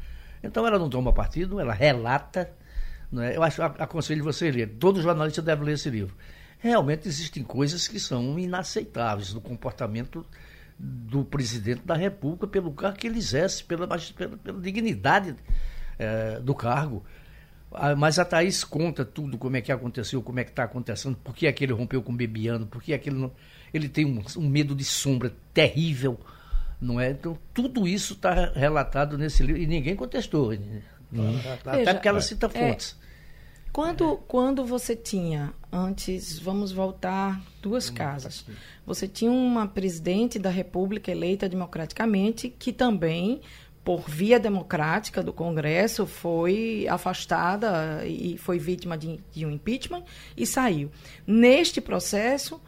Então 0.43 0.67
ela 0.67 0.79
não 0.79 0.91
toma 0.91 1.13
partido, 1.13 1.61
ela 1.61 1.73
relata. 1.73 2.51
Não 3.13 3.23
é? 3.23 3.37
Eu 3.37 3.43
acho, 3.43 3.63
a- 3.63 3.67
aconselho 3.79 4.25
você 4.25 4.51
ler. 4.51 4.69
Todo 4.79 5.01
jornalista 5.01 5.41
deve 5.41 5.65
ler 5.65 5.75
esse 5.75 5.89
livro. 5.89 6.15
Realmente 6.59 7.09
existem 7.09 7.43
coisas 7.43 7.87
que 7.89 7.99
são 8.01 8.39
inaceitáveis 8.39 9.33
no 9.33 9.41
comportamento 9.41 10.27
do 10.83 11.25
presidente 11.25 11.83
da 11.85 11.95
República 11.95 12.47
pelo 12.47 12.73
cargo 12.73 12.97
que 12.97 13.07
ele 13.07 13.19
exerce, 13.19 13.62
pela, 13.62 13.87
pela, 13.87 14.37
pela 14.38 14.61
dignidade 14.61 15.37
eh, 15.99 16.40
do 16.43 16.55
cargo. 16.55 17.05
Ah, 17.73 17.95
Mas 17.95 18.19
a 18.19 18.25
Thaís 18.25 18.64
conta 18.64 19.05
tudo, 19.05 19.37
como 19.37 19.57
é 19.57 19.61
que 19.61 19.71
aconteceu, 19.71 20.23
como 20.23 20.40
é 20.40 20.45
que 20.45 20.51
está 20.51 20.64
acontecendo, 20.64 21.16
por 21.23 21.35
que 21.35 21.47
é 21.47 21.53
que 21.53 21.62
ele 21.64 21.73
rompeu 21.73 22.03
com 22.03 22.12
o 22.12 22.16
Bebiano, 22.16 22.66
por 22.66 22.83
que 22.83 22.93
é 22.93 22.99
que 22.99 23.11
ele 23.11 23.19
não. 23.19 23.31
Ele 23.73 23.88
tem 23.88 24.07
um, 24.07 24.23
um 24.38 24.49
medo 24.49 24.75
de 24.75 24.83
sombra 24.83 25.33
terrível, 25.55 26.19
não 26.81 26.99
é? 26.99 27.11
Então, 27.11 27.38
tudo 27.55 27.87
isso 27.87 28.14
está 28.14 28.51
relatado 28.53 29.19
nesse 29.19 29.43
livro 29.43 29.61
e 29.61 29.66
ninguém 29.66 29.95
contestou. 29.95 30.53
né? 30.53 30.83
Até 31.66 31.79
Veja, 31.79 31.95
porque 31.95 32.09
ela 32.09 32.21
cita 32.21 32.51
é, 32.55 32.69
fontes. 32.69 32.99
Quando, 33.73 34.17
quando 34.27 34.65
você 34.65 34.97
tinha, 34.97 35.55
antes, 35.73 36.39
vamos 36.41 36.73
voltar 36.73 37.41
duas 37.63 37.89
casas, 37.89 38.45
você 38.85 39.07
tinha 39.07 39.31
uma 39.31 39.67
presidente 39.69 40.41
da 40.41 40.51
República 40.51 41.11
eleita 41.13 41.49
democraticamente 41.49 42.49
que 42.49 42.73
também, 42.73 43.41
por 43.85 44.11
via 44.11 44.41
democrática 44.41 45.23
do 45.23 45.33
Congresso, 45.33 46.05
foi 46.05 46.85
afastada 46.89 48.05
e 48.05 48.37
foi 48.37 48.59
vítima 48.59 48.99
de, 48.99 49.21
de 49.33 49.47
um 49.47 49.51
impeachment 49.53 50.03
e 50.37 50.45
saiu. 50.45 50.91
Neste 51.25 51.81
processo, 51.81 52.61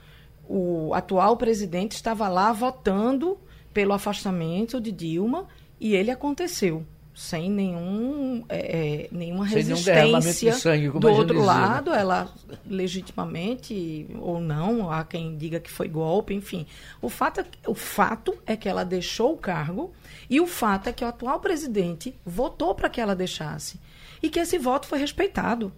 o 0.48 0.94
atual 0.94 1.36
presidente 1.36 1.92
estava 1.92 2.28
lá 2.28 2.52
votando 2.52 3.38
pelo 3.74 3.92
afastamento 3.92 4.80
de 4.80 4.92
Dilma 4.92 5.48
e 5.80 5.96
ele 5.96 6.12
aconteceu. 6.12 6.86
Sem 7.14 7.50
nenhum, 7.50 8.42
é, 8.48 9.04
é, 9.04 9.08
nenhuma 9.12 9.46
Sem 9.46 9.56
resistência 9.58 10.52
sangue, 10.54 10.88
do 10.88 11.08
outro 11.10 11.36
dizia, 11.36 11.52
né? 11.52 11.60
lado, 11.60 11.92
ela 11.92 12.32
legitimamente 12.66 14.06
ou 14.18 14.40
não, 14.40 14.90
há 14.90 15.04
quem 15.04 15.36
diga 15.36 15.60
que 15.60 15.70
foi 15.70 15.88
golpe, 15.88 16.32
enfim. 16.32 16.66
O 17.02 17.10
fato, 17.10 17.40
é, 17.40 17.44
o 17.66 17.74
fato 17.74 18.34
é 18.46 18.56
que 18.56 18.66
ela 18.66 18.82
deixou 18.82 19.34
o 19.34 19.36
cargo 19.36 19.92
e 20.30 20.40
o 20.40 20.46
fato 20.46 20.88
é 20.88 20.92
que 20.92 21.04
o 21.04 21.08
atual 21.08 21.38
presidente 21.38 22.14
votou 22.24 22.74
para 22.74 22.88
que 22.88 23.00
ela 23.00 23.14
deixasse 23.14 23.78
e 24.22 24.30
que 24.30 24.40
esse 24.40 24.56
voto 24.56 24.86
foi 24.86 24.98
respeitado 24.98 25.70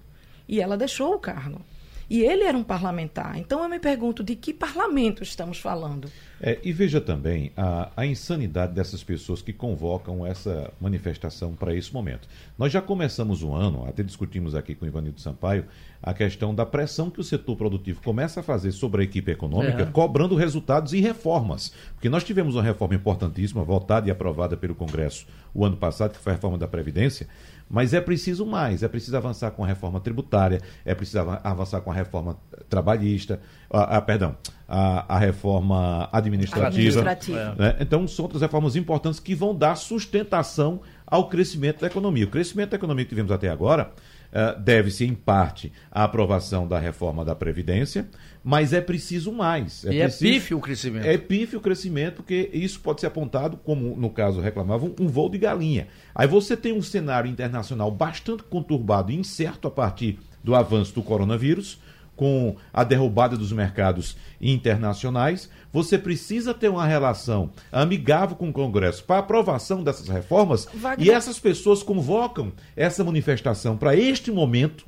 e 0.49 0.61
ela 0.61 0.77
deixou 0.77 1.15
o 1.15 1.19
cargo. 1.19 1.61
E 2.09 2.23
ele 2.23 2.45
era 2.45 2.57
um 2.57 2.63
parlamentar. 2.65 3.39
Então 3.39 3.63
eu 3.63 3.69
me 3.69 3.79
pergunto 3.79 4.23
de 4.23 4.35
que 4.37 4.53
parlamento 4.53 5.23
estamos 5.23 5.59
falando? 5.59 6.09
É, 6.41 6.59
e 6.63 6.73
veja 6.73 7.01
também 7.01 7.53
a, 7.57 7.91
a 7.97 8.05
insanidade 8.07 8.75
dessas 8.75 9.03
pessoas 9.03 9.41
que 9.41 9.53
convocam 9.53 10.27
essa 10.27 10.71
manifestação 10.81 11.55
para 11.55 11.75
esse 11.75 11.93
momento. 11.93 12.29
Nós 12.59 12.71
já 12.73 12.83
começamos 12.83 13.43
o 13.43 13.53
ano, 13.55 13.87
até 13.89 14.03
discutimos 14.03 14.55
aqui 14.55 14.75
com 14.75 14.85
o 14.85 14.89
Ivanildo 14.89 15.21
Sampaio, 15.21 15.65
a 16.03 16.13
questão 16.13 16.55
da 16.55 16.67
pressão 16.67 17.09
que 17.09 17.21
o 17.21 17.25
setor 17.25 17.57
produtivo 17.57 18.03
começa 18.03 18.41
a 18.41 18.43
fazer 18.43 18.73
sobre 18.73 19.01
a 19.01 19.05
equipe 19.05 19.31
econômica, 19.31 19.85
É. 19.85 19.87
cobrando 19.87 20.35
resultados 20.35 20.93
e 20.93 21.01
reformas. 21.01 21.73
Porque 21.95 22.11
nós 22.11 22.25
tivemos 22.25 22.57
uma 22.57 22.63
reforma 22.63 22.95
importantíssima, 22.95 23.65
votada 23.65 24.09
e 24.09 24.11
aprovada 24.11 24.55
pelo 24.57 24.75
Congresso 24.75 25.27
o 25.55 25.65
ano 25.65 25.77
passado, 25.79 26.13
que 26.13 26.19
foi 26.19 26.33
a 26.33 26.37
reforma 26.37 26.59
da 26.59 26.69
Previdência, 26.69 27.27
mas 27.69 27.93
é 27.95 28.01
preciso 28.01 28.45
mais, 28.47 28.83
é 28.83 28.89
preciso 28.89 29.17
avançar 29.17 29.51
com 29.51 29.65
a 29.65 29.67
reforma 29.67 29.99
tributária, 30.01 30.61
é 30.85 30.95
preciso 30.95 31.21
ava- 31.21 31.41
avançar 31.43 31.81
com 31.81 31.91
a 31.91 31.95
reforma 31.95 32.37
trabalhista, 32.69 33.41
a, 33.71 33.97
a- 33.97 34.01
perdão, 34.03 34.37
a, 34.69 35.17
a 35.17 35.19
reforma 35.19 36.09
administrativa. 36.13 36.67
Administrativa. 36.69 37.55
né? 37.59 37.77
Então, 37.81 38.07
são 38.07 38.25
outras 38.25 38.43
reformas 38.43 38.77
importantes 38.77 39.19
que 39.21 39.35
vão 39.35 39.55
dar 39.55 39.75
sustentação 39.77 40.81
ao 41.07 41.29
crescimento 41.29 41.81
da 41.81 41.87
economia. 41.87 42.25
O 42.25 42.31
crescimento 42.31 42.71
da 42.71 42.77
economia 42.77 43.05
que 43.05 43.09
tivemos 43.11 43.31
até 43.33 43.49
agora 43.49 43.93
eh, 44.33 44.57
deve-se, 44.59 45.05
em 45.05 45.15
parte, 45.15 45.73
à 45.91 46.05
aprovação 46.05 46.67
da 46.67 46.79
reforma 46.79 47.25
da 47.25 47.35
Previdência, 47.35 48.09
mas 48.45 48.75
é 48.75 48.81
preciso 48.81 49.33
mais. 49.33 49.83
e 49.85 49.99
é 50.01 50.05
preciso- 50.05 50.25
pífio 50.35 50.59
o 50.59 50.61
crescimento. 50.61 51.07
é 51.07 51.17
pífio 51.17 51.59
o 51.59 51.63
crescimento, 51.63 52.17
porque 52.17 52.51
isso 52.53 52.79
pode 52.81 53.01
ser 53.01 53.07
apontado, 53.07 53.57
como 53.57 53.97
no 53.97 54.11
caso 54.11 54.41
reclamavam, 54.41 54.95
um 55.01 55.09
voo 55.09 55.31
de 55.31 55.39
galinha. 55.39 55.89
Aí 56.15 56.29
você 56.29 56.55
tem 56.57 56.73
um 56.75 56.83
cenário 56.83 57.31
internacional 57.31 57.91
bastante 57.91 58.43
conturbado 58.43 59.11
e 59.11 59.15
incerto 59.17 59.67
a 59.67 59.71
partir 59.71 60.19
do 60.45 60.55
avanço 60.55 60.95
do 60.95 61.03
coronavírus, 61.03 61.81
com 62.17 62.55
a 62.73 62.85
derrubada 62.85 63.37
dos 63.37 63.51
mercados 63.51 64.17
internacionais, 64.41 65.49
você 65.73 65.99
precisa 65.99 66.55
ter 66.55 66.69
uma 66.69 66.87
relação 66.87 67.51
amigável 67.73 68.37
com 68.37 68.49
o 68.49 68.53
Congresso 68.53 69.03
para 69.05 69.19
aprovação 69.19 69.83
dessas 69.83 70.09
reformas 70.09 70.69
Wagner- 70.75 71.09
e 71.09 71.11
essas 71.11 71.41
pessoas 71.41 71.83
convocam 71.83 72.53
essa 72.77 73.03
manifestação 73.03 73.77
para 73.77 73.97
este 73.97 74.31
momento, 74.31 74.87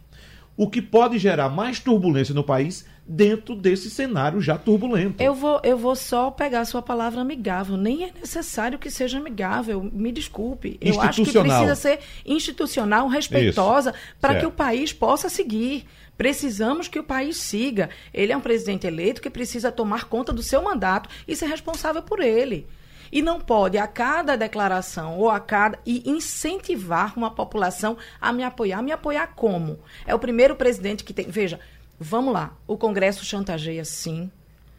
o 0.56 0.68
que 0.68 0.80
pode 0.80 1.18
gerar 1.18 1.48
mais 1.48 1.78
turbulência 1.78 2.34
no 2.34 2.42
país 2.42 2.86
dentro 3.06 3.54
desse 3.54 3.88
cenário 3.88 4.40
já 4.40 4.58
turbulento. 4.58 5.22
Eu 5.22 5.34
vou, 5.34 5.60
eu 5.62 5.78
vou 5.78 5.94
só 5.94 6.30
pegar 6.30 6.60
a 6.60 6.64
sua 6.64 6.82
palavra 6.82 7.20
amigável. 7.20 7.76
Nem 7.76 8.04
é 8.04 8.12
necessário 8.12 8.78
que 8.78 8.90
seja 8.90 9.18
amigável. 9.18 9.88
Me 9.92 10.10
desculpe. 10.10 10.76
Eu 10.80 11.00
acho 11.00 11.22
que 11.22 11.32
precisa 11.32 11.74
ser 11.74 12.00
institucional, 12.24 13.06
respeitosa, 13.06 13.94
para 14.20 14.40
que 14.40 14.46
o 14.46 14.50
país 14.50 14.92
possa 14.92 15.28
seguir. 15.28 15.84
Precisamos 16.16 16.88
que 16.88 16.98
o 16.98 17.04
país 17.04 17.36
siga. 17.36 17.90
Ele 18.12 18.32
é 18.32 18.36
um 18.36 18.40
presidente 18.40 18.86
eleito 18.86 19.20
que 19.20 19.30
precisa 19.30 19.70
tomar 19.70 20.04
conta 20.04 20.32
do 20.32 20.42
seu 20.42 20.62
mandato 20.62 21.08
e 21.28 21.36
ser 21.36 21.46
responsável 21.46 22.02
por 22.02 22.20
ele. 22.20 22.66
E 23.12 23.22
não 23.22 23.40
pode, 23.40 23.78
a 23.78 23.86
cada 23.86 24.36
declaração 24.36 25.18
ou 25.18 25.30
a 25.30 25.38
cada. 25.40 25.78
e 25.86 26.02
incentivar 26.08 27.12
uma 27.16 27.30
população 27.30 27.96
a 28.20 28.32
me 28.32 28.42
apoiar. 28.42 28.82
Me 28.82 28.92
apoiar 28.92 29.28
como? 29.34 29.78
É 30.06 30.14
o 30.14 30.18
primeiro 30.18 30.56
presidente 30.56 31.04
que 31.04 31.12
tem. 31.12 31.26
Veja, 31.28 31.58
vamos 31.98 32.32
lá. 32.32 32.52
O 32.66 32.76
Congresso 32.76 33.24
chantageia 33.24 33.84
sim. 33.84 34.30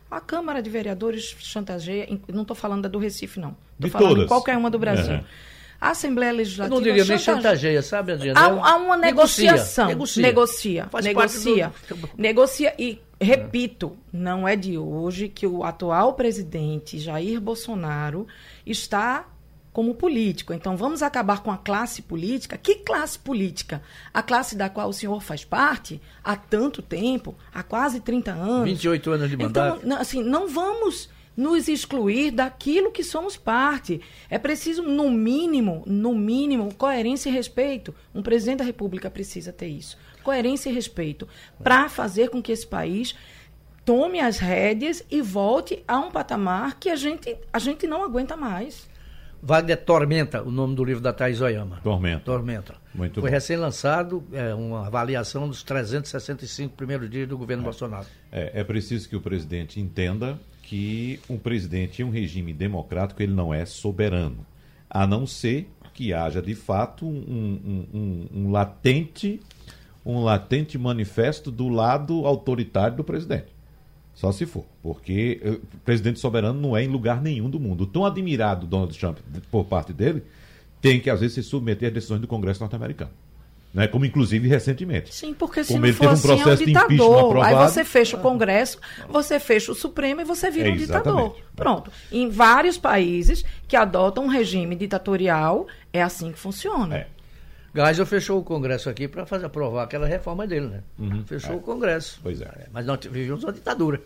A 0.10 0.22
Câmara 0.22 0.62
de 0.62 0.70
Vereadores 0.70 1.36
chantageia. 1.40 2.08
Não 2.28 2.44
estou 2.44 2.56
falando 2.56 2.84
da 2.84 2.90
do 2.90 2.98
Recife, 3.00 3.40
não. 3.40 3.50
Estou 3.74 3.88
De 3.88 3.90
falando 3.90 4.10
todas. 4.10 4.24
em 4.26 4.28
qualquer 4.28 4.58
uma 4.58 4.70
do 4.70 4.80
Brasil. 4.80 5.14
É. 5.16 5.24
A 5.80 5.92
Assembleia 5.92 6.32
Eu 6.32 6.38
Legislativa. 6.38 6.74
não 6.76 6.82
diria 6.82 7.06
nem 7.06 7.18
chantageia. 7.20 7.36
chantageia, 7.36 7.82
sabe, 7.84 8.12
Adriana? 8.14 8.40
Há, 8.40 8.46
há 8.72 8.76
uma 8.78 8.98
negocia, 8.98 9.52
negociação. 9.52 9.88
Negocia. 9.88 10.22
Negocia. 10.24 10.90
Negocia. 11.04 11.74
do- 11.90 12.10
Negocia. 12.18 12.74
E, 12.80 13.00
repito, 13.20 13.98
não 14.12 14.48
é 14.48 14.56
de 14.56 14.78
hoje 14.78 15.30
que 15.30 15.48
o 15.48 15.64
atual 15.64 16.14
presidente 16.14 17.00
Jair 17.00 17.42
Bolsonaro 17.42 18.28
está 18.66 19.28
como 19.78 19.94
político. 19.94 20.54
Então, 20.54 20.76
vamos 20.76 21.04
acabar 21.04 21.44
com 21.44 21.52
a 21.52 21.58
classe 21.58 22.02
política. 22.02 22.58
Que 22.58 22.78
classe 22.78 23.20
política? 23.20 23.80
A 24.12 24.24
classe 24.24 24.56
da 24.56 24.70
qual 24.70 24.90
o 24.90 24.94
senhor 24.94 25.22
faz 25.22 25.46
parte 25.46 26.02
há 26.24 26.36
tanto 26.36 26.82
tempo, 26.82 27.36
há 27.54 27.62
quase 27.62 28.00
30 28.00 28.32
anos. 28.32 28.64
28 28.64 29.12
anos 29.12 29.30
de 29.30 29.38
mandato. 29.38 29.78
Então, 29.78 29.88
não, 29.88 30.02
assim, 30.02 30.24
não 30.24 30.48
vamos 30.48 31.10
nos 31.38 31.68
excluir 31.68 32.32
daquilo 32.32 32.92
que 32.92 33.04
somos 33.04 33.38
parte. 33.38 34.02
É 34.28 34.40
preciso, 34.40 34.82
no 34.82 35.12
mínimo, 35.12 35.84
no 35.86 36.16
mínimo, 36.16 36.74
coerência 36.74 37.30
e 37.30 37.32
respeito. 37.32 37.94
Um 38.16 38.24
presidente 38.24 38.58
da 38.58 38.66
República 38.66 39.12
precisa 39.12 39.54
ter 39.54 39.68
isso. 39.68 39.96
Coerência 40.32 40.70
e 40.70 40.74
respeito 40.74 41.26
para 41.64 41.88
fazer 41.88 42.30
com 42.30 42.42
que 42.42 42.52
esse 42.52 42.68
país 42.68 43.16
tome 43.86 44.20
as 44.20 44.40
rédeas 44.40 45.02
e 45.10 45.22
volte 45.22 45.82
a 45.88 45.98
um 46.00 46.12
patamar 46.12 46.78
que 46.78 46.90
a 46.90 46.98
gente, 46.98 47.34
a 47.54 47.58
gente 47.60 47.88
não 47.88 48.04
aguenta 48.04 48.36
mais. 48.36 48.90
Wagner 49.42 49.78
Tormenta, 49.86 50.44
o 50.44 50.52
nome 50.52 50.76
do 50.76 50.84
livro 50.84 51.02
da 51.02 51.14
Thais 51.14 51.40
Oyama. 51.40 51.80
Tormenta. 51.82 52.26
Tormenta. 52.26 52.76
Muito 52.94 53.22
Foi 53.22 53.30
recém-lançado, 53.30 54.22
é, 54.34 54.54
uma 54.54 54.86
avaliação 54.88 55.48
dos 55.48 55.64
365 55.64 56.76
primeiros 56.76 57.10
dias 57.10 57.26
do 57.30 57.38
governo 57.38 57.64
Bolsonaro. 57.64 58.06
É, 58.30 58.52
é 58.60 58.64
preciso 58.66 59.08
que 59.08 59.16
o 59.16 59.22
presidente 59.22 59.80
entenda 59.80 60.38
que 60.62 61.22
um 61.30 61.38
presidente 61.38 62.02
em 62.02 62.06
um 62.06 62.10
regime 62.10 62.52
democrático 62.52 63.24
ele 63.24 63.34
não 63.34 63.54
é 63.54 63.66
soberano, 63.66 64.46
a 64.90 65.08
não 65.08 65.26
ser 65.26 65.70
que 65.94 66.14
haja 66.14 66.42
de 66.42 66.54
fato 66.54 67.08
um, 67.08 67.10
um- 67.12 67.88
um- 67.98 68.28
um 68.42 68.52
latente 68.52 69.40
um 70.08 70.24
latente 70.24 70.78
manifesto 70.78 71.52
do 71.52 71.68
lado 71.68 72.26
autoritário 72.26 72.96
do 72.96 73.04
presidente. 73.04 73.48
Só 74.14 74.32
se 74.32 74.46
for, 74.46 74.66
porque 74.82 75.40
eh, 75.44 75.50
o 75.52 75.78
presidente 75.86 76.20
soberano 76.20 76.60
não 76.60 76.76
é 76.76 76.84
em 76.84 76.88
lugar 76.88 77.22
nenhum 77.22 77.50
do 77.50 77.60
mundo. 77.60 77.82
O 77.82 77.88
tão 77.88 78.04
admirado 78.06 78.66
Donald 78.66 78.98
Trump 78.98 79.20
por 79.52 79.66
parte 79.66 79.94
dele 79.94 80.24
tem 80.82 81.00
que 81.00 81.10
às 81.10 81.20
vezes 81.20 81.36
se 81.36 81.44
submeter 81.44 81.90
às 81.90 81.94
decisões 81.94 82.22
do 82.22 82.28
Congresso 82.28 82.62
norte-americano, 82.62 83.12
né? 83.72 83.88
Como 83.88 84.06
inclusive 84.06 84.48
recentemente. 84.48 85.14
Sim, 85.14 85.36
porque 85.36 85.64
se 85.64 85.74
Como 85.74 85.86
não 85.86 85.94
for 85.94 86.08
um 86.08 86.10
assim, 86.10 86.30
é 86.30 86.34
um 86.34 86.38
processo 86.38 86.66
de 86.66 86.72
impeachment 86.72 86.96
ditador. 86.96 87.44
Aí 87.44 87.56
você 87.56 87.84
fecha 87.84 88.18
o 88.18 88.20
Congresso, 88.20 88.80
você 89.08 89.40
fecha 89.40 89.72
o 89.72 89.76
Supremo 89.76 90.22
e 90.22 90.24
você 90.24 90.50
vira 90.50 90.70
É, 90.70 90.72
um 90.72 90.78
ditador. 90.78 91.38
Pronto. 91.56 91.92
Em 92.12 92.28
vários 92.30 92.78
países 92.78 93.44
que 93.68 93.76
adotam 93.76 94.24
um 94.24 94.28
regime 94.28 94.76
ditatorial, 94.76 95.68
é 95.94 96.02
assim 96.02 96.32
que 96.32 96.40
funciona. 96.40 96.98
É. 96.98 97.08
Geisel 97.86 98.06
fechou 98.06 98.40
o 98.40 98.44
Congresso 98.44 98.90
aqui 98.90 99.08
para 99.08 99.26
fazer 99.26 99.46
aprovar 99.46 99.84
aquela 99.84 100.08
reforma 100.08 100.48
dele, 100.48 100.68
né? 100.68 100.84
Fechou 101.26 101.58
o 101.58 101.62
Congresso. 101.62 102.20
Pois 102.24 102.42
é. 102.42 102.68
Mas 102.72 102.86
nós 102.86 103.00
vivíamos 103.06 103.44
uma 103.44 103.54
ditadura. 103.54 104.02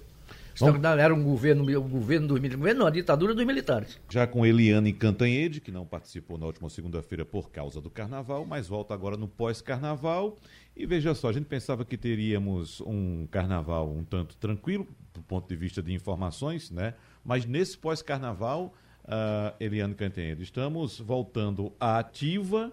Então, 0.54 1.00
era 1.00 1.14
um 1.14 1.24
governo, 1.24 1.64
um 1.80 1.90
governo 1.90 2.28
dos 2.28 2.40
militares. 2.40 2.78
Não, 2.78 2.86
a 2.86 2.90
ditadura 2.90 3.34
dos 3.34 3.46
militares. 3.46 3.98
Já 4.10 4.28
com 4.28 4.46
Eliane 4.46 4.92
Cantanhede, 4.92 5.62
que 5.62 5.72
não 5.72 5.86
participou 5.86 6.38
na 6.38 6.46
última 6.46 6.70
segunda-feira 6.70 7.24
por 7.24 7.50
causa 7.50 7.80
do 7.80 7.90
carnaval, 7.90 8.46
mas 8.46 8.68
volta 8.68 8.94
agora 8.94 9.16
no 9.16 9.28
pós-carnaval. 9.28 10.38
E 10.76 10.86
veja 10.86 11.14
só, 11.16 11.30
a 11.30 11.34
gente 11.34 11.46
pensava 11.46 11.86
que 11.86 11.98
teríamos 11.98 12.82
um 12.82 13.26
carnaval 13.28 13.90
um 13.90 14.04
tanto 14.04 14.36
tranquilo, 14.36 14.86
do 15.14 15.22
ponto 15.22 15.48
de 15.48 15.56
vista 15.56 15.82
de 15.82 15.94
informações, 15.94 16.70
né? 16.70 16.94
Mas 17.24 17.46
nesse 17.46 17.78
pós-carnaval, 17.78 18.74
ah, 19.06 19.54
Eliane 19.60 19.96
Cantanhede, 19.96 20.44
estamos 20.44 21.00
voltando 21.00 21.72
à 21.80 22.00
ativa, 22.00 22.72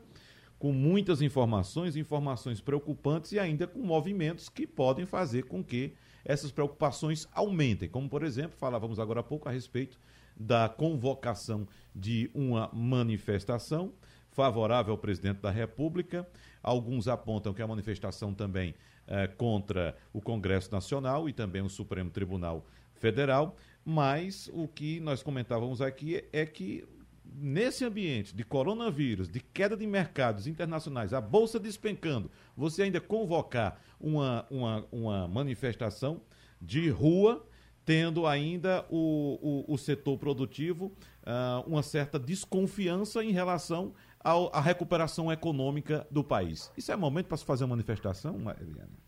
com 0.58 0.72
muitas 0.72 1.22
informações, 1.22 1.96
informações 1.96 2.60
preocupantes 2.60 3.32
e 3.32 3.38
ainda 3.38 3.66
com 3.66 3.80
movimentos 3.80 4.48
que 4.48 4.66
podem 4.66 5.06
fazer 5.06 5.44
com 5.44 5.62
que 5.62 5.94
essas 6.24 6.50
preocupações 6.50 7.28
aumentem. 7.32 7.88
Como, 7.88 8.08
por 8.08 8.22
exemplo, 8.22 8.58
falávamos 8.58 8.98
agora 8.98 9.20
há 9.20 9.22
pouco 9.22 9.48
a 9.48 9.52
respeito 9.52 9.98
da 10.36 10.68
convocação 10.68 11.66
de 11.94 12.30
uma 12.34 12.70
manifestação 12.72 13.92
favorável 14.30 14.92
ao 14.92 14.98
presidente 14.98 15.40
da 15.40 15.50
República. 15.50 16.28
Alguns 16.62 17.08
apontam 17.08 17.54
que 17.54 17.62
a 17.62 17.66
manifestação 17.66 18.34
também 18.34 18.74
é 19.06 19.26
contra 19.26 19.96
o 20.12 20.20
Congresso 20.20 20.70
Nacional 20.70 21.28
e 21.28 21.32
também 21.32 21.62
o 21.62 21.68
Supremo 21.68 22.10
Tribunal 22.10 22.66
Federal. 22.94 23.56
Mas 23.84 24.50
o 24.52 24.68
que 24.68 25.00
nós 25.00 25.22
comentávamos 25.22 25.80
aqui 25.80 26.22
é 26.32 26.44
que 26.44 26.86
nesse 27.32 27.84
ambiente 27.84 28.34
de 28.34 28.44
coronavírus, 28.44 29.28
de 29.28 29.40
queda 29.40 29.76
de 29.76 29.86
mercados 29.86 30.46
internacionais, 30.46 31.12
a 31.12 31.20
bolsa 31.20 31.58
despencando, 31.60 32.30
você 32.56 32.82
ainda 32.82 33.00
convocar 33.00 33.80
uma, 34.00 34.46
uma, 34.50 34.86
uma 34.90 35.28
manifestação 35.28 36.20
de 36.60 36.88
rua, 36.88 37.46
tendo 37.84 38.26
ainda 38.26 38.84
o, 38.90 39.64
o, 39.68 39.74
o 39.74 39.78
setor 39.78 40.18
produtivo 40.18 40.92
ah, 41.24 41.62
uma 41.66 41.82
certa 41.82 42.18
desconfiança 42.18 43.24
em 43.24 43.30
relação 43.30 43.94
ao- 44.20 44.54
à 44.54 44.60
recuperação 44.60 45.30
econômica 45.32 46.06
do 46.10 46.22
país. 46.24 46.72
Isso 46.76 46.90
é 46.92 46.96
momento 46.96 47.26
para 47.26 47.36
se 47.36 47.44
fazer 47.44 47.64
uma 47.64 47.70
manifestação, 47.70 48.34
Eliane? 48.60 48.98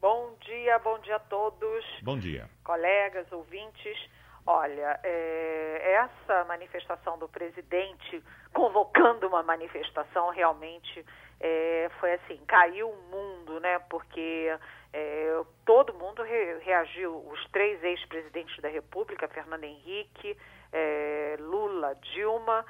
Bom 0.00 0.34
dia, 0.44 0.78
bom 0.80 0.98
dia 1.00 1.16
a 1.16 1.20
todos, 1.20 1.84
Bom 2.02 2.18
dia. 2.18 2.48
colegas, 2.64 3.30
ouvintes. 3.30 3.96
Olha, 4.44 4.98
é, 5.04 5.92
essa 5.94 6.44
manifestação 6.44 7.16
do 7.18 7.28
presidente 7.28 8.22
convocando 8.52 9.28
uma 9.28 9.42
manifestação 9.42 10.30
realmente 10.30 11.04
é, 11.40 11.88
foi 12.00 12.14
assim, 12.14 12.40
caiu 12.46 12.88
o 12.90 13.02
mundo, 13.02 13.60
né? 13.60 13.78
Porque 13.88 14.52
é, 14.92 15.40
todo 15.64 15.94
mundo 15.94 16.22
re- 16.22 16.58
reagiu, 16.58 17.16
os 17.28 17.44
três 17.50 17.82
ex-presidentes 17.84 18.60
da 18.60 18.68
República, 18.68 19.28
Fernando 19.28 19.64
Henrique, 19.64 20.36
é, 20.72 21.36
Lula, 21.38 21.94
Dilma, 21.96 22.64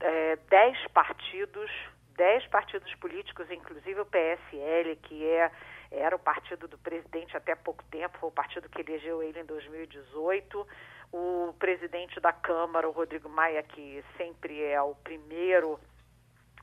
é, 0.00 0.36
dez 0.48 0.76
partidos, 0.88 1.70
dez 2.16 2.44
partidos 2.48 2.92
políticos, 2.96 3.48
inclusive 3.50 4.00
o 4.00 4.06
PSL, 4.06 4.96
que 4.96 5.24
é, 5.28 5.50
era 5.90 6.16
o 6.16 6.18
partido 6.18 6.66
do 6.66 6.78
presidente 6.78 7.36
até 7.36 7.54
pouco 7.54 7.82
tempo, 7.84 8.18
foi 8.18 8.28
o 8.28 8.32
partido 8.32 8.68
que 8.68 8.80
elegeu 8.80 9.22
ele 9.22 9.40
em 9.40 9.44
2018. 9.44 10.66
O 11.12 11.54
presidente 11.58 12.18
da 12.20 12.32
Câmara, 12.32 12.88
o 12.88 12.92
Rodrigo 12.92 13.28
Maia, 13.28 13.62
que 13.62 14.02
sempre 14.16 14.62
é 14.62 14.80
o 14.80 14.94
primeiro 14.94 15.78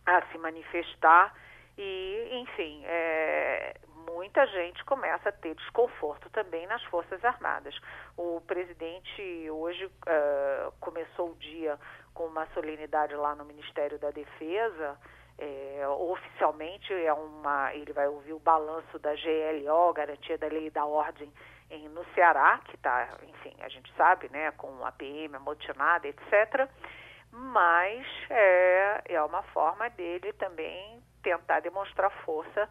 a 0.05 0.21
se 0.31 0.37
manifestar. 0.37 1.33
E, 1.77 2.29
enfim, 2.41 2.81
é, 2.85 3.75
muita 4.11 4.45
gente 4.47 4.83
começa 4.85 5.29
a 5.29 5.31
ter 5.31 5.55
desconforto 5.55 6.29
também 6.31 6.65
nas 6.67 6.83
Forças 6.85 7.23
Armadas. 7.23 7.75
O 8.17 8.41
presidente 8.41 9.49
hoje 9.49 9.89
eh, 10.05 10.71
começou 10.79 11.31
o 11.31 11.35
dia 11.35 11.79
com 12.13 12.25
uma 12.25 12.45
solenidade 12.47 13.15
lá 13.15 13.35
no 13.35 13.45
Ministério 13.45 13.97
da 13.99 14.11
Defesa. 14.11 14.97
É, 15.37 15.87
oficialmente 15.87 16.93
é 16.93 17.13
uma, 17.13 17.73
ele 17.73 17.93
vai 17.93 18.09
ouvir 18.09 18.33
o 18.33 18.39
balanço 18.39 18.99
da 18.99 19.13
GLO, 19.13 19.93
Garantia 19.93 20.37
da 20.37 20.47
Lei 20.47 20.67
e 20.67 20.69
da 20.69 20.85
Ordem, 20.85 21.31
em, 21.69 21.87
no 21.89 22.03
Ceará, 22.13 22.59
que 22.65 22.75
está, 22.75 23.09
enfim, 23.27 23.55
a 23.61 23.69
gente 23.69 23.91
sabe, 23.95 24.29
né, 24.29 24.51
com 24.51 24.85
a 24.85 24.91
PM 24.91 25.35
amotinada, 25.35 26.07
etc. 26.07 26.67
Mas 27.31 28.05
é, 28.29 29.01
é 29.05 29.23
uma 29.23 29.43
forma 29.43 29.89
dele 29.89 30.33
também 30.33 31.01
tentar 31.21 31.59
demonstrar 31.59 32.09
força 32.23 32.67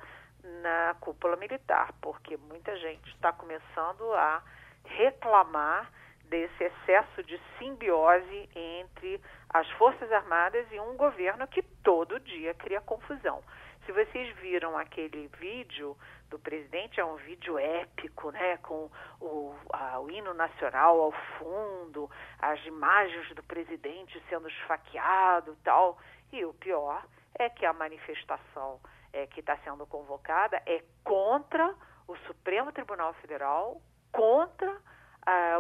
na 0.63 0.97
cúpula 1.01 1.37
militar, 1.37 1.93
porque 2.01 2.37
muita 2.37 2.77
gente 2.79 3.09
está 3.11 3.33
começando 3.33 4.13
a 4.15 4.43
reclamar 4.85 5.91
desse 6.29 6.65
excesso 6.65 7.23
de 7.23 7.41
simbiose 7.59 8.49
entre 8.55 9.21
as 9.51 9.69
Forças 9.73 10.11
Armadas 10.13 10.67
e 10.71 10.79
um 10.81 10.97
governo 10.97 11.47
que 11.49 11.63
todo 11.83 12.21
dia 12.21 12.55
cria 12.55 12.81
confusão. 12.81 13.43
Se 13.85 13.93
vocês 13.93 14.37
viram 14.37 14.77
aquele 14.77 15.29
vídeo 15.39 15.97
do 16.29 16.39
presidente, 16.39 17.01
é 17.01 17.05
um 17.05 17.17
vídeo 17.17 17.59
épico, 17.59 18.31
né? 18.31 18.59
Com 18.59 18.91
o, 19.19 19.55
a, 19.73 19.99
o 19.99 20.11
hino 20.11 20.35
nacional 20.35 21.01
ao 21.01 21.13
fundo, 21.39 22.11
as 22.39 22.63
imagens 22.67 23.35
do 23.35 23.43
presidente 23.43 24.23
sendo 24.29 24.47
esfaqueado 24.49 25.57
tal. 25.65 25.99
E 26.31 26.45
o 26.45 26.53
pior 26.53 27.03
é 27.39 27.49
que 27.49 27.65
a 27.65 27.73
manifestação 27.73 28.79
é, 29.11 29.27
que 29.27 29.41
está 29.41 29.57
sendo 29.65 29.87
convocada 29.87 30.61
é 30.67 30.85
contra 31.03 31.75
o 32.07 32.15
Supremo 32.27 32.71
Tribunal 32.73 33.15
Federal, 33.15 33.81
contra 34.13 34.77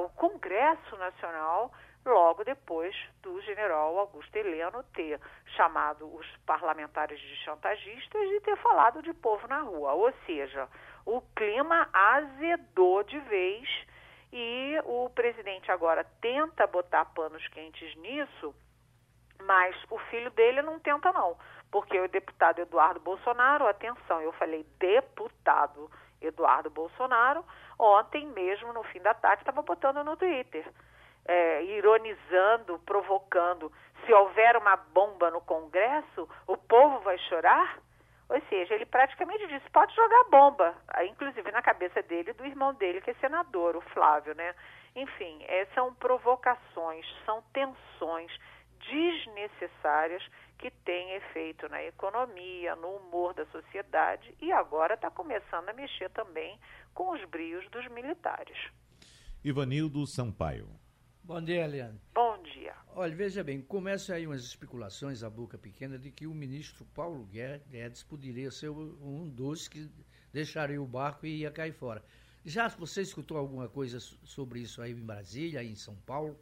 o 0.01 0.09
Congresso 0.11 0.97
Nacional, 0.97 1.73
logo 2.05 2.45
depois 2.45 2.95
do 3.23 3.41
general 3.43 3.99
Augusto 3.99 4.35
Heleno 4.37 4.83
ter 4.95 5.21
chamado 5.57 6.13
os 6.15 6.27
parlamentares 6.47 7.21
de 7.21 7.37
chantagistas 7.45 8.23
e 8.31 8.41
ter 8.41 8.57
falado 8.59 9.03
de 9.03 9.13
povo 9.13 9.47
na 9.47 9.61
rua. 9.61 9.93
Ou 9.93 10.13
seja, 10.25 10.69
o 11.05 11.21
clima 11.35 11.89
azedou 11.93 13.03
de 13.03 13.19
vez 13.21 13.69
e 14.33 14.81
o 14.85 15.09
presidente 15.11 15.71
agora 15.71 16.05
tenta 16.21 16.67
botar 16.67 17.07
panos 17.07 17.47
quentes 17.49 17.95
nisso, 17.97 18.55
mas 19.43 19.77
o 19.91 19.99
filho 20.11 20.31
dele 20.31 20.63
não 20.63 20.79
tenta 20.79 21.13
não, 21.13 21.37
porque 21.71 21.99
o 21.99 22.09
deputado 22.09 22.61
Eduardo 22.61 23.01
Bolsonaro, 23.01 23.67
atenção, 23.67 24.21
eu 24.21 24.33
falei 24.33 24.67
deputado 24.79 25.91
Eduardo 26.21 26.69
Bolsonaro, 26.69 27.45
ontem 27.79 28.27
mesmo, 28.29 28.73
no 28.73 28.83
fim 28.85 29.01
da 29.01 29.14
tarde, 29.14 29.43
estava 29.43 29.62
botando 29.62 30.03
no 30.03 30.17
Twitter, 30.17 30.67
é, 31.27 31.62
ironizando, 31.64 32.79
provocando. 32.81 33.73
Se 34.05 34.12
houver 34.12 34.57
uma 34.57 34.77
bomba 34.77 35.31
no 35.31 35.41
Congresso, 35.41 36.29
o 36.47 36.57
povo 36.57 37.01
vai 37.01 37.19
chorar? 37.19 37.79
Ou 38.29 38.41
seja, 38.49 38.75
ele 38.75 38.85
praticamente 38.85 39.47
disse, 39.47 39.71
pode 39.71 39.95
jogar 39.95 40.25
bomba, 40.25 40.75
inclusive 41.09 41.51
na 41.51 41.62
cabeça 41.62 42.03
dele 42.03 42.35
do 42.35 42.45
irmão 42.45 42.75
dele, 42.75 43.01
que 43.01 43.11
é 43.11 43.14
senador, 43.14 43.75
o 43.75 43.81
Flávio, 43.81 44.35
né? 44.35 44.55
Enfim, 44.95 45.43
é, 45.49 45.67
são 45.75 45.95
provocações, 45.95 47.07
são 47.25 47.43
tensões 47.55 48.31
desnecessárias 48.81 50.23
que 50.59 50.71
têm 50.71 51.14
efeito 51.14 51.68
na 51.68 51.83
economia, 51.85 52.75
no 52.77 52.97
humor 52.97 53.33
da 53.33 53.47
sociedade 53.47 54.35
e 54.40 54.51
agora 54.53 54.94
está 54.94 55.11
começando 55.11 55.68
a 55.68 55.73
mexer 55.73 56.11
também 56.11 56.59
com 56.92 57.11
os 57.12 57.25
brios 57.27 57.68
dos 57.71 57.87
militares. 57.88 58.59
Ivanildo 59.44 60.05
Sampaio. 60.07 60.68
Bom 61.23 61.40
dia, 61.42 61.64
Eliane. 61.64 62.01
Bom 62.14 62.42
dia. 62.42 62.75
Olha, 62.97 63.14
veja 63.14 63.44
bem, 63.44 63.61
começam 63.61 64.16
aí 64.16 64.27
umas 64.27 64.42
especulações 64.42 65.23
à 65.23 65.31
boca 65.31 65.57
pequena 65.57 65.99
de 65.99 66.11
que 66.11 66.27
o 66.27 66.35
ministro 66.35 66.85
Paulo 66.87 67.25
Guedes 67.27 68.03
poderia 68.03 68.51
ser 68.51 68.71
um 68.71 69.29
dos 69.29 69.68
que 69.68 69.88
deixaria 70.33 70.81
o 70.83 70.87
barco 70.87 71.27
e 71.27 71.40
ia 71.40 71.51
cair 71.51 71.73
fora. 71.73 72.03
Já 72.44 72.66
você 72.68 73.03
escutou 73.03 73.37
alguma 73.37 73.68
coisa 73.68 74.01
sobre 74.01 74.61
isso 74.61 74.81
aí 74.81 74.92
em 74.92 75.05
Brasília, 75.05 75.61
aí 75.61 75.71
em 75.71 75.77
São 75.77 75.94
Paulo? 76.07 76.35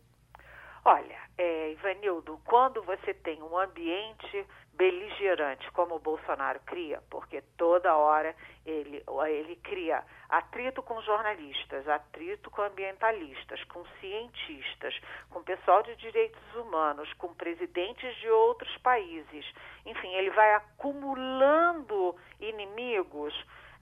Olha, 0.88 1.18
é, 1.36 1.72
Ivanildo, 1.72 2.40
quando 2.44 2.80
você 2.80 3.12
tem 3.12 3.42
um 3.42 3.58
ambiente 3.58 4.46
beligerante 4.74 5.68
como 5.72 5.96
o 5.96 5.98
Bolsonaro 5.98 6.60
cria, 6.64 7.02
porque 7.10 7.42
toda 7.56 7.96
hora 7.96 8.32
ele, 8.64 9.02
ele 9.28 9.56
cria 9.56 10.04
atrito 10.28 10.84
com 10.84 11.02
jornalistas, 11.02 11.88
atrito 11.88 12.52
com 12.52 12.62
ambientalistas, 12.62 13.64
com 13.64 13.84
cientistas, 14.00 14.96
com 15.28 15.42
pessoal 15.42 15.82
de 15.82 15.96
direitos 15.96 16.54
humanos, 16.54 17.12
com 17.14 17.34
presidentes 17.34 18.14
de 18.18 18.30
outros 18.30 18.78
países. 18.78 19.44
Enfim, 19.84 20.14
ele 20.14 20.30
vai 20.30 20.54
acumulando 20.54 22.14
inimigos 22.38 23.34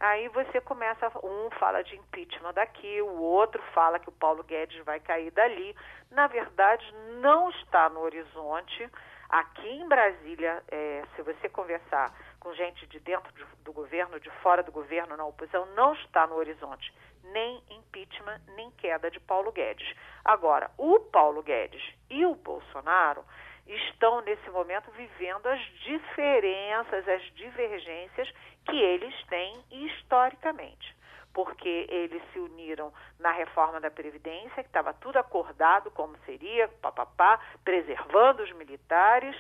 Aí 0.07 0.29
você 0.29 0.61
começa, 0.61 1.11
um 1.25 1.49
fala 1.59 1.83
de 1.83 1.97
impeachment 1.97 2.53
daqui, 2.53 3.01
o 3.01 3.23
outro 3.23 3.63
fala 3.73 3.99
que 3.99 4.11
o 4.11 4.13
Paulo 4.13 4.45
Guedes 4.45 4.85
vai 4.85 5.01
cair 5.01 5.31
dali. 5.31 5.75
Na 6.11 6.27
verdade, 6.27 6.85
não 7.23 7.49
está 7.49 7.89
no 7.89 8.01
horizonte. 8.01 8.87
Aqui 9.31 9.67
em 9.67 9.89
Brasília, 9.89 10.63
é, 10.69 11.05
se 11.17 11.23
você 11.23 11.49
conversar 11.49 12.15
com 12.39 12.53
gente 12.53 12.87
de 12.87 13.01
dentro 13.01 13.33
de, 13.33 13.47
do 13.65 13.73
governo, 13.73 14.21
de 14.21 14.29
fora 14.43 14.63
do 14.63 14.71
governo, 14.71 15.17
na 15.17 15.25
oposição, 15.25 15.65
não 15.75 15.95
está 15.95 16.27
no 16.27 16.35
horizonte 16.35 16.93
nem 17.33 17.63
impeachment, 17.71 18.43
nem 18.55 18.71
queda 18.73 19.11
de 19.11 19.19
Paulo 19.21 19.51
Guedes. 19.53 19.91
Agora, 20.23 20.71
o 20.77 21.01
Paulo 21.01 21.43
Guedes 21.43 21.83
e 22.11 22.27
o 22.27 22.35
Bolsonaro 22.35 23.25
estão 23.67 24.21
nesse 24.23 24.49
momento 24.51 24.91
vivendo 24.93 25.47
as 25.47 25.61
diferenças, 25.85 27.09
as 27.09 27.23
divergências 27.35 28.31
que 28.67 28.77
eles 28.77 29.15
têm 29.27 29.65
historicamente. 29.71 30.95
Porque 31.33 31.87
eles 31.89 32.23
se 32.33 32.39
uniram 32.39 32.93
na 33.19 33.33
reforma 33.33 33.81
da 33.81 33.91
Previdência, 33.91 34.63
que 34.63 34.69
estava 34.69 34.95
tudo 34.95 35.19
acordado 35.19 35.91
como 35.91 36.17
seria, 36.25 36.69
papapá, 36.81 37.41
preservando 37.65 38.43
os 38.43 38.53
militares, 38.53 39.37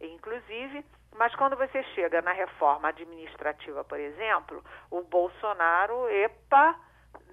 inclusive, 0.00 0.84
mas 1.16 1.34
quando 1.34 1.56
você 1.56 1.82
chega 1.94 2.20
na 2.20 2.32
reforma 2.32 2.88
administrativa, 2.88 3.82
por 3.82 3.98
exemplo, 3.98 4.62
o 4.90 5.02
Bolsonaro, 5.02 6.08
epa, 6.10 6.78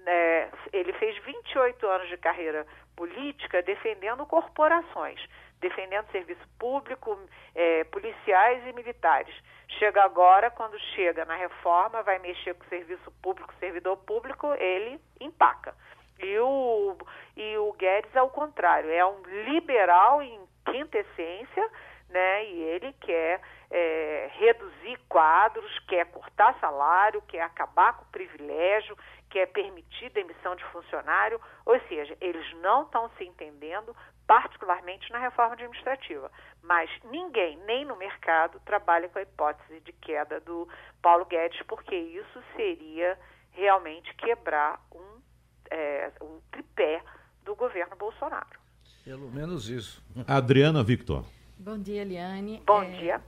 é, 0.06 0.48
ele 0.72 0.92
fez 0.94 1.22
28 1.24 1.86
anos 1.86 2.08
de 2.08 2.16
carreira 2.16 2.66
política 2.96 3.62
defendendo 3.62 4.24
corporações 4.24 5.20
defendendo 5.60 6.10
serviço 6.10 6.46
público, 6.58 7.18
é, 7.54 7.84
policiais 7.84 8.66
e 8.66 8.72
militares. 8.72 9.34
Chega 9.78 10.02
agora, 10.02 10.50
quando 10.50 10.78
chega 10.94 11.24
na 11.24 11.34
reforma, 11.34 12.02
vai 12.02 12.18
mexer 12.18 12.54
com 12.54 12.64
serviço 12.66 13.10
público, 13.22 13.52
servidor 13.58 13.96
público, 13.98 14.52
ele 14.54 15.00
empaca. 15.20 15.74
E 16.18 16.38
o, 16.38 16.96
e 17.36 17.56
o 17.58 17.72
Guedes, 17.72 18.16
ao 18.16 18.30
contrário, 18.30 18.90
é 18.90 19.04
um 19.04 19.22
liberal 19.44 20.22
em 20.22 20.40
quinta 20.64 20.98
essência, 20.98 21.70
né? 22.08 22.46
E 22.46 22.62
ele 22.62 22.92
quer 23.00 23.40
é, 23.70 24.30
reduzir 24.34 24.98
quadros, 25.08 25.78
quer 25.88 26.06
cortar 26.06 26.58
salário, 26.60 27.22
quer 27.22 27.42
acabar 27.42 27.94
com 27.94 28.04
o 28.04 28.08
privilégio, 28.08 28.96
quer 29.30 29.46
permitir 29.46 30.10
demissão 30.10 30.54
de 30.54 30.64
funcionário. 30.66 31.40
Ou 31.64 31.78
seja, 31.88 32.16
eles 32.20 32.46
não 32.60 32.82
estão 32.82 33.10
se 33.16 33.24
entendendo, 33.24 33.94
particularmente 34.26 35.10
na 35.10 35.18
reforma 35.18 35.54
administrativa. 35.54 36.30
Mas 36.62 36.90
ninguém, 37.04 37.56
nem 37.66 37.84
no 37.84 37.96
mercado, 37.96 38.60
trabalha 38.64 39.08
com 39.08 39.18
a 39.18 39.22
hipótese 39.22 39.80
de 39.80 39.92
queda 39.92 40.40
do 40.40 40.68
Paulo 41.02 41.24
Guedes, 41.24 41.60
porque 41.66 41.94
isso 41.94 42.42
seria 42.54 43.18
realmente 43.52 44.12
quebrar 44.14 44.80
um, 44.94 45.20
é, 45.70 46.12
um 46.20 46.40
tripé 46.50 47.02
do 47.42 47.54
governo 47.54 47.96
Bolsonaro. 47.96 48.66
Pelo 49.04 49.30
menos 49.30 49.68
isso. 49.68 50.04
Adriana 50.26 50.82
Victor. 50.82 51.24
Bom 51.58 51.78
dia, 51.78 52.02
Eliane. 52.02 52.62
Bom 52.66 52.82
é... 52.82 52.90
dia. 52.90 53.20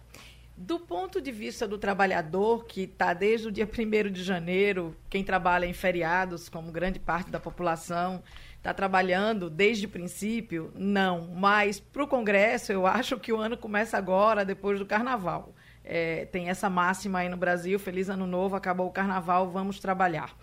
Do 0.57 0.79
ponto 0.79 1.21
de 1.21 1.31
vista 1.31 1.69
do 1.69 1.79
trabalhador, 1.79 2.64
que 2.64 2.83
está 2.83 3.14
desde 3.14 3.47
o 3.47 3.53
dia 3.53 3.67
1 3.67 4.11
de 4.11 4.23
janeiro, 4.25 4.95
quem 5.09 5.23
trabalha 5.23 5.67
em 5.67 5.73
feriados, 5.73 6.49
como 6.49 6.73
grande 6.73 6.99
parte 6.99 7.31
da 7.31 7.38
população, 7.38 8.23
está 8.57 8.75
trabalhando 8.75 9.49
desde 9.49 9.87
o 9.87 9.88
princípio? 9.88 10.73
Não. 10.75 11.29
Mas 11.33 11.79
para 11.79 12.03
o 12.03 12.09
Congresso, 12.09 12.73
eu 12.73 12.87
acho 12.87 13.19
que 13.19 13.33
o 13.33 13.38
ano 13.38 13.57
começa 13.57 13.97
agora, 13.97 14.45
depois 14.45 14.79
do 14.79 14.85
Carnaval. 14.85 15.55
É, 15.85 16.27
tem 16.27 16.51
essa 16.51 16.69
máxima 16.69 17.21
aí 17.21 17.29
no 17.29 17.37
Brasil: 17.37 17.79
Feliz 17.79 18.11
Ano 18.11 18.27
Novo, 18.27 18.57
acabou 18.57 18.88
o 18.88 18.93
Carnaval, 18.93 19.49
vamos 19.51 19.79
trabalhar. 19.79 20.37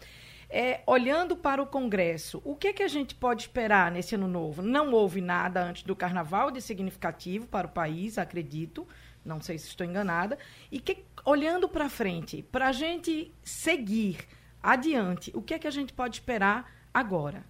É, 0.50 0.82
olhando 0.86 1.36
para 1.36 1.62
o 1.62 1.66
Congresso, 1.66 2.42
o 2.46 2.56
que, 2.56 2.68
é 2.68 2.74
que 2.74 2.84
a 2.84 2.88
gente 2.88 3.16
pode 3.16 3.44
esperar 3.44 3.92
nesse 3.92 4.16
ano 4.16 4.28
novo? 4.28 4.62
Não 4.62 4.92
houve 4.92 5.22
nada 5.22 5.62
antes 5.62 5.84
do 5.84 5.96
Carnaval 5.96 6.52
de 6.52 6.62
significativo 6.62 7.48
para 7.48 7.68
o 7.68 7.72
país, 7.72 8.18
acredito. 8.18 8.88
Não 9.26 9.42
sei 9.42 9.58
se 9.58 9.68
estou 9.68 9.86
enganada. 9.86 10.38
E 10.72 10.80
que, 10.80 11.04
olhando 11.26 11.68
para 11.68 11.90
frente, 11.90 12.44
para 12.44 12.68
a 12.68 12.72
gente 12.72 13.34
seguir 13.44 14.18
adiante, 14.62 15.32
o 15.36 15.42
que 15.42 15.54
é 15.54 15.60
que 15.60 15.68
a 15.68 15.72
gente 15.72 15.94
pode 15.94 16.18
esperar 16.18 16.72
agora? 16.94 17.44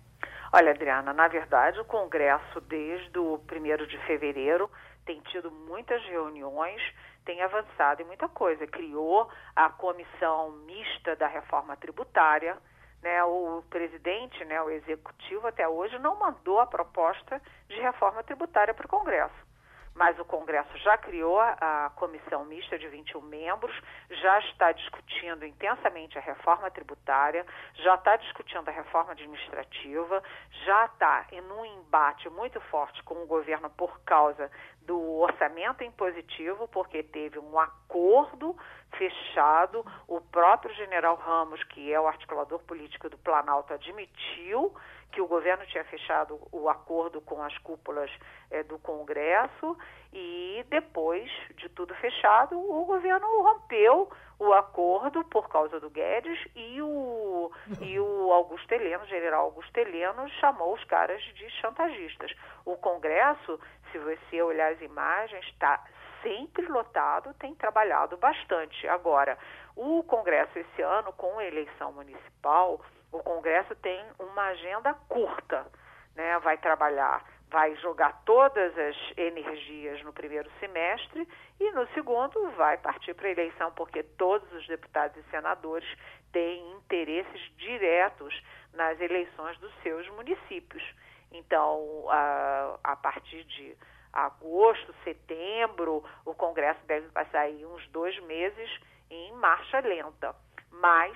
Olha, 0.53 0.71
Adriana, 0.71 1.11
na 1.11 1.27
verdade, 1.27 1.79
o 1.79 1.85
Congresso, 1.85 2.61
desde 2.61 3.19
o 3.19 3.35
1 3.35 3.87
de 3.87 3.97
fevereiro, 4.05 4.71
tem 5.05 5.19
tido 5.29 5.51
muitas 5.51 6.01
reuniões, 6.05 6.81
tem 7.25 7.41
avançado 7.41 8.01
em 8.01 8.05
muita 8.05 8.29
coisa. 8.29 8.65
Criou 8.65 9.29
a 9.55 9.69
comissão 9.69 10.51
mista 10.65 11.15
da 11.15 11.27
reforma 11.27 11.75
tributária. 11.75 12.57
Né, 13.05 13.23
o 13.23 13.63
presidente, 13.69 14.43
né, 14.45 14.59
o 14.63 14.71
executivo, 14.71 15.45
até 15.45 15.67
hoje 15.67 15.99
não 15.99 16.15
mandou 16.15 16.59
a 16.59 16.65
proposta 16.65 17.39
de 17.69 17.79
reforma 17.79 18.23
tributária 18.23 18.73
para 18.73 18.87
o 18.87 18.89
Congresso. 18.89 19.45
Mas 19.93 20.17
o 20.17 20.25
Congresso 20.25 20.75
já 20.79 20.97
criou 20.97 21.39
a 21.39 21.91
comissão 21.95 22.43
mista 22.45 22.79
de 22.79 22.87
21 22.87 23.21
membros, 23.21 23.79
já 24.09 24.39
está 24.39 24.71
discutindo 24.71 25.45
intensamente 25.45 26.17
a 26.17 26.21
reforma 26.21 26.71
tributária, 26.71 27.45
já 27.75 27.93
está 27.93 28.15
discutindo 28.15 28.67
a 28.69 28.71
reforma 28.71 29.11
administrativa, 29.11 30.23
já 30.65 30.85
está 30.85 31.27
em 31.31 31.41
um 31.41 31.63
embate 31.63 32.27
muito 32.31 32.59
forte 32.59 33.03
com 33.03 33.21
o 33.21 33.27
governo 33.27 33.69
por 33.69 33.99
causa 33.99 34.49
do 34.81 34.99
orçamento 35.19 35.83
impositivo, 35.83 36.67
porque 36.69 37.03
teve 37.03 37.37
um 37.37 37.59
acordo 37.59 38.57
fechado, 38.97 39.85
o 40.07 40.19
próprio 40.19 40.73
general 40.75 41.15
Ramos, 41.15 41.63
que 41.65 41.91
é 41.93 41.99
o 41.99 42.07
articulador 42.07 42.59
político 42.59 43.09
do 43.09 43.17
Planalto, 43.17 43.73
admitiu 43.73 44.73
que 45.11 45.21
o 45.21 45.27
governo 45.27 45.65
tinha 45.67 45.83
fechado 45.85 46.37
o 46.51 46.67
acordo 46.67 47.21
com 47.21 47.41
as 47.41 47.57
cúpulas 47.59 48.11
é, 48.51 48.63
do 48.63 48.77
Congresso. 48.79 49.77
E 50.11 50.65
depois 50.69 51.31
de 51.55 51.69
tudo 51.69 51.93
fechado, 51.95 52.57
o 52.57 52.85
governo 52.85 53.25
rompeu 53.41 54.09
o 54.37 54.53
acordo 54.53 55.23
por 55.25 55.47
causa 55.49 55.79
do 55.79 55.89
Guedes. 55.89 56.39
E 56.53 56.81
o, 56.81 57.51
e 57.81 57.99
o 57.99 58.31
Augusto 58.31 58.71
Heleno, 58.73 59.05
general 59.05 59.45
Augusto 59.45 59.77
Heleno, 59.77 60.29
chamou 60.41 60.73
os 60.73 60.83
caras 60.83 61.21
de 61.21 61.49
chantagistas. 61.61 62.33
O 62.65 62.75
Congresso, 62.75 63.59
se 63.91 63.97
você 63.99 64.41
olhar 64.41 64.71
as 64.73 64.81
imagens, 64.81 65.45
está 65.45 65.81
sempre 66.25 66.65
lotado, 66.67 67.35
tem 67.35 67.53
trabalhado 67.53 68.17
bastante. 68.17 68.87
Agora, 68.87 69.37
o 69.75 70.01
Congresso 70.03 70.57
esse 70.57 70.81
ano, 70.81 71.13
com 71.13 71.37
a 71.37 71.45
eleição 71.45 71.93
municipal, 71.93 72.81
o 73.11 73.19
Congresso 73.19 73.75
tem 73.75 74.03
uma 74.17 74.47
agenda 74.47 74.93
curta, 75.07 75.67
né? 76.15 76.39
Vai 76.39 76.57
trabalhar, 76.57 77.23
vai 77.49 77.75
jogar 77.75 78.23
todas 78.25 78.75
as 78.75 78.95
energias 79.15 80.01
no 80.03 80.11
primeiro 80.11 80.49
semestre 80.59 81.27
e 81.59 81.71
no 81.71 81.87
segundo 81.89 82.49
vai 82.51 82.77
partir 82.79 83.13
para 83.13 83.27
a 83.27 83.31
eleição, 83.31 83.71
porque 83.73 84.01
todos 84.01 84.51
os 84.51 84.65
deputados 84.67 85.15
e 85.17 85.29
senadores 85.29 85.87
têm 86.31 86.71
interesses 86.71 87.41
diretos 87.57 88.33
nas 88.73 88.99
eleições 88.99 89.57
dos 89.59 89.73
seus 89.83 90.09
municípios. 90.09 90.83
Então, 91.31 92.05
a, 92.09 92.79
a 92.83 92.95
partir 92.95 93.43
de 93.43 93.77
agosto, 94.15 94.95
setembro, 95.03 96.03
o 96.25 96.33
Congresso 96.33 96.79
deve 96.87 97.09
passar 97.09 97.41
aí 97.41 97.65
uns 97.65 97.85
dois 97.89 98.17
meses 98.21 98.79
em 99.11 99.33
marcha 99.33 99.79
lenta. 99.81 100.33
Mas 100.71 101.15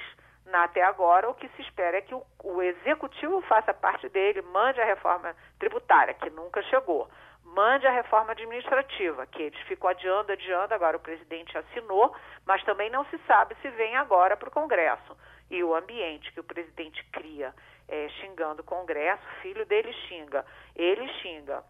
até 0.51 0.83
agora, 0.83 1.29
o 1.29 1.35
que 1.35 1.47
se 1.49 1.61
espera 1.61 1.97
é 1.97 2.01
que 2.01 2.13
o, 2.13 2.23
o, 2.43 2.61
executivo 2.61 3.41
faça 3.41 3.73
parte 3.73 4.09
dele, 4.09 4.41
mande 4.41 4.81
a 4.81 4.85
reforma 4.85 5.35
tributária, 5.59 6.13
que 6.13 6.29
nunca 6.29 6.61
chegou, 6.63 7.09
mande 7.43 7.85
a 7.85 7.91
reforma 7.91 8.31
administrativa, 8.31 9.25
que 9.27 9.43
eles 9.43 9.59
ficam 9.61 9.89
adiando, 9.89 10.31
adiando, 10.31 10.73
agora 10.73 10.97
o 10.97 11.01
presidente 11.01 11.57
assinou, 11.57 12.15
mas 12.45 12.63
também 12.63 12.89
não 12.89 13.05
se 13.05 13.17
sabe 13.27 13.55
se 13.61 13.69
vem 13.69 13.95
agora 13.95 14.35
para 14.35 14.49
o 14.49 14.51
Congresso. 14.51 15.17
E 15.49 15.63
o 15.63 15.75
ambiente 15.75 16.31
que 16.31 16.39
o 16.39 16.43
presidente 16.43 17.03
cria, 17.11 17.53
é, 17.87 18.07
xingando 18.21 18.61
o 18.61 18.65
Congresso, 18.65 19.23
filho 19.41 19.65
dele 19.65 19.91
xinga, 20.07 20.45
ele 20.75 21.07
xinga. 21.19 21.63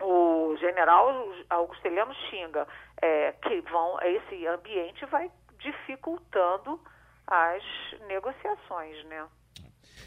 O 0.00 0.56
general 0.58 1.32
Augustelhano 1.50 2.14
xinga, 2.30 2.66
é, 3.00 3.32
que 3.32 3.60
vão, 3.62 3.98
esse 4.02 4.46
ambiente 4.46 5.06
vai 5.06 5.30
dificultando 5.58 6.80
as 7.26 7.62
negociações, 8.06 9.04
né? 9.06 9.24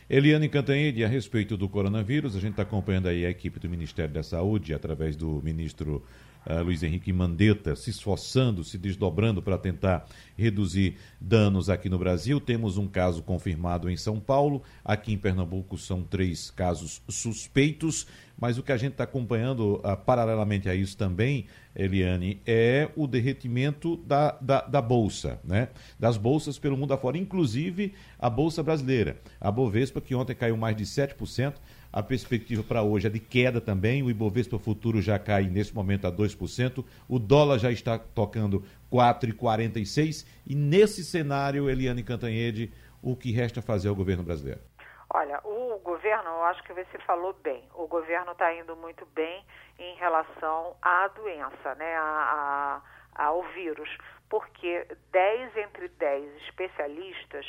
Eliane 0.10 0.48
Cantanhede, 0.48 1.04
a 1.04 1.08
respeito 1.08 1.58
do 1.58 1.68
coronavírus, 1.68 2.36
a 2.36 2.40
gente 2.40 2.52
está 2.52 2.64
acompanhando 2.64 3.08
aí 3.08 3.26
a 3.26 3.30
equipe 3.30 3.60
do 3.60 3.70
Ministério 3.70 4.14
da 4.14 4.24
Saúde, 4.24 4.74
através 4.74 5.16
do 5.16 5.42
ministro 5.44 6.04
uh, 6.46 6.64
Luiz 6.64 6.82
Henrique 6.82 7.12
Mandetta, 7.12 7.76
se 7.76 7.90
esforçando, 7.90 8.64
se 8.64 8.78
desdobrando 8.78 9.42
para 9.42 9.58
tentar 9.58 10.06
reduzir 10.38 10.98
danos 11.20 11.70
aqui 11.70 11.90
no 11.90 11.98
Brasil. 11.98 12.40
Temos 12.40 12.78
um 12.78 12.88
caso 12.88 13.22
confirmado 13.22 13.90
em 13.90 13.98
São 13.98 14.20
Paulo, 14.20 14.64
aqui 14.84 15.12
em 15.14 15.18
Pernambuco 15.18 15.78
são 15.78 16.04
três 16.04 16.50
casos 16.52 17.02
suspeitos, 17.10 18.08
mas 18.40 18.58
o 18.58 18.64
que 18.64 18.72
a 18.72 18.78
gente 18.78 18.92
está 18.92 19.04
acompanhando 19.04 19.76
uh, 19.76 19.98
paralelamente 20.06 20.70
a 20.70 20.76
isso 20.76 20.96
também, 20.96 21.46
Eliane, 21.76 22.40
é 22.46 22.90
o 22.96 23.08
derretimento 23.08 23.98
da, 23.98 24.38
da, 24.40 24.62
da, 24.62 24.82
Bolsa, 24.82 25.40
né? 25.44 25.70
das 26.00 26.18
bolsas 26.18 26.60
pelo 26.60 26.78
mundo 26.78 26.94
afora, 26.94 27.18
inclusive 27.18 27.94
a 28.20 28.30
Bolsa 28.30 28.62
Brasileira. 28.62 29.18
A 29.42 29.52
Bovespa, 29.52 30.00
que 30.00 30.14
ontem 30.14 30.36
caiu 30.36 30.56
mais 30.56 30.76
de 30.76 30.86
7%, 30.86 31.54
a 31.92 32.04
perspectiva 32.04 32.64
para 32.64 32.84
hoje 32.84 33.08
é 33.08 33.10
de 33.10 33.20
queda 33.20 33.60
também. 33.60 34.04
O 34.04 34.10
Ibovespa 34.10 34.60
futuro 34.60 35.02
já 35.02 35.18
cai 35.18 35.48
nesse 35.48 35.74
momento 35.74 36.06
a 36.06 36.12
2%. 36.12 36.84
O 37.08 37.18
dólar 37.18 37.58
já 37.58 37.72
está 37.72 37.98
tocando 37.98 38.64
4,46. 38.92 40.26
E 40.46 40.54
nesse 40.54 41.04
cenário, 41.04 41.70
Eliane 41.70 42.04
Cantanhede, 42.04 42.72
o 43.02 43.16
que 43.16 43.32
resta 43.32 43.62
fazer 43.62 43.88
ao 43.88 43.96
governo 43.96 44.24
brasileiro? 44.24 44.60
Olha, 45.10 45.40
o 45.46 45.80
governo, 45.80 46.30
eu 46.30 46.44
acho 46.44 46.62
que 46.64 46.74
você 46.74 46.98
falou 47.00 47.34
bem. 47.34 47.68
O 47.74 47.88
governo 47.88 48.34
está 48.34 48.54
indo 48.54 48.76
muito 48.76 49.06
bem 49.08 49.46
em 49.80 49.96
relação 49.96 50.76
à 50.82 51.08
doença, 51.08 51.76
né, 51.76 51.96
a, 51.96 52.82
a, 53.16 53.26
ao 53.26 53.42
vírus, 53.44 53.90
porque 54.30 54.86
10 55.12 55.58
entre 55.58 55.88
10 55.88 56.36
especialistas 56.44 57.46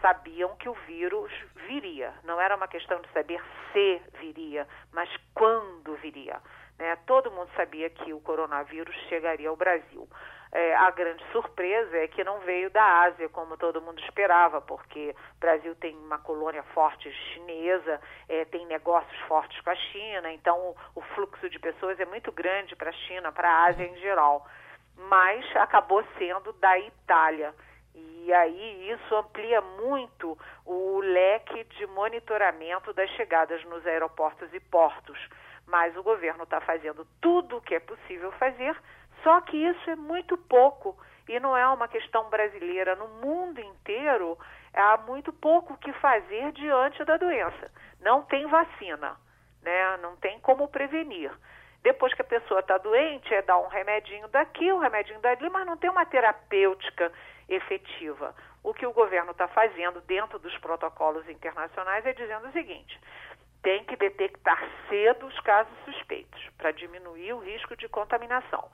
sabiam 0.00 0.56
que 0.56 0.68
o 0.68 0.74
vírus 0.86 1.30
viria. 1.68 2.12
Não 2.24 2.40
era 2.40 2.56
uma 2.56 2.66
questão 2.66 3.00
de 3.00 3.08
saber 3.12 3.42
se 3.72 4.02
viria, 4.18 4.66
mas 4.90 5.08
quando 5.34 5.94
viria. 5.96 6.40
Né? 6.78 6.96
Todo 7.06 7.30
mundo 7.30 7.50
sabia 7.54 7.90
que 7.90 8.12
o 8.12 8.20
coronavírus 8.20 8.94
chegaria 9.08 9.48
ao 9.48 9.56
Brasil. 9.56 10.08
É, 10.54 10.76
a 10.76 10.90
grande 10.90 11.24
surpresa 11.32 11.96
é 11.96 12.06
que 12.06 12.22
não 12.22 12.40
veio 12.40 12.68
da 12.68 12.84
Ásia, 13.04 13.26
como 13.30 13.56
todo 13.56 13.80
mundo 13.80 13.98
esperava, 14.02 14.60
porque 14.60 15.16
o 15.36 15.40
Brasil 15.40 15.74
tem 15.76 15.96
uma 15.96 16.18
colônia 16.18 16.62
forte 16.74 17.10
chinesa, 17.10 17.98
é, 18.28 18.44
tem 18.44 18.66
negócios 18.66 19.18
fortes 19.22 19.58
com 19.62 19.70
a 19.70 19.74
China, 19.74 20.30
então 20.30 20.58
o, 20.58 20.76
o 20.96 21.00
fluxo 21.14 21.48
de 21.48 21.58
pessoas 21.58 21.98
é 21.98 22.04
muito 22.04 22.30
grande 22.30 22.76
para 22.76 22.90
a 22.90 22.92
China, 22.92 23.32
para 23.32 23.48
a 23.48 23.64
Ásia 23.64 23.86
em 23.86 23.96
geral. 23.96 24.46
Mas 24.94 25.44
acabou 25.56 26.04
sendo 26.18 26.52
da 26.52 26.78
Itália. 26.78 27.54
E 27.94 28.30
aí 28.30 28.90
isso 28.90 29.16
amplia 29.16 29.62
muito 29.62 30.38
o 30.66 31.00
leque 31.00 31.64
de 31.64 31.86
monitoramento 31.86 32.92
das 32.92 33.08
chegadas 33.12 33.64
nos 33.64 33.86
aeroportos 33.86 34.52
e 34.52 34.60
portos. 34.60 35.18
Mas 35.66 35.96
o 35.96 36.02
governo 36.02 36.44
está 36.44 36.60
fazendo 36.60 37.06
tudo 37.22 37.56
o 37.56 37.60
que 37.60 37.74
é 37.74 37.80
possível 37.80 38.30
fazer, 38.32 38.76
só 39.22 39.40
que 39.42 39.56
isso 39.56 39.90
é 39.90 39.96
muito 39.96 40.36
pouco 40.36 40.96
e 41.28 41.38
não 41.40 41.56
é 41.56 41.66
uma 41.68 41.88
questão 41.88 42.28
brasileira. 42.28 42.96
No 42.96 43.08
mundo 43.08 43.60
inteiro 43.60 44.38
há 44.74 44.96
muito 44.98 45.32
pouco 45.32 45.74
o 45.74 45.78
que 45.78 45.92
fazer 45.94 46.52
diante 46.52 47.04
da 47.04 47.16
doença. 47.16 47.70
Não 48.00 48.22
tem 48.22 48.46
vacina, 48.46 49.16
né? 49.62 49.96
não 49.98 50.16
tem 50.16 50.38
como 50.40 50.68
prevenir. 50.68 51.30
Depois 51.82 52.14
que 52.14 52.22
a 52.22 52.24
pessoa 52.24 52.60
está 52.60 52.78
doente, 52.78 53.32
é 53.34 53.42
dar 53.42 53.58
um 53.58 53.66
remedinho 53.66 54.28
daqui, 54.28 54.72
um 54.72 54.78
remedinho 54.78 55.20
dali, 55.20 55.50
mas 55.50 55.66
não 55.66 55.76
tem 55.76 55.90
uma 55.90 56.06
terapêutica 56.06 57.12
efetiva. 57.48 58.34
O 58.62 58.72
que 58.72 58.86
o 58.86 58.92
governo 58.92 59.32
está 59.32 59.48
fazendo 59.48 60.00
dentro 60.02 60.38
dos 60.38 60.56
protocolos 60.58 61.28
internacionais 61.28 62.06
é 62.06 62.12
dizendo 62.12 62.46
o 62.46 62.52
seguinte: 62.52 63.00
tem 63.62 63.84
que 63.84 63.96
detectar 63.96 64.62
cedo 64.88 65.26
os 65.26 65.40
casos 65.40 65.72
suspeitos 65.84 66.48
para 66.56 66.70
diminuir 66.70 67.32
o 67.32 67.40
risco 67.40 67.76
de 67.76 67.88
contaminação. 67.88 68.70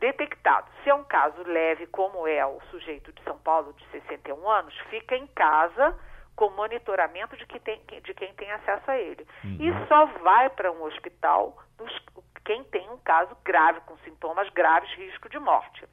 Detectado, 0.00 0.66
se 0.82 0.88
é 0.88 0.94
um 0.94 1.04
caso 1.04 1.42
leve, 1.42 1.86
como 1.86 2.26
é 2.26 2.44
o 2.44 2.58
sujeito 2.70 3.12
de 3.12 3.22
São 3.22 3.38
Paulo 3.38 3.74
de 3.74 3.86
61 3.90 4.48
anos, 4.48 4.74
fica 4.88 5.14
em 5.14 5.26
casa 5.26 5.94
com 6.34 6.48
monitoramento 6.50 7.36
de, 7.36 7.44
que 7.44 7.60
tem, 7.60 7.78
de 8.02 8.14
quem 8.14 8.32
tem 8.32 8.50
acesso 8.50 8.90
a 8.90 8.98
ele. 8.98 9.26
Uhum. 9.44 9.58
E 9.60 9.88
só 9.88 10.06
vai 10.22 10.48
para 10.48 10.72
um 10.72 10.82
hospital 10.84 11.54
quem 12.46 12.64
tem 12.64 12.88
um 12.90 12.96
caso 12.98 13.36
grave, 13.44 13.80
com 13.82 13.96
sintomas 13.98 14.48
graves, 14.50 14.90
risco 14.94 15.28
de 15.28 15.38
morte. 15.38 15.86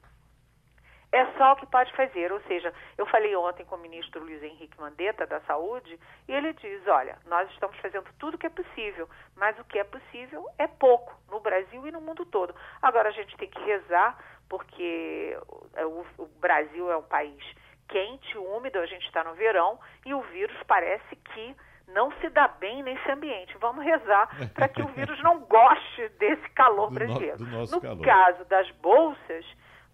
É 1.10 1.24
só 1.38 1.52
o 1.52 1.56
que 1.56 1.66
pode 1.66 1.90
fazer, 1.96 2.30
ou 2.30 2.40
seja, 2.42 2.72
eu 2.98 3.06
falei 3.06 3.34
ontem 3.34 3.64
com 3.64 3.76
o 3.76 3.78
ministro 3.78 4.22
Luiz 4.22 4.42
Henrique 4.42 4.78
Mandetta 4.78 5.26
da 5.26 5.40
Saúde 5.40 5.98
e 6.28 6.32
ele 6.32 6.52
diz, 6.52 6.86
olha, 6.86 7.16
nós 7.26 7.50
estamos 7.52 7.78
fazendo 7.78 8.06
tudo 8.18 8.34
o 8.34 8.38
que 8.38 8.46
é 8.46 8.50
possível, 8.50 9.08
mas 9.34 9.58
o 9.58 9.64
que 9.64 9.78
é 9.78 9.84
possível 9.84 10.44
é 10.58 10.66
pouco 10.66 11.18
no 11.30 11.40
Brasil 11.40 11.86
e 11.86 11.90
no 11.90 12.00
mundo 12.00 12.26
todo. 12.26 12.54
Agora 12.82 13.08
a 13.08 13.12
gente 13.12 13.34
tem 13.38 13.48
que 13.48 13.60
rezar 13.62 14.18
porque 14.50 15.38
o, 15.78 16.22
o 16.22 16.26
Brasil 16.40 16.90
é 16.90 16.96
um 16.96 17.02
país 17.02 17.42
quente, 17.88 18.36
úmido, 18.36 18.78
a 18.78 18.86
gente 18.86 19.06
está 19.06 19.24
no 19.24 19.34
verão 19.34 19.78
e 20.04 20.12
o 20.12 20.20
vírus 20.20 20.56
parece 20.66 21.16
que 21.16 21.56
não 21.88 22.12
se 22.20 22.28
dá 22.28 22.46
bem 22.48 22.82
nesse 22.82 23.10
ambiente. 23.10 23.56
Vamos 23.58 23.84
rezar 23.84 24.28
para 24.54 24.68
que 24.68 24.82
o 24.82 24.88
vírus 24.88 25.20
não 25.22 25.40
goste 25.40 26.08
desse 26.18 26.48
calor 26.50 26.88
do 26.92 26.94
brasileiro. 26.94 27.42
No, 27.42 27.64
no 27.64 27.80
calor. 27.80 28.04
caso 28.04 28.44
das 28.44 28.70
bolsas, 28.72 29.44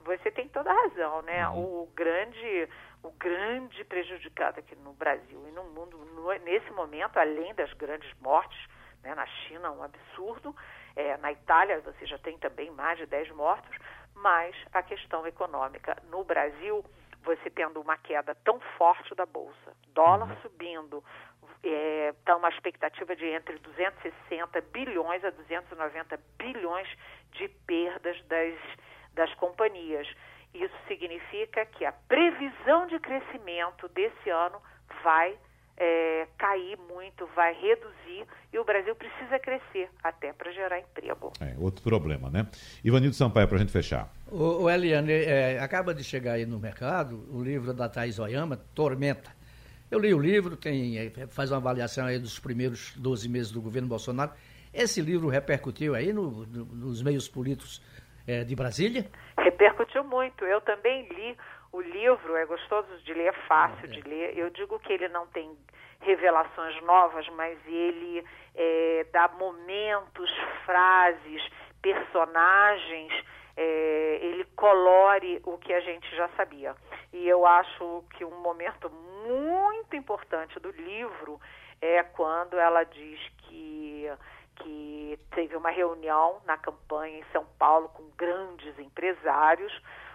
você 0.05 0.30
tem 0.30 0.48
toda 0.48 0.70
a 0.70 0.82
razão, 0.82 1.22
né? 1.22 1.48
Uhum. 1.48 1.82
O 1.82 1.86
grande 1.94 2.68
o 3.02 3.11
grande 3.12 3.84
prejudicado 3.84 4.61
aqui 4.61 4.74
no 4.76 4.94
Brasil 4.94 5.46
e 5.46 5.52
no 5.52 5.64
mundo 5.64 5.98
no, 5.98 6.32
nesse 6.44 6.70
momento, 6.70 7.18
além 7.18 7.55
das 7.55 7.72
grandes 7.74 8.11
mortes, 8.20 8.59
Né? 9.02 9.14
Na 9.14 9.26
China, 9.26 9.70
um 9.70 9.82
absurdo. 9.82 10.57
É, 10.96 11.16
na 11.18 11.30
Itália, 11.30 11.80
você 11.80 12.07
já 12.07 12.16
tem 12.18 12.38
também 12.38 12.70
mais 12.70 12.96
de 12.98 13.07
10 13.07 13.30
mortos. 13.32 13.76
Mas 14.14 14.57
a 14.72 14.82
questão 14.82 15.26
econômica. 15.26 15.96
No 16.09 16.24
Brasil, 16.24 16.82
você 17.22 17.50
tendo 17.50 17.80
uma 17.80 17.98
queda 17.98 18.34
tão 18.36 18.61
forte 18.78 19.14
da 19.14 19.26
Bolsa, 19.26 19.76
dólar 19.88 20.30
uhum. 20.30 20.36
subindo, 20.40 21.05
está 21.62 21.68
é, 21.68 22.14
tá 22.24 22.36
uma 22.36 22.48
expectativa 22.48 23.16
de 23.16 23.26
entre 23.26 23.59
260 23.59 24.61
bilhões 24.72 25.24
a 25.24 25.30
290 25.30 26.18
bilhões 26.38 26.88
de 27.32 27.48
perdas 27.66 28.22
das, 28.26 28.55
das 29.14 29.32
companhias. 29.34 30.06
Isso 30.54 30.74
significa 30.86 31.66
que 31.66 31.84
a 31.84 31.92
previsão 31.92 32.86
de 32.86 32.98
crescimento 33.00 33.88
desse 33.88 34.30
ano 34.30 34.60
vai 35.02 35.36
é, 35.76 36.26
cair 36.38 36.78
muito, 36.88 37.26
vai 37.34 37.52
reduzir 37.54 38.26
e 38.52 38.58
o 38.58 38.64
Brasil 38.64 38.94
precisa 38.94 39.38
crescer 39.38 39.90
até 40.02 40.32
para 40.32 40.52
gerar 40.52 40.78
emprego. 40.78 41.32
É, 41.40 41.54
outro 41.58 41.82
problema, 41.82 42.30
né? 42.30 42.46
Ivanildo 42.84 43.16
Sampaio, 43.16 43.48
para 43.48 43.56
a 43.56 43.60
gente 43.60 43.72
fechar. 43.72 44.12
O, 44.30 44.62
o 44.62 44.70
Eliane, 44.70 45.12
é, 45.12 45.58
acaba 45.58 45.92
de 45.92 46.04
chegar 46.04 46.34
aí 46.34 46.46
no 46.46 46.58
mercado 46.60 47.26
o 47.30 47.42
livro 47.42 47.74
da 47.74 47.88
Thais 47.88 48.18
Oyama, 48.18 48.56
Tormenta. 48.74 49.34
Eu 49.90 49.98
li 49.98 50.14
o 50.14 50.18
livro, 50.18 50.56
tem, 50.56 50.98
é, 50.98 51.10
faz 51.26 51.50
uma 51.50 51.58
avaliação 51.58 52.06
aí 52.06 52.18
dos 52.18 52.38
primeiros 52.38 52.92
12 52.96 53.28
meses 53.28 53.50
do 53.50 53.60
governo 53.60 53.88
Bolsonaro. 53.88 54.32
Esse 54.72 55.00
livro 55.00 55.28
repercutiu 55.28 55.94
aí 55.94 56.12
no, 56.12 56.46
no, 56.46 56.64
nos 56.64 57.02
meios 57.02 57.28
políticos 57.28 57.80
é, 58.26 58.44
de 58.44 58.54
Brasília? 58.54 59.06
Repercutiu 59.38 60.04
muito. 60.04 60.44
Eu 60.44 60.60
também 60.60 61.06
li 61.08 61.36
o 61.72 61.80
livro, 61.80 62.36
é 62.36 62.46
gostoso 62.46 62.88
de 63.04 63.12
ler, 63.12 63.28
é 63.28 63.32
fácil 63.48 63.84
é. 63.84 63.88
de 63.88 64.00
ler. 64.02 64.38
Eu 64.38 64.50
digo 64.50 64.78
que 64.78 64.92
ele 64.92 65.08
não 65.08 65.26
tem 65.28 65.50
revelações 66.00 66.80
novas, 66.82 67.26
mas 67.30 67.58
ele 67.66 68.24
é, 68.54 69.06
dá 69.12 69.28
momentos, 69.28 70.30
frases, 70.64 71.42
personagens, 71.82 73.12
é, 73.56 74.18
ele 74.22 74.44
colore 74.56 75.40
o 75.44 75.58
que 75.58 75.72
a 75.72 75.80
gente 75.80 76.08
já 76.14 76.28
sabia. 76.36 76.74
E 77.12 77.28
eu 77.28 77.46
acho 77.46 78.04
que 78.16 78.24
um 78.24 78.40
momento 78.40 78.90
muito 78.90 79.96
importante 79.96 80.58
do 80.60 80.70
livro 80.70 81.40
é 81.80 82.02
quando 82.02 82.58
ela 82.58 82.84
diz 82.84 83.20
que 83.38 84.08
que 84.57 85.18
teve 85.34 85.57
uma 85.57 85.70
reunião 85.70 86.40
na 86.44 86.57
campanha 86.57 87.18
em 87.18 87.24
São 87.32 87.44
Paulo 87.59 87.88
com 87.90 88.05
grandes 88.16 88.78
empresários. 88.78 89.72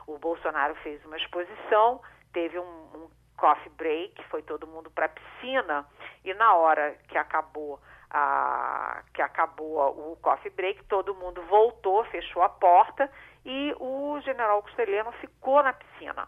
O 0.08 0.18
Bolsonaro 0.18 0.76
fez 0.76 1.04
uma 1.06 1.18
exposição, 1.18 2.02
teve 2.34 2.58
um, 2.58 2.64
um 2.64 3.10
coffee 3.38 3.72
break, 3.72 4.24
foi 4.26 4.42
todo 4.42 4.68
mundo 4.68 4.92
para 4.92 5.06
a 5.06 5.10
piscina 5.10 5.88
e 6.24 6.34
na 6.34 6.56
hora 6.56 6.98
que 7.08 7.18
acabou 7.18 7.80
a, 8.10 9.04
que 9.14 9.22
acabou 9.22 10.12
o 10.12 10.18
coffee 10.18 10.52
break, 10.52 10.84
todo 10.86 11.16
mundo 11.16 11.42
voltou, 11.44 12.04
fechou 12.06 12.42
a 12.42 12.50
porta 12.50 13.10
e 13.46 13.74
o 13.80 14.20
general 14.22 14.62
Costeleno 14.64 15.12
ficou 15.14 15.64
na 15.64 15.74
piscina. 15.74 16.28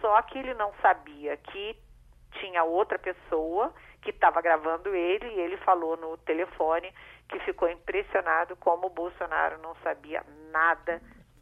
Só 0.00 0.20
que 0.22 0.38
ele 0.38 0.54
não 0.54 0.72
sabia 0.82 1.36
que 1.36 1.76
tinha 2.32 2.64
outra 2.64 2.98
pessoa 2.98 3.72
que 4.02 4.10
estava 4.10 4.40
gravando 4.40 4.94
ele 4.94 5.26
e 5.28 5.40
ele 5.40 5.56
falou 5.58 5.96
no 5.96 6.16
telefone 6.18 6.92
que 7.28 7.38
ficou 7.40 7.68
impressionado 7.68 8.56
como 8.56 8.86
o 8.86 8.90
Bolsonaro 8.90 9.58
não 9.62 9.74
sabia 9.82 10.22
nada 10.50 11.00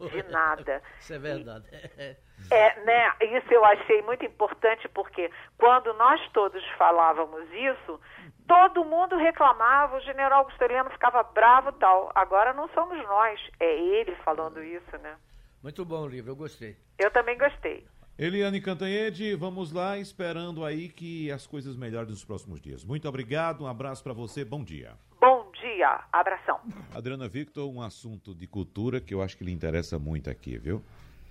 de 0.09 0.23
nada. 0.31 0.83
Isso 0.99 1.13
é 1.13 1.19
verdade. 1.19 1.67
E, 1.71 2.55
é, 2.55 2.85
né? 2.85 3.13
Isso 3.39 3.53
eu 3.53 3.65
achei 3.65 4.03
muito 4.03 4.25
importante 4.25 4.89
porque 4.89 5.31
quando 5.59 5.93
nós 5.95 6.21
todos 6.33 6.65
falávamos 6.79 7.45
isso, 7.53 8.01
todo 8.47 8.85
mundo 8.85 9.17
reclamava, 9.17 9.97
o 9.97 10.01
general 10.01 10.45
Gusteliano 10.45 10.91
ficava 10.91 11.23
bravo 11.23 11.73
tal. 11.73 12.11
Agora 12.15 12.53
não 12.53 12.69
somos 12.71 12.99
nós, 13.05 13.41
é 13.59 13.79
ele 13.79 14.15
falando 14.25 14.63
isso, 14.63 14.97
né? 14.99 15.17
Muito 15.63 15.85
bom 15.85 16.03
o 16.03 16.09
livro, 16.09 16.31
eu 16.31 16.37
gostei. 16.37 16.77
Eu 16.99 17.11
também 17.11 17.37
gostei. 17.37 17.87
Eliane 18.19 18.61
Cantanhede, 18.61 19.35
vamos 19.35 19.73
lá, 19.73 19.99
esperando 19.99 20.65
aí 20.65 20.89
que 20.89 21.31
as 21.31 21.47
coisas 21.47 21.77
melhorem 21.77 22.11
nos 22.11 22.25
próximos 22.25 22.61
dias. 22.61 22.85
Muito 22.85 23.09
obrigado, 23.09 23.65
um 23.65 23.67
abraço 23.67 24.03
para 24.03 24.13
você, 24.13 24.45
bom 24.45 24.63
dia. 24.63 24.93
Bom 25.19 25.30
dia, 25.61 26.05
abração. 26.13 26.59
Adriana 26.95 27.29
Victor, 27.29 27.71
um 27.71 27.81
assunto 27.83 28.35
de 28.35 28.47
cultura 28.47 29.01
que 29.01 29.15
eu 29.15 29.23
acho 29.23 29.37
que 29.37 29.45
lhe 29.45 29.53
interessa 29.53 29.99
muito 29.99 30.31
aqui, 30.31 30.59
viu? 30.59 30.83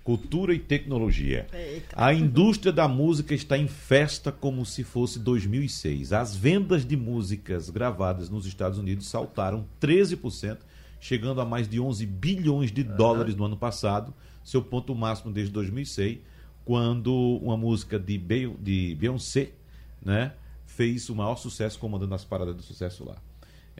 Cultura 0.02 0.54
e 0.54 0.58
tecnologia. 0.58 1.46
Eita. 1.52 1.94
A 1.94 2.14
indústria 2.14 2.72
da 2.72 2.88
música 2.88 3.34
está 3.34 3.58
em 3.58 3.68
festa 3.68 4.32
como 4.32 4.64
se 4.64 4.82
fosse 4.82 5.18
2006. 5.18 6.12
As 6.12 6.34
vendas 6.34 6.86
de 6.86 6.96
músicas 6.96 7.68
gravadas 7.68 8.30
nos 8.30 8.46
Estados 8.46 8.78
Unidos 8.78 9.06
saltaram 9.08 9.66
13%, 9.80 10.58
chegando 10.98 11.40
a 11.40 11.44
mais 11.44 11.68
de 11.68 11.78
11 11.78 12.06
bilhões 12.06 12.72
de 12.72 12.82
dólares 12.82 13.36
no 13.36 13.44
ano 13.44 13.56
passado, 13.56 14.14
seu 14.42 14.62
ponto 14.62 14.94
máximo 14.94 15.32
desde 15.32 15.52
2006 15.52 16.30
quando 16.64 17.12
uma 17.42 17.56
música 17.56 17.98
de, 17.98 18.16
Be 18.16 18.46
de 18.60 18.94
Beyoncé 18.94 19.50
né, 20.00 20.34
fez 20.66 21.08
o 21.08 21.16
maior 21.16 21.36
sucesso 21.36 21.78
comandando 21.78 22.14
as 22.14 22.24
paradas 22.24 22.54
do 22.54 22.62
sucesso 22.62 23.04
lá. 23.04 23.16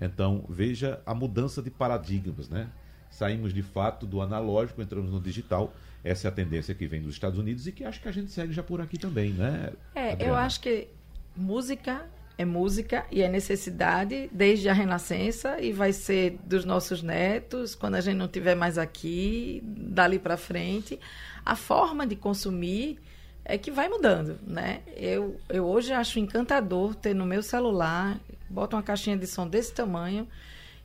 Então, 0.01 0.45
veja 0.49 1.01
a 1.05 1.14
mudança 1.14 1.62
de 1.62 1.70
paradigmas, 1.70 2.49
né? 2.49 2.68
Saímos 3.11 3.53
de 3.53 3.62
fato 3.62 4.07
do 4.07 4.20
analógico, 4.20 4.80
entramos 4.80 5.11
no 5.11 5.20
digital. 5.20 5.72
Essa 6.03 6.28
é 6.28 6.30
a 6.30 6.32
tendência 6.32 6.74
que 6.74 6.86
vem 6.86 7.03
dos 7.03 7.14
Estados 7.14 7.38
Unidos 7.38 7.66
e 7.66 7.72
que 7.72 7.84
acho 7.84 8.01
que 8.01 8.09
a 8.09 8.12
gente 8.12 8.30
segue 8.30 8.53
já 8.53 8.62
por 8.62 8.80
aqui 8.80 8.99
também, 8.99 9.32
né? 9.32 9.72
É, 9.95 10.12
Adriana? 10.12 10.24
eu 10.24 10.34
acho 10.36 10.61
que 10.61 10.88
música 11.36 12.07
é 12.41 12.45
música 12.45 13.05
e 13.11 13.20
é 13.20 13.28
necessidade 13.28 14.30
desde 14.32 14.66
a 14.70 14.72
Renascença 14.72 15.61
e 15.61 15.72
vai 15.72 15.93
ser 15.93 16.38
dos 16.43 16.64
nossos 16.64 17.03
netos 17.03 17.74
quando 17.74 17.97
a 17.97 18.01
gente 18.01 18.16
não 18.16 18.24
estiver 18.24 18.55
mais 18.55 18.78
aqui, 18.78 19.62
dali 19.62 20.18
para 20.18 20.38
frente. 20.38 20.99
A 21.45 21.55
forma 21.55 22.07
de 22.07 22.16
consumir 22.16 22.99
é 23.45 23.59
que 23.59 23.70
vai 23.70 23.88
mudando, 23.88 24.38
né? 24.47 24.80
Eu, 24.97 25.41
eu 25.49 25.66
hoje 25.66 25.93
acho 25.93 26.18
encantador 26.18 26.95
ter 26.95 27.14
no 27.14 27.26
meu 27.26 27.43
celular, 27.43 28.18
boto 28.49 28.76
uma 28.76 28.82
caixinha 28.82 29.16
de 29.16 29.26
som 29.26 29.47
desse 29.47 29.72
tamanho 29.72 30.26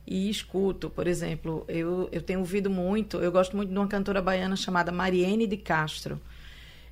e 0.06 0.30
escuto, 0.30 0.88
por 0.88 1.06
exemplo, 1.06 1.64
eu, 1.68 2.08
eu 2.12 2.22
tenho 2.22 2.40
ouvido 2.40 2.70
muito, 2.70 3.18
eu 3.18 3.32
gosto 3.32 3.56
muito 3.56 3.70
de 3.70 3.78
uma 3.78 3.88
cantora 3.88 4.22
baiana 4.22 4.56
chamada 4.56 4.92
Mariene 4.92 5.46
de 5.46 5.56
Castro. 5.56 6.20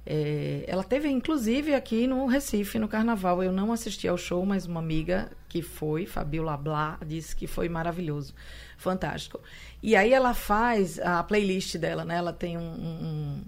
É, 0.07 0.65
ela 0.67 0.85
teve, 0.85 1.09
inclusive, 1.09 1.75
aqui 1.75 2.07
no 2.07 2.27
Recife, 2.27 2.79
no 2.79 2.89
Carnaval. 2.89 3.43
Eu 3.43 3.53
não 3.53 3.73
assisti 3.73 4.07
ao 4.07 4.19
show, 4.19 4.45
mas 4.45 4.67
uma 4.67 4.81
amiga 4.81 5.31
que 5.49 5.63
foi, 5.63 6.05
Fabiola 6.05 6.57
Blá, 6.57 6.99
disse 7.07 7.35
que 7.35 7.47
foi 7.47 7.69
maravilhoso, 7.69 8.35
fantástico. 8.77 9.41
E 9.83 9.97
aí 9.97 10.13
ela 10.13 10.35
faz 10.35 10.99
a 10.99 11.23
playlist 11.23 11.77
dela, 11.77 12.05
né? 12.05 12.17
Ela 12.17 12.33
tem 12.33 12.59
um, 12.59 12.61
um, 12.61 13.45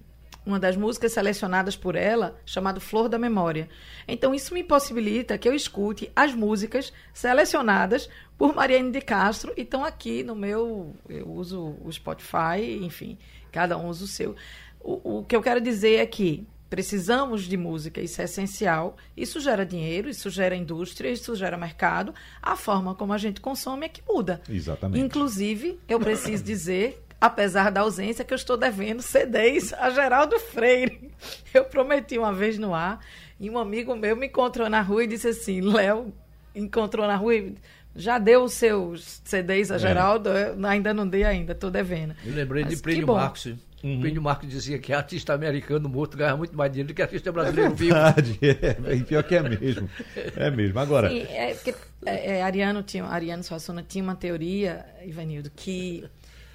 uma 0.47 0.61
das 0.61 0.77
músicas 0.77 1.13
selecionadas 1.13 1.77
por 1.77 1.97
ela, 1.97 2.39
chamado 2.47 2.81
Flor 2.81 3.09
da 3.09 3.19
Memória. 3.19 3.69
Então, 4.07 4.33
isso 4.33 4.55
me 4.55 4.63
possibilita 4.63 5.37
que 5.37 5.49
eu 5.49 5.53
escute 5.53 6.11
as 6.15 6.33
músicas 6.33 6.93
selecionadas 7.13 8.09
por 8.39 8.55
Mariane 8.55 8.93
de 8.93 9.01
Castro 9.01 9.53
e 9.57 9.63
estão 9.63 9.85
aqui 9.85 10.23
no 10.23 10.37
meu. 10.37 10.95
Eu 11.09 11.29
uso 11.29 11.77
o 11.85 11.93
Spotify, 11.93 12.79
enfim, 12.81 13.19
cada 13.51 13.77
um 13.77 13.89
usa 13.89 14.05
o 14.05 14.09
seu. 14.09 14.37
O, 14.81 15.19
o 15.19 15.25
que 15.25 15.35
eu 15.35 15.43
quero 15.43 15.61
dizer 15.61 15.97
é 15.97 16.07
que 16.07 16.47
precisamos 16.71 17.45
de 17.45 17.57
música, 17.57 18.01
isso 18.01 18.21
é 18.21 18.25
essencial. 18.25 18.97
Isso 19.17 19.41
gera 19.41 19.65
dinheiro, 19.65 20.09
isso 20.09 20.31
gera 20.31 20.55
indústria, 20.55 21.11
isso 21.11 21.35
gera 21.35 21.57
mercado. 21.57 22.15
A 22.43 22.57
forma 22.57 22.95
como 22.95 23.13
a 23.13 23.19
gente 23.19 23.41
consome 23.41 23.87
é 23.87 23.89
que 23.89 24.03
muda. 24.07 24.41
Exatamente. 24.49 25.05
Inclusive, 25.05 25.79
eu 25.89 25.99
preciso 25.99 26.43
dizer, 26.45 27.03
apesar 27.21 27.71
da 27.71 27.81
ausência, 27.81 28.25
que 28.25 28.33
eu 28.33 28.37
estou 28.37 28.57
devendo 28.57 29.03
CDs 29.03 29.73
a 29.73 29.91
Geraldo 29.91 30.39
Freire. 30.39 31.11
Eu 31.53 31.65
prometi 31.65 32.19
uma 32.19 32.33
vez 32.33 32.59
no 32.59 32.75
ar, 32.75 33.01
e 33.41 33.49
um 33.49 33.59
amigo 33.59 33.95
meu 33.97 34.17
me 34.17 34.27
encontrou 34.27 34.69
na 34.69 34.81
rua 34.81 35.05
e 35.05 35.07
disse 35.07 35.29
assim: 35.29 35.61
Léo, 35.61 36.13
encontrou 36.55 37.07
na 37.07 37.17
rua 37.17 37.35
e 37.35 37.55
já 37.95 38.19
deu 38.19 38.45
os 38.45 38.53
seus 38.53 39.23
CDs 39.25 39.71
a 39.71 39.77
é. 39.77 39.79
Geraldo? 39.79 40.29
Eu 40.29 40.67
ainda 40.67 40.93
não 40.93 41.09
dei 41.09 41.25
ainda, 41.25 41.53
estou 41.53 41.71
devendo. 41.71 42.15
Eu 42.25 42.35
lembrei 42.35 42.65
Mas 42.65 42.77
de 42.77 42.83
Plínio 42.83 43.07
Marcos. 43.07 43.47
Uhum. 43.83 43.99
O 43.99 44.01
Plínio 44.01 44.23
Marcos 44.23 44.49
dizia 44.49 44.79
que 44.79 44.93
artista 44.93 45.35
americano 45.35 45.89
morto 45.89 46.17
ganha 46.17 46.37
muito 46.37 46.57
mais 46.57 46.73
dinheiro 46.73 46.89
do 46.89 46.95
que 46.95 47.03
artista 47.03 47.31
brasileiro 47.31 47.73
é 47.73 47.75
verdade, 47.75 48.33
vivo. 48.33 48.57
É, 48.89 48.97
pior 49.05 49.23
que 49.23 49.35
é 49.35 49.43
mesmo. 49.43 49.89
É 50.37 50.51
mesmo. 50.51 50.79
Agora. 50.79 51.09
Sim, 51.11 51.23
é 51.29 51.55
porque 51.55 51.75
é, 52.05 52.39
é, 52.39 52.43
Ariano, 52.43 52.83
tinha, 52.83 53.05
Ariano 53.05 53.43
Suassuna 53.43 53.85
tinha 53.87 54.03
uma 54.03 54.17
teoria, 54.17 54.85
Ivanildo, 55.05 55.51
que 55.55 56.05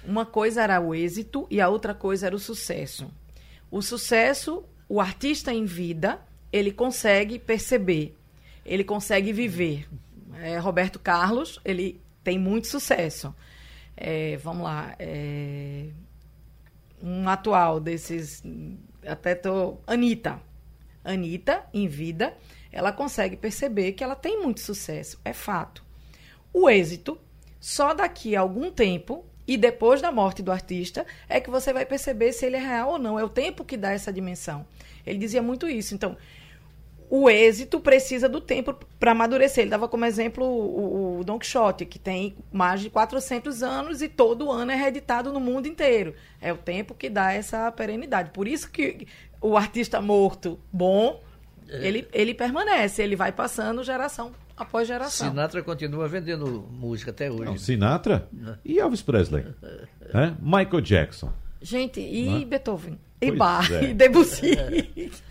uma 0.04 0.26
coisa 0.26 0.62
era 0.62 0.80
o 0.80 0.94
êxito 0.94 1.46
e 1.50 1.60
a 1.60 1.68
outra 1.68 1.94
coisa 1.94 2.26
era 2.26 2.36
o 2.36 2.38
sucesso. 2.38 3.10
O 3.70 3.80
sucesso, 3.80 4.64
o 4.88 5.00
artista 5.00 5.52
em 5.52 5.64
vida, 5.64 6.20
ele 6.52 6.72
consegue 6.72 7.38
perceber, 7.38 8.16
ele 8.64 8.84
consegue 8.84 9.32
viver. 9.32 9.88
É, 10.40 10.58
Roberto 10.58 10.98
Carlos, 10.98 11.60
ele 11.64 12.00
tem 12.22 12.38
muito 12.38 12.66
sucesso. 12.66 13.34
É, 13.96 14.36
vamos 14.38 14.64
lá. 14.64 14.94
É, 14.98 15.88
um 17.02 17.28
atual 17.28 17.80
desses. 17.80 18.42
Até 19.06 19.34
tô. 19.34 19.78
Anitta. 19.86 20.40
Anitta, 21.04 21.64
em 21.74 21.88
vida, 21.88 22.36
ela 22.70 22.92
consegue 22.92 23.36
perceber 23.36 23.92
que 23.92 24.04
ela 24.04 24.14
tem 24.14 24.40
muito 24.40 24.60
sucesso. 24.60 25.20
É 25.24 25.32
fato. 25.32 25.84
O 26.52 26.68
êxito 26.68 27.18
Só 27.58 27.94
daqui 27.94 28.34
a 28.36 28.40
algum 28.40 28.70
tempo 28.70 29.24
e 29.46 29.56
depois 29.56 30.00
da 30.00 30.12
morte 30.12 30.42
do 30.42 30.52
artista 30.52 31.04
é 31.28 31.40
que 31.40 31.50
você 31.50 31.72
vai 31.72 31.84
perceber 31.84 32.32
se 32.32 32.46
ele 32.46 32.56
é 32.56 32.60
real 32.60 32.90
ou 32.90 32.98
não. 32.98 33.18
É 33.18 33.24
o 33.24 33.28
tempo 33.28 33.64
que 33.64 33.76
dá 33.76 33.90
essa 33.90 34.12
dimensão. 34.12 34.64
Ele 35.04 35.18
dizia 35.18 35.42
muito 35.42 35.68
isso. 35.68 35.94
Então, 35.94 36.16
o 37.10 37.28
êxito 37.28 37.80
precisa 37.80 38.28
do 38.28 38.40
tempo 38.40 38.74
para 38.98 39.10
amadurecer. 39.10 39.62
Ele 39.62 39.70
dava 39.70 39.88
como 39.88 40.04
exemplo 40.04 40.46
o, 40.46 41.18
o, 41.18 41.24
Don 41.24 41.38
Quixote, 41.38 41.84
que 41.84 41.98
tem 41.98 42.36
mais 42.52 42.80
de 42.80 42.88
400 42.88 43.62
anos 43.62 44.00
e 44.00 44.08
todo 44.08 44.50
ano 44.50 44.70
é 44.70 44.76
reeditado 44.76 45.32
no 45.32 45.40
mundo 45.40 45.66
inteiro. 45.66 46.14
É 46.40 46.52
o 46.52 46.56
tempo 46.56 46.94
que 46.94 47.10
dá 47.10 47.32
essa 47.32 47.70
perenidade. 47.72 48.30
Por 48.30 48.46
isso 48.46 48.70
que 48.70 49.06
o 49.40 49.56
artista 49.56 50.00
morto 50.00 50.58
bom, 50.72 51.20
é. 51.68 51.86
ele, 51.86 52.08
ele 52.12 52.32
permanece, 52.32 53.02
ele 53.02 53.16
vai 53.16 53.32
passando 53.32 53.82
geração 53.82 54.32
após 54.56 54.88
geração. 54.88 55.28
Sinatra 55.28 55.62
continua 55.62 56.08
vendendo 56.08 56.68
música 56.70 57.10
até 57.10 57.30
hoje. 57.30 57.44
Não, 57.44 57.58
Sinatra? 57.58 58.28
Não. 58.32 58.56
E 58.64 58.78
Elvis 58.78 59.02
Presley? 59.02 59.44
é? 60.12 60.34
Michael 60.40 60.80
Jackson? 60.80 61.32
Gente, 61.60 62.00
e 62.00 62.42
é? 62.42 62.44
Beethoven? 62.44 62.98
E 63.20 63.26
pois 63.28 63.38
Bach, 63.38 63.70
é. 63.70 63.90
e 63.90 63.94
Debussy. 63.94 64.56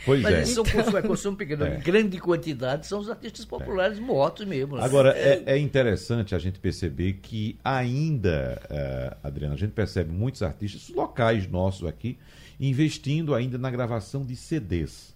Pois 0.06 0.22
Mas 0.22 0.34
é. 0.34 0.42
isso 0.44 0.64
consumo, 0.64 0.98
é 0.98 1.02
consumo 1.02 1.36
pequeno. 1.36 1.66
É. 1.66 1.76
Grande 1.76 2.18
quantidade 2.20 2.88
são 2.88 3.00
os 3.02 3.10
artistas 3.10 3.44
populares 3.44 3.98
é. 3.98 4.02
mortos 4.02 4.46
mesmo. 4.46 4.78
Né? 4.78 4.84
Agora, 4.84 5.10
é, 5.10 5.44
é, 5.46 5.58
interessante 5.58 6.34
a 6.34 6.40
gente 6.40 6.58
perceber 6.58 7.20
que 7.22 7.60
ainda, 7.62 8.62
uh, 8.72 9.28
Adriana, 9.28 9.56
a 9.56 9.58
gente 9.58 9.72
percebe 9.72 10.10
muitos 10.10 10.42
artistas 10.42 10.88
locais 10.96 11.46
nossos 11.48 11.86
aqui 11.86 12.18
investindo 12.62 13.36
ainda 13.36 13.58
na 13.58 13.70
gravação 13.70 14.26
de 14.26 14.38
CDs. 14.38 15.14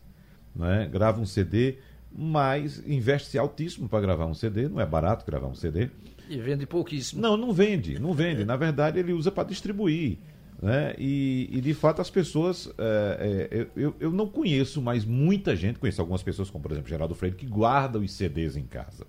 Né? 0.53 0.89
Grava 0.91 1.21
um 1.21 1.25
CD, 1.25 1.77
mas 2.17 2.81
investe-se 2.87 3.37
altíssimo 3.37 3.89
para 3.89 3.99
gravar 3.99 4.25
um 4.25 4.33
CD, 4.33 4.69
não 4.69 4.79
é 4.79 4.85
barato 4.85 5.25
gravar 5.25 5.47
um 5.47 5.55
CD. 5.55 5.89
E 6.29 6.37
vende 6.37 6.65
pouquíssimo. 6.65 7.21
Não, 7.21 7.35
não 7.35 7.51
vende, 7.51 7.99
não 7.99 8.13
vende. 8.13 8.45
Na 8.45 8.55
verdade, 8.55 8.97
ele 8.99 9.11
usa 9.11 9.31
para 9.31 9.49
distribuir. 9.49 10.17
Né? 10.61 10.95
E, 10.97 11.49
e, 11.51 11.61
de 11.61 11.73
fato 11.73 12.01
as 12.01 12.09
pessoas. 12.09 12.71
É, 12.77 13.49
é, 13.51 13.67
eu, 13.75 13.95
eu 13.99 14.11
não 14.11 14.27
conheço 14.27 14.81
mais 14.81 15.03
muita 15.03 15.55
gente, 15.55 15.77
conheço 15.77 16.01
algumas 16.01 16.23
pessoas, 16.23 16.49
como 16.49 16.63
por 16.63 16.71
exemplo 16.71 16.89
Geraldo 16.89 17.13
Freire, 17.13 17.35
que 17.35 17.45
guardam 17.45 18.01
os 18.01 18.11
CDs 18.13 18.55
em 18.55 18.63
casa. 18.63 19.05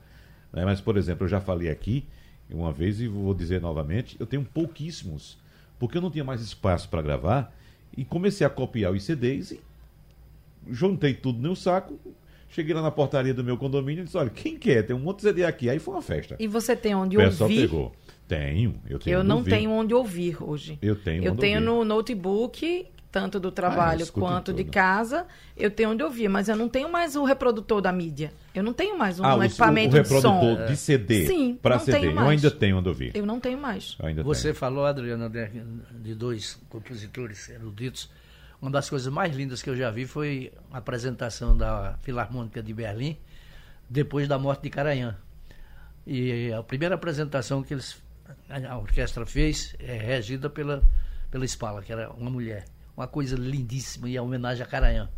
Né? 0.52 0.64
Mas, 0.64 0.80
por 0.80 0.96
exemplo, 0.96 1.24
eu 1.24 1.28
já 1.28 1.40
falei 1.40 1.70
aqui 1.70 2.04
uma 2.50 2.72
vez 2.72 3.00
e 3.00 3.08
vou 3.08 3.34
dizer 3.34 3.60
novamente, 3.60 4.16
eu 4.20 4.26
tenho 4.26 4.44
pouquíssimos, 4.44 5.38
porque 5.78 5.98
eu 5.98 6.02
não 6.02 6.10
tinha 6.10 6.24
mais 6.24 6.40
espaço 6.40 6.88
para 6.88 7.02
gravar 7.02 7.54
e 7.96 8.04
comecei 8.04 8.46
a 8.46 8.50
copiar 8.50 8.92
os 8.92 9.02
CDs 9.02 9.52
e 9.52 9.60
juntei 10.68 11.14
tudo 11.14 11.40
no 11.40 11.56
saco. 11.56 11.98
Cheguei 12.56 12.74
lá 12.74 12.80
na 12.80 12.90
portaria 12.90 13.34
do 13.34 13.44
meu 13.44 13.58
condomínio 13.58 14.00
e 14.00 14.04
disse: 14.06 14.16
Olha, 14.16 14.30
quem 14.30 14.56
quer? 14.56 14.82
Tem 14.82 14.96
um 14.96 14.98
monte 14.98 15.16
de 15.18 15.24
CD 15.24 15.44
aqui. 15.44 15.68
Aí 15.68 15.78
foi 15.78 15.92
uma 15.92 16.00
festa. 16.00 16.36
E 16.38 16.48
você 16.48 16.74
tem 16.74 16.94
onde 16.94 17.14
ouvir? 17.14 17.26
O 17.26 17.30
pessoal 17.30 17.50
pegou. 17.50 17.92
Tenho, 18.26 18.80
eu 18.88 18.98
tenho. 18.98 19.18
Eu 19.18 19.22
não 19.22 19.36
ouvir. 19.36 19.50
tenho 19.50 19.70
onde 19.70 19.92
ouvir 19.92 20.42
hoje. 20.42 20.78
Eu 20.80 20.96
tenho. 20.96 21.22
Eu 21.22 21.36
tenho 21.36 21.56
ouvir. 21.58 21.66
no 21.66 21.84
notebook, 21.84 22.86
tanto 23.12 23.38
do 23.38 23.52
trabalho 23.52 24.06
ah, 24.08 24.10
quanto 24.10 24.54
de 24.54 24.64
casa, 24.64 25.26
eu 25.54 25.70
tenho 25.70 25.90
onde 25.90 26.02
ouvir, 26.02 26.30
mas 26.30 26.48
eu 26.48 26.56
não 26.56 26.66
tenho 26.66 26.90
mais 26.90 27.14
o 27.14 27.24
reprodutor 27.24 27.82
da 27.82 27.92
mídia. 27.92 28.32
Eu 28.54 28.62
não 28.62 28.72
tenho 28.72 28.96
mais 28.96 29.20
um 29.20 29.26
ah, 29.26 29.44
equipamento 29.44 29.94
o, 29.94 29.98
o 29.98 30.02
reprodutor 30.02 30.56
de, 30.56 30.68
de 30.68 30.76
CD. 30.78 31.26
Sim, 31.26 31.58
para 31.60 31.78
CD. 31.78 32.06
Eu 32.06 32.18
ainda 32.20 32.50
tenho 32.50 32.78
onde 32.78 32.88
ouvir. 32.88 33.12
Eu 33.14 33.26
não 33.26 33.38
tenho 33.38 33.58
mais. 33.58 33.98
Você 34.24 34.44
tenho. 34.44 34.54
falou, 34.54 34.86
Adriana, 34.86 35.28
de, 35.28 35.46
de 36.02 36.14
dois 36.14 36.58
compositores 36.70 37.50
eruditos. 37.50 38.08
Uma 38.60 38.70
das 38.70 38.88
coisas 38.88 39.12
mais 39.12 39.34
lindas 39.34 39.62
que 39.62 39.70
eu 39.70 39.76
já 39.76 39.90
vi 39.90 40.06
foi 40.06 40.52
a 40.72 40.78
apresentação 40.78 41.56
da 41.56 41.98
Filarmônica 42.02 42.62
de 42.62 42.72
Berlim 42.72 43.18
depois 43.88 44.26
da 44.26 44.38
morte 44.38 44.62
de 44.62 44.70
Carayan. 44.70 45.16
E 46.06 46.52
a 46.52 46.62
primeira 46.62 46.94
apresentação 46.94 47.62
que 47.62 47.74
eles 47.74 48.02
a 48.48 48.78
orquestra 48.78 49.26
fez 49.26 49.74
é 49.78 49.96
regida 49.96 50.48
pela, 50.48 50.82
pela 51.30 51.44
Spala, 51.44 51.82
que 51.82 51.92
era 51.92 52.10
uma 52.10 52.30
mulher. 52.30 52.64
Uma 52.96 53.06
coisa 53.06 53.36
lindíssima 53.36 54.08
e 54.08 54.16
a 54.16 54.22
homenagem 54.22 54.62
a 54.62 54.66
Caranhã. 54.66 55.08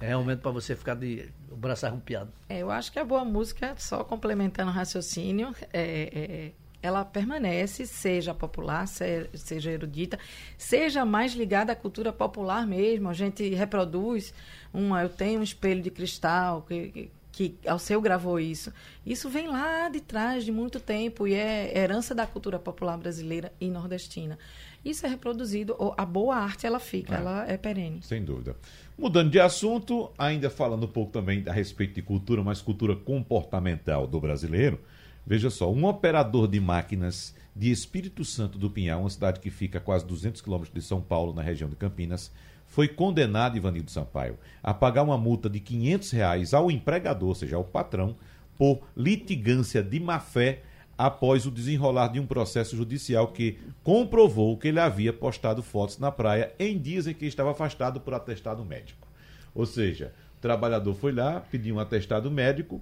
É 0.00 0.08
realmente 0.08 0.40
para 0.40 0.50
você 0.50 0.74
ficar 0.74 0.96
de 0.96 1.28
braço 1.54 1.86
arrupiado. 1.86 2.32
É, 2.48 2.58
eu 2.58 2.70
acho 2.70 2.90
que 2.90 2.98
a 2.98 3.04
boa 3.04 3.24
música, 3.24 3.74
só 3.78 4.02
complementando 4.02 4.70
o 4.70 4.74
raciocínio, 4.74 5.54
é, 5.72 5.80
é, 5.80 6.52
ela 6.82 7.04
permanece, 7.04 7.86
seja 7.86 8.34
popular, 8.34 8.86
seja 8.86 9.70
erudita, 9.70 10.18
seja 10.58 11.04
mais 11.04 11.32
ligada 11.32 11.72
à 11.72 11.76
cultura 11.76 12.12
popular 12.12 12.66
mesmo. 12.66 13.08
A 13.08 13.14
gente 13.14 13.48
reproduz 13.50 14.34
uma, 14.74 15.02
eu 15.02 15.08
tenho 15.08 15.40
um 15.40 15.42
espelho 15.44 15.80
de 15.80 15.90
cristal 15.90 16.62
que, 16.62 17.08
que 17.30 17.56
ao 17.66 17.78
seu 17.78 18.00
gravou 18.00 18.40
isso. 18.40 18.72
Isso 19.06 19.28
vem 19.30 19.46
lá 19.46 19.88
de 19.88 20.00
trás 20.00 20.44
de 20.44 20.50
muito 20.50 20.80
tempo 20.80 21.26
e 21.28 21.34
é 21.34 21.78
herança 21.78 22.14
da 22.14 22.26
cultura 22.26 22.58
popular 22.58 22.98
brasileira 22.98 23.52
e 23.60 23.70
nordestina. 23.70 24.38
Isso 24.84 25.06
é 25.06 25.08
reproduzido, 25.08 25.76
a 25.96 26.04
boa 26.04 26.34
arte 26.34 26.66
ela 26.66 26.80
fica, 26.80 27.14
é. 27.14 27.18
ela 27.18 27.46
é 27.48 27.56
perene. 27.56 28.02
Sem 28.02 28.24
dúvida. 28.24 28.56
Mudando 28.98 29.30
de 29.30 29.38
assunto, 29.38 30.10
ainda 30.18 30.50
falando 30.50 30.84
um 30.84 30.88
pouco 30.88 31.12
também 31.12 31.44
a 31.46 31.52
respeito 31.52 31.94
de 31.94 32.02
cultura, 32.02 32.42
mas 32.42 32.60
cultura 32.60 32.96
comportamental 32.96 34.06
do 34.06 34.20
brasileiro. 34.20 34.80
Veja 35.26 35.50
só, 35.50 35.70
um 35.72 35.84
operador 35.84 36.48
de 36.48 36.58
máquinas 36.58 37.34
de 37.54 37.70
Espírito 37.70 38.24
Santo 38.24 38.58
do 38.58 38.70
Pinhal, 38.70 39.00
uma 39.00 39.10
cidade 39.10 39.40
que 39.40 39.50
fica 39.50 39.78
a 39.78 39.80
quase 39.80 40.04
200 40.04 40.40
quilômetros 40.40 40.74
de 40.74 40.82
São 40.82 41.00
Paulo, 41.00 41.32
na 41.32 41.42
região 41.42 41.70
de 41.70 41.76
Campinas, 41.76 42.32
foi 42.66 42.88
condenado, 42.88 43.56
Ivanildo 43.56 43.90
Sampaio, 43.90 44.38
a 44.62 44.72
pagar 44.72 45.02
uma 45.02 45.18
multa 45.18 45.48
de 45.48 45.60
500 45.60 46.10
reais 46.10 46.54
ao 46.54 46.70
empregador, 46.70 47.28
ou 47.28 47.34
seja, 47.34 47.56
ao 47.56 47.64
patrão, 47.64 48.16
por 48.56 48.80
litigância 48.96 49.82
de 49.82 50.00
má-fé 50.00 50.62
após 50.96 51.46
o 51.46 51.50
desenrolar 51.50 52.08
de 52.08 52.20
um 52.20 52.26
processo 52.26 52.76
judicial 52.76 53.28
que 53.28 53.58
comprovou 53.82 54.56
que 54.56 54.68
ele 54.68 54.80
havia 54.80 55.12
postado 55.12 55.62
fotos 55.62 55.98
na 55.98 56.10
praia 56.10 56.52
em 56.58 56.78
dias 56.78 57.06
em 57.06 57.14
que 57.14 57.26
estava 57.26 57.50
afastado 57.50 58.00
por 58.00 58.14
atestado 58.14 58.64
médico. 58.64 59.06
Ou 59.54 59.66
seja, 59.66 60.12
o 60.38 60.40
trabalhador 60.40 60.94
foi 60.94 61.12
lá, 61.12 61.40
pediu 61.40 61.76
um 61.76 61.80
atestado 61.80 62.30
médico, 62.30 62.80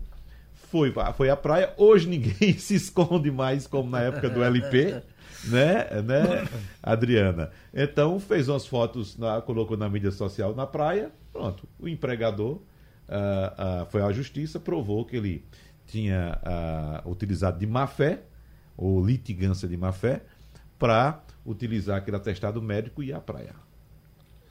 foi, 0.70 0.92
foi 1.16 1.30
à 1.30 1.36
praia. 1.36 1.74
Hoje 1.76 2.08
ninguém 2.08 2.56
se 2.58 2.74
esconde 2.74 3.30
mais 3.30 3.66
como 3.66 3.90
na 3.90 4.00
época 4.00 4.30
do 4.30 4.42
LP 4.42 5.02
né, 5.44 6.02
né, 6.02 6.48
Adriana? 6.82 7.50
Então 7.72 8.18
fez 8.20 8.48
umas 8.48 8.66
fotos, 8.66 9.16
na, 9.16 9.40
colocou 9.40 9.76
na 9.76 9.88
mídia 9.88 10.10
social 10.10 10.54
na 10.54 10.66
praia, 10.66 11.10
pronto. 11.32 11.68
O 11.78 11.88
empregador 11.88 12.56
uh, 12.56 12.60
uh, 13.82 13.86
foi 13.90 14.02
à 14.02 14.12
justiça, 14.12 14.60
provou 14.60 15.04
que 15.04 15.16
ele 15.16 15.44
tinha 15.86 16.38
uh, 17.04 17.10
utilizado 17.10 17.58
de 17.58 17.66
má 17.66 17.86
fé, 17.86 18.22
ou 18.76 19.04
litigância 19.04 19.68
de 19.68 19.76
má 19.76 19.92
fé, 19.92 20.22
para 20.78 21.20
utilizar 21.44 21.98
aquele 21.98 22.16
atestado 22.16 22.62
médico 22.62 23.02
e 23.02 23.08
ir 23.08 23.12
à 23.12 23.20
praia. 23.20 23.54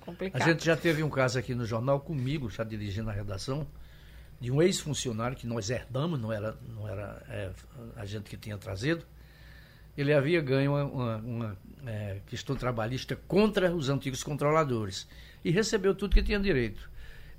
Complicado. 0.02 0.42
A 0.42 0.46
gente 0.46 0.66
já 0.66 0.76
teve 0.76 1.02
um 1.04 1.10
caso 1.10 1.40
aqui 1.40 1.56
no 1.56 1.66
jornal 1.66 2.00
comigo, 2.00 2.50
já 2.50 2.64
dirigindo 2.64 3.10
a 3.10 3.14
redação, 3.14 3.66
de 4.40 4.52
um 4.52 4.62
ex-funcionário 4.62 5.36
que 5.36 5.46
nós 5.46 5.70
herdamos, 5.70 6.20
não 6.20 6.32
era, 6.32 6.58
não 6.68 6.88
era 6.88 7.22
é, 7.30 7.52
a 7.96 8.06
gente 8.06 8.30
que 8.30 8.38
tinha 8.38 8.58
trazido, 8.58 9.06
ele 9.98 10.14
havia 10.14 10.40
ganho 10.40 10.72
uma, 10.72 10.84
uma, 10.86 11.18
uma 11.18 11.58
é, 11.86 12.22
questão 12.28 12.56
trabalhista 12.56 13.16
contra 13.28 13.74
os 13.76 13.90
antigos 13.90 14.24
controladores 14.24 15.08
e 15.44 15.52
recebeu 15.52 15.94
tudo 15.94 16.14
que 16.14 16.24
tinha 16.24 16.40
direito. 16.40 16.90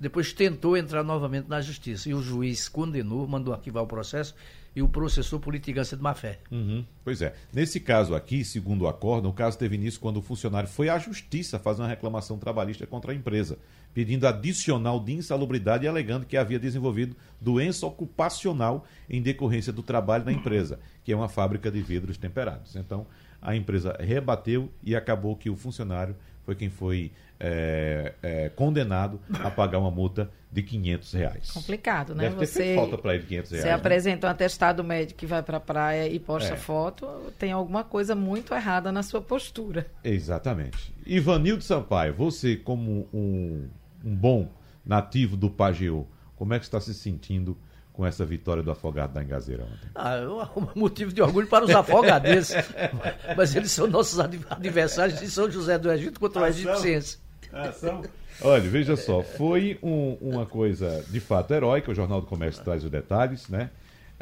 Depois 0.01 0.33
tentou 0.33 0.75
entrar 0.75 1.03
novamente 1.03 1.47
na 1.47 1.61
justiça 1.61 2.09
e 2.09 2.13
o 2.15 2.23
juiz 2.23 2.67
condenou, 2.67 3.27
mandou 3.27 3.53
arquivar 3.53 3.83
o 3.83 3.87
processo 3.87 4.33
e 4.75 4.81
o 4.81 4.87
processou 4.87 5.39
por 5.39 5.53
litigância 5.53 5.95
de 5.95 6.01
má-fé. 6.01 6.39
Uhum. 6.49 6.83
Pois 7.03 7.21
é. 7.21 7.35
Nesse 7.53 7.79
caso 7.79 8.15
aqui, 8.15 8.43
segundo 8.43 8.81
o 8.81 8.87
acordo, 8.87 9.29
o 9.29 9.33
caso 9.33 9.59
teve 9.59 9.75
início 9.75 9.99
quando 9.99 10.17
o 10.17 10.21
funcionário 10.23 10.67
foi 10.67 10.89
à 10.89 10.97
justiça 10.97 11.59
fazer 11.59 11.83
uma 11.83 11.87
reclamação 11.87 12.39
trabalhista 12.39 12.87
contra 12.87 13.11
a 13.11 13.15
empresa, 13.15 13.59
pedindo 13.93 14.25
adicional 14.25 14.99
de 14.99 15.13
insalubridade 15.13 15.85
e 15.85 15.87
alegando 15.87 16.25
que 16.25 16.35
havia 16.35 16.57
desenvolvido 16.57 17.15
doença 17.39 17.85
ocupacional 17.85 18.87
em 19.07 19.21
decorrência 19.21 19.71
do 19.71 19.83
trabalho 19.83 20.25
na 20.25 20.31
empresa, 20.31 20.79
que 21.03 21.11
é 21.11 21.15
uma 21.15 21.29
fábrica 21.29 21.69
de 21.69 21.79
vidros 21.79 22.17
temperados. 22.17 22.75
Então, 22.75 23.05
a 23.39 23.55
empresa 23.55 23.95
rebateu 23.99 24.71
e 24.83 24.95
acabou 24.95 25.35
que 25.35 25.49
o 25.49 25.55
funcionário 25.55 26.15
foi 26.45 26.55
quem 26.55 26.69
foi 26.69 27.11
é, 27.39 28.13
é, 28.21 28.49
condenado 28.49 29.19
a 29.33 29.49
pagar 29.49 29.79
uma 29.79 29.89
multa 29.89 30.29
de 30.51 30.61
500 30.61 31.13
reais. 31.13 31.51
Complicado, 31.51 32.13
né? 32.13 32.25
Deve 32.25 32.35
ter 32.37 32.45
você, 32.45 32.75
falta 32.75 32.97
para 32.97 33.15
ele 33.15 33.23
500 33.25 33.51
reais. 33.51 33.63
Você 33.63 33.69
né? 33.69 33.75
apresenta 33.75 34.27
um 34.27 34.29
atestado 34.29 34.83
médico 34.83 35.19
que 35.19 35.25
vai 35.25 35.41
para 35.41 35.57
a 35.57 35.61
praia 35.61 36.07
e 36.07 36.19
posta 36.19 36.53
é. 36.53 36.57
foto, 36.57 37.07
tem 37.39 37.51
alguma 37.51 37.83
coisa 37.83 38.15
muito 38.15 38.53
errada 38.53 38.91
na 38.91 39.01
sua 39.01 39.21
postura. 39.21 39.87
Exatamente. 40.03 40.93
Ivanildo 41.05 41.63
Sampaio, 41.63 42.13
você 42.13 42.55
como 42.55 43.07
um, 43.13 43.67
um 44.03 44.15
bom 44.15 44.51
nativo 44.85 45.37
do 45.37 45.49
Pajeú, 45.49 46.05
como 46.35 46.53
é 46.53 46.59
que 46.59 46.65
está 46.65 46.81
se 46.81 46.93
sentindo 46.93 47.57
com 47.93 48.05
essa 48.05 48.25
vitória 48.25 48.63
do 48.63 48.71
Afogado 48.71 49.13
da 49.13 49.23
Engazeira 49.23 49.63
ontem? 49.63 49.89
Ah, 49.95 50.21
um 50.55 50.67
motivo 50.79 51.13
de 51.13 51.21
orgulho 51.21 51.47
para 51.47 51.65
os 51.65 51.71
afogadenses. 51.71 52.55
mas 53.35 53.55
eles 53.55 53.71
são 53.71 53.87
nossos 53.87 54.19
adversários 54.19 55.19
de 55.19 55.29
São 55.29 55.49
José 55.49 55.77
do 55.77 55.91
Egito 55.91 56.19
contra 56.19 56.41
o 56.41 56.45
Egito 56.47 56.77
Ciência. 56.77 57.19
Ação. 57.51 58.01
Olha, 58.41 58.69
veja 58.69 58.95
só, 58.95 59.21
foi 59.21 59.77
um, 59.83 60.17
uma 60.21 60.45
coisa 60.45 61.03
de 61.09 61.19
fato 61.19 61.53
heróica, 61.53 61.91
o 61.91 61.95
Jornal 61.95 62.21
do 62.21 62.27
Comércio 62.27 62.63
traz 62.63 62.83
os 62.83 62.89
detalhes, 62.89 63.49
né? 63.49 63.69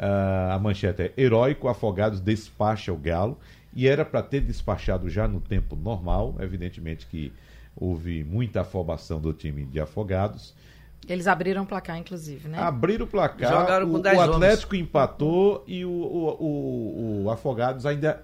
Ah, 0.02 0.54
a 0.54 0.58
manchete 0.58 1.02
é 1.02 1.12
Heróico 1.14 1.68
Afogados 1.68 2.20
despacha 2.20 2.90
o 2.90 2.96
Galo. 2.96 3.38
E 3.74 3.86
era 3.86 4.04
para 4.04 4.22
ter 4.22 4.40
despachado 4.40 5.08
já 5.08 5.28
no 5.28 5.40
tempo 5.40 5.76
normal. 5.76 6.34
Evidentemente 6.40 7.06
que 7.06 7.32
houve 7.76 8.24
muita 8.24 8.62
afobação 8.62 9.20
do 9.20 9.32
time 9.32 9.64
de 9.64 9.78
Afogados. 9.78 10.54
Eles 11.08 11.26
abriram 11.26 11.62
o 11.62 11.66
placar, 11.66 11.96
inclusive, 11.98 12.48
né? 12.48 12.58
Abriram 12.58 13.04
o 13.04 13.08
placar, 13.08 13.50
Jogaram 13.50 13.88
com 13.90 13.96
o, 13.96 14.02
10 14.02 14.18
o 14.18 14.20
Atlético 14.20 14.76
empatou 14.76 15.64
e 15.66 15.84
o, 15.84 15.90
o, 15.90 16.44
o- 16.44 17.22
o 17.24 17.30
Afogados 17.30 17.84
ainda 17.86 18.22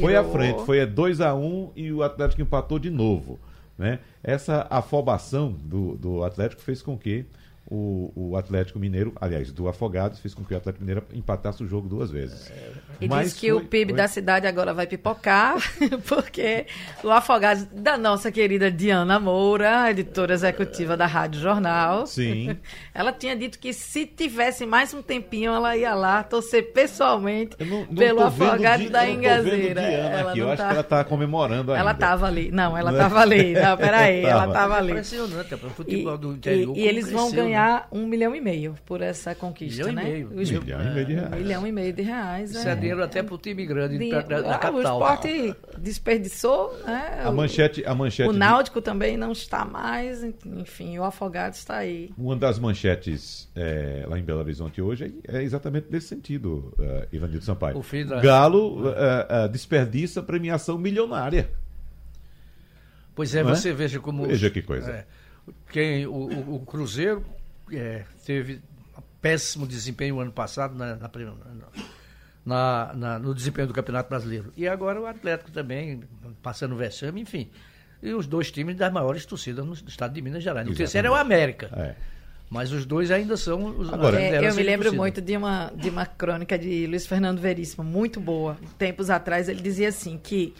foi 0.00 0.14
à 0.14 0.20
Virou. 0.22 0.36
frente. 0.36 0.64
Foi 0.64 0.84
2 0.86 1.20
a 1.20 1.34
1 1.34 1.70
e 1.74 1.92
o 1.92 2.02
Atlético 2.02 2.42
empatou 2.42 2.78
de 2.78 2.90
novo. 2.90 3.38
Né? 3.76 3.98
Essa 4.22 4.66
afobação 4.70 5.52
do, 5.52 5.96
do 5.96 6.22
Atlético 6.24 6.60
fez 6.62 6.82
com 6.82 6.96
que 6.98 7.24
o, 7.70 8.10
o 8.16 8.36
Atlético 8.36 8.78
Mineiro, 8.78 9.12
aliás, 9.20 9.52
do 9.52 9.68
Afogados, 9.68 10.18
fez 10.20 10.32
com 10.32 10.42
que 10.42 10.54
o 10.54 10.56
Atlético 10.56 10.82
Mineiro 10.82 11.04
empatasse 11.12 11.62
o 11.62 11.66
jogo 11.68 11.86
duas 11.86 12.10
vezes. 12.10 12.50
E 13.00 13.06
Mas 13.06 13.32
diz 13.32 13.40
que 13.40 13.52
o 13.52 13.56
foi- 13.58 13.64
PIB 13.68 13.90
foi- 13.92 13.96
da 13.98 14.08
cidade 14.08 14.46
agora 14.46 14.72
vai 14.72 14.86
pipocar, 14.86 15.56
porque 16.08 16.64
o 17.04 17.10
Afogados 17.10 17.64
da 17.66 17.98
nossa 17.98 18.32
querida 18.32 18.70
Diana 18.70 19.20
Moura, 19.20 19.90
editora 19.90 20.32
executiva 20.32 20.96
da 20.96 21.04
Rádio 21.06 21.40
Jornal, 21.40 22.06
Sim. 22.06 22.56
ela 22.94 23.12
tinha 23.12 23.36
dito 23.36 23.58
que 23.58 23.72
se 23.74 24.06
tivesse 24.06 24.64
mais 24.64 24.94
um 24.94 25.02
tempinho, 25.02 25.52
ela 25.52 25.76
ia 25.76 25.94
lá 25.94 26.22
torcer 26.22 26.72
pessoalmente 26.72 27.54
não- 27.64 27.80
não 27.80 27.94
pelo 27.94 28.22
Afogados 28.22 28.88
da 28.88 29.08
Engazeira. 29.08 29.82
Ela 29.82 30.30
aqui. 30.30 30.38
Eu 30.38 30.46
não 30.46 30.52
acho 30.52 30.62
tá- 30.62 30.66
que 30.68 30.72
ela 30.72 30.80
está 30.80 31.04
comemorando 31.04 31.72
ainda. 31.72 31.80
Ela 31.82 31.92
estava 31.92 32.26
ali. 32.26 32.50
Não, 32.50 32.76
ela 32.76 32.90
é? 32.90 32.92
estava 32.94 33.20
ali. 33.20 33.52
Não, 33.52 33.76
peraí, 33.76 34.24
ela 34.24 34.40
Tava. 34.40 34.52
estava 34.52 34.76
ali. 34.78 34.90
Impressionante, 34.92 35.54
é 35.54 35.56
para 35.56 35.68
o 35.68 35.70
E, 35.70 35.74
futebol 35.74 36.18
do 36.18 36.32
e- 36.32 36.36
interior. 36.36 36.62
e 36.62 36.66
como 36.66 36.78
eles 36.88 37.10
vão 37.10 37.30
né? 37.30 37.36
Ganhar 37.58 37.88
um 37.92 38.06
milhão 38.06 38.34
e 38.34 38.40
meio 38.40 38.74
por 38.86 39.00
essa 39.02 39.34
conquista, 39.34 39.84
Milhão 39.86 39.92
e 39.92 39.94
né? 39.96 40.04
meio. 40.12 40.26
Os- 40.40 40.50
Um 40.50 40.60
milhão 40.60 40.80
e 40.80 40.94
meio 40.94 41.06
de 41.06 41.12
um 41.12 41.16
reais. 41.16 41.42
milhão 41.42 41.66
e 41.66 41.72
meio 41.72 41.92
de 41.92 42.02
reais. 42.02 42.50
Isso 42.50 42.68
é 42.68 42.74
dinheiro 42.74 43.02
até 43.02 43.22
para 43.22 43.34
o 43.34 43.38
time 43.38 43.66
grande 43.66 43.98
pra- 44.08 44.22
da 44.22 44.54
Ah, 44.54 44.58
capital. 44.58 44.74
O 44.74 44.80
esporte 45.02 45.54
desperdiçou, 45.78 46.76
né? 46.84 47.20
A 47.24 47.30
manchete, 47.30 47.84
a 47.84 47.94
manchete 47.94 48.28
O 48.28 48.32
de- 48.32 48.38
Náutico 48.38 48.80
também 48.80 49.16
não 49.16 49.32
está 49.32 49.64
mais, 49.64 50.22
enfim, 50.46 50.98
o 50.98 51.04
Afogado 51.04 51.54
está 51.54 51.76
aí. 51.78 52.10
Uma 52.16 52.36
das 52.36 52.58
manchetes 52.58 53.48
é, 53.54 54.04
lá 54.08 54.18
em 54.18 54.22
Belo 54.22 54.40
Horizonte 54.40 54.80
hoje 54.80 55.14
é, 55.28 55.38
é 55.38 55.42
exatamente 55.42 55.86
nesse 55.90 56.08
sentido, 56.08 56.72
uh, 56.78 57.06
Ivanildo 57.12 57.44
Sampaio. 57.44 57.76
O 57.76 57.82
fim 57.82 58.04
da- 58.06 58.20
Galo 58.20 58.82
uh, 58.82 58.88
uh, 58.88 59.48
desperdiça 59.50 60.22
premiação 60.22 60.78
milionária. 60.78 61.50
Pois 63.14 63.34
é, 63.34 63.42
Não 63.42 63.50
é? 63.50 63.54
você 63.56 63.72
veja 63.72 63.98
como. 63.98 64.26
Veja 64.26 64.48
que 64.48 64.62
coisa. 64.62 64.90
é, 64.92 65.04
quem, 65.72 66.06
o, 66.06 66.12
o- 66.12 66.54
o 66.56 66.60
Cruzeiro 66.60 67.24
é, 67.72 68.04
teve 68.24 68.60
péssimo 69.20 69.66
desempenho 69.66 70.20
ano 70.20 70.32
passado 70.32 70.74
na, 70.76 70.96
na 70.96 71.10
na- 72.44 72.92
na- 72.94 73.18
no 73.18 73.34
desempenho 73.34 73.66
do 73.68 73.74
Campeonato 73.74 74.08
Brasileiro. 74.08 74.52
E 74.56 74.66
agora 74.66 75.00
o 75.00 75.06
Atlético 75.06 75.50
também, 75.50 76.02
passando 76.42 76.72
o 76.72 76.76
vexame, 76.76 77.20
enfim. 77.20 77.50
E 78.02 78.12
os 78.14 78.26
dois 78.26 78.50
times 78.50 78.76
das 78.76 78.92
maiores 78.92 79.26
torcidas 79.26 79.66
no 79.66 79.74
estado 79.74 80.14
de 80.14 80.22
Minas 80.22 80.42
Gerais. 80.42 80.66
O 80.66 80.70
Exatamente. 80.70 80.78
terceiro 80.78 81.08
é 81.08 81.10
o 81.10 81.14
América. 81.14 81.68
É. 81.76 81.94
Mas 82.48 82.72
os 82.72 82.86
dois 82.86 83.10
ainda 83.10 83.36
são 83.36 83.66
os 83.78 83.92
Agora- 83.92 84.18
É, 84.18 84.38
eu 84.38 84.54
me 84.54 84.62
lembro 84.62 84.84
torcida. 84.84 85.02
muito 85.02 85.20
de 85.20 85.36
uma, 85.36 85.70
de 85.76 85.90
uma 85.90 86.06
crônica 86.06 86.58
de 86.58 86.86
Luiz 86.86 87.06
Fernando 87.06 87.38
Veríssimo, 87.40 87.84
muito 87.84 88.18
boa. 88.20 88.56
Tempos 88.78 89.10
atrás 89.10 89.48
ele 89.50 89.60
dizia 89.60 89.88
assim 89.90 90.16
que 90.16 90.54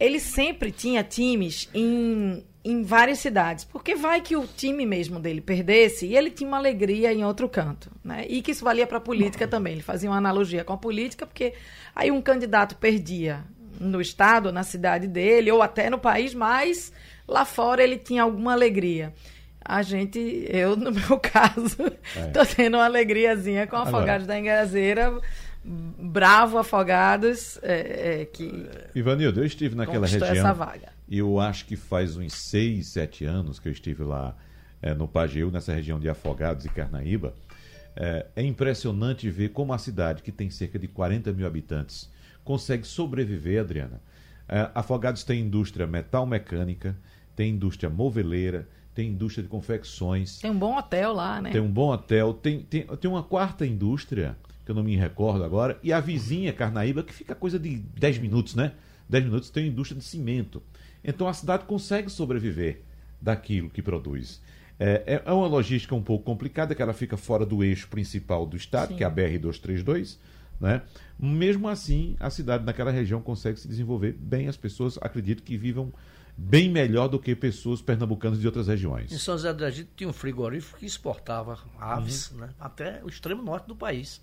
ele 0.00 0.18
sempre 0.18 0.72
tinha 0.72 1.04
times 1.04 1.68
em, 1.72 2.44
em 2.64 2.82
várias 2.82 3.18
cidades, 3.20 3.64
porque 3.64 3.94
vai 3.94 4.20
que 4.20 4.36
o 4.36 4.46
time 4.46 4.84
mesmo 4.84 5.18
dele 5.20 5.40
perdesse 5.40 6.06
e 6.06 6.16
ele 6.16 6.30
tinha 6.30 6.48
uma 6.48 6.56
alegria 6.58 7.12
em 7.12 7.24
outro 7.24 7.48
canto, 7.48 7.90
né? 8.04 8.26
E 8.28 8.42
que 8.42 8.50
isso 8.50 8.64
valia 8.64 8.86
para 8.86 8.98
a 8.98 9.00
política 9.00 9.46
também. 9.46 9.74
Ele 9.74 9.82
fazia 9.82 10.10
uma 10.10 10.16
analogia 10.18 10.64
com 10.64 10.72
a 10.72 10.76
política, 10.76 11.24
porque 11.24 11.54
aí 11.94 12.10
um 12.10 12.20
candidato 12.20 12.76
perdia 12.76 13.44
no 13.80 14.00
estado, 14.00 14.52
na 14.52 14.64
cidade 14.64 15.06
dele, 15.06 15.50
ou 15.52 15.62
até 15.62 15.88
no 15.88 15.98
país, 15.98 16.34
mas 16.34 16.92
lá 17.26 17.44
fora 17.44 17.82
ele 17.82 17.96
tinha 17.96 18.22
alguma 18.24 18.52
alegria. 18.52 19.14
A 19.64 19.82
gente, 19.82 20.44
eu 20.48 20.76
no 20.76 20.90
meu 20.92 21.18
caso, 21.20 21.76
tô 22.32 22.44
tendo 22.56 22.76
uma 22.76 22.84
alegriazinha 22.86 23.66
com 23.66 23.76
Agora- 23.76 23.96
Afogados 23.96 24.26
da 24.26 24.38
Engazeira, 24.38 25.16
bravo 25.64 26.58
Afogados, 26.58 27.58
é, 27.62 28.20
é, 28.22 28.24
que 28.24 28.66
Ivanildo, 28.94 29.40
eu 29.40 29.46
estive 29.46 29.74
naquela 29.74 30.06
região. 30.06 30.28
essa 30.28 30.52
vaga. 30.52 30.97
Eu 31.10 31.40
acho 31.40 31.64
que 31.64 31.76
faz 31.76 32.16
uns 32.16 32.32
6, 32.34 32.86
7 32.86 33.24
anos 33.24 33.58
que 33.58 33.68
eu 33.68 33.72
estive 33.72 34.02
lá 34.02 34.36
eh, 34.82 34.94
no 34.94 35.08
Pajeú, 35.08 35.50
nessa 35.50 35.72
região 35.72 35.98
de 35.98 36.08
Afogados 36.08 36.64
e 36.64 36.68
Carnaíba. 36.68 37.34
Eh, 37.96 38.26
é 38.36 38.42
impressionante 38.42 39.28
ver 39.30 39.50
como 39.50 39.72
a 39.72 39.78
cidade, 39.78 40.22
que 40.22 40.30
tem 40.30 40.50
cerca 40.50 40.78
de 40.78 40.86
40 40.86 41.32
mil 41.32 41.46
habitantes, 41.46 42.10
consegue 42.44 42.86
sobreviver, 42.86 43.60
Adriana. 43.60 44.00
Eh, 44.48 44.70
Afogados 44.74 45.24
tem 45.24 45.40
indústria 45.40 45.86
metal 45.86 46.26
mecânica, 46.26 46.96
tem 47.34 47.50
indústria 47.50 47.88
moveleira, 47.88 48.68
tem 48.94 49.10
indústria 49.10 49.44
de 49.44 49.48
confecções, 49.48 50.40
Tem 50.40 50.50
um 50.50 50.58
bom 50.58 50.76
hotel 50.76 51.12
lá, 51.12 51.40
né? 51.40 51.50
tem 51.50 51.60
um 51.60 51.70
bom 51.70 51.90
hotel, 51.92 52.34
tem, 52.34 52.60
tem, 52.60 52.82
tem 52.84 53.10
uma 53.10 53.22
quarta 53.22 53.64
indústria, 53.64 54.36
que 54.64 54.70
eu 54.72 54.74
não 54.74 54.82
me 54.82 54.96
recordo 54.96 55.44
agora, 55.44 55.78
e 55.82 55.92
a 55.92 56.00
vizinha 56.00 56.52
Carnaíba, 56.52 57.02
que 57.02 57.14
fica 57.14 57.34
coisa 57.34 57.58
de 57.58 57.76
10 57.76 58.18
minutos, 58.18 58.54
né? 58.54 58.72
10 59.08 59.24
minutos 59.24 59.50
tem 59.50 59.64
uma 59.64 59.70
indústria 59.70 59.98
de 59.98 60.04
cimento. 60.04 60.62
Então 61.02 61.28
a 61.28 61.32
cidade 61.32 61.64
consegue 61.64 62.10
sobreviver 62.10 62.82
daquilo 63.20 63.70
que 63.70 63.82
produz. 63.82 64.40
É, 64.78 65.02
é- 65.06 65.22
é 65.26 65.32
uma 65.32 65.46
logística 65.46 65.94
um 65.94 66.02
pouco 66.02 66.24
complicada, 66.24 66.74
que 66.74 66.80
ela 66.82 66.92
fica 66.92 67.16
fora 67.16 67.44
do 67.44 67.64
eixo 67.64 67.88
principal 67.88 68.46
do 68.46 68.56
estado, 68.56 68.90
Sim. 68.90 68.96
que 68.96 69.02
é 69.04 69.06
a 69.06 69.10
BR-232, 69.10 70.18
né? 70.60 70.82
Mesmo 71.18 71.68
assim, 71.68 72.16
a 72.20 72.30
cidade 72.30 72.64
naquela 72.64 72.90
região 72.92 73.20
consegue 73.20 73.58
se 73.58 73.66
desenvolver 73.66 74.12
bem. 74.12 74.46
As 74.48 74.56
pessoas 74.56 74.96
acredito 75.00 75.42
que 75.42 75.56
vivam 75.56 75.92
bem 76.36 76.68
melhor 76.70 77.08
do 77.08 77.18
que 77.18 77.34
pessoas 77.34 77.82
pernambucanas 77.82 78.38
de 78.38 78.46
outras 78.46 78.68
Em 78.68 78.70
regiões. 78.70 79.10
São 79.20 79.34
José 79.34 79.52
do 79.52 79.64
Egito 79.66 79.90
tinha 79.96 80.08
um 80.08 80.12
frigorífico 80.12 80.78
que 80.78 80.86
exportava 80.86 81.58
aves 81.80 82.30
Uhum. 82.30 82.38
né, 82.38 82.50
até 82.60 83.00
o 83.02 83.08
extremo 83.08 83.42
norte 83.42 83.66
do 83.66 83.74
país. 83.74 84.20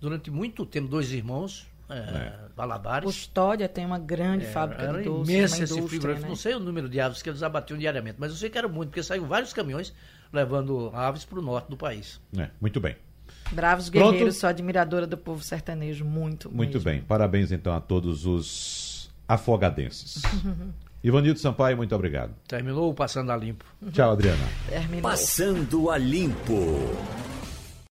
Durante 0.00 0.30
muito 0.30 0.64
tempo, 0.64 0.86
dois 0.86 1.10
irmãos, 1.12 1.66
é, 1.88 2.32
Valabares. 2.56 3.04
Custódia 3.06 3.68
tem 3.68 3.84
uma 3.86 3.98
grande 3.98 4.44
fábrica 4.46 4.82
Era 4.82 4.98
de 4.98 5.04
doces, 5.04 5.28
imenso 5.34 5.56
uma 5.56 5.64
esse 5.64 5.82
frigorífico. 5.88 6.22
né? 6.24 6.28
Não 6.28 6.36
sei 6.36 6.54
o 6.54 6.60
número 6.60 6.88
de 6.88 7.00
aves 7.00 7.22
que 7.22 7.28
eles 7.28 7.42
abatiam 7.42 7.78
diariamente, 7.78 8.16
mas 8.18 8.30
eu 8.30 8.36
sei 8.36 8.50
que 8.50 8.58
era 8.58 8.68
muito, 8.68 8.90
porque 8.90 9.02
saíam 9.02 9.26
vários 9.26 9.52
caminhões 9.52 9.92
levando 10.32 10.90
aves 10.94 11.24
para 11.24 11.38
o 11.38 11.42
norte 11.42 11.68
do 11.70 11.76
país. 11.76 12.20
É, 12.36 12.48
muito 12.60 12.78
bem. 12.80 12.96
Bravos 13.52 13.88
Pronto? 13.88 14.10
guerreiros, 14.12 14.36
sou 14.36 14.48
admiradora 14.48 15.06
do 15.06 15.16
povo 15.16 15.42
sertanejo, 15.42 16.04
muito, 16.04 16.50
Muito 16.54 16.74
mesmo. 16.74 16.84
bem. 16.84 17.00
Parabéns 17.00 17.50
então 17.50 17.74
a 17.74 17.80
todos 17.80 18.26
os 18.26 19.10
afogadenses. 19.26 20.22
Ivanildo 21.02 21.38
Sampaio, 21.38 21.76
muito 21.76 21.94
obrigado. 21.94 22.34
Terminou 22.46 22.90
o 22.90 22.94
Passando 22.94 23.30
a 23.30 23.36
Limpo. 23.36 23.64
Tchau, 23.92 24.12
Adriana. 24.12 24.44
Terminou. 24.68 25.02
Passando 25.02 25.90
a 25.90 25.96
limpo. 25.96 26.90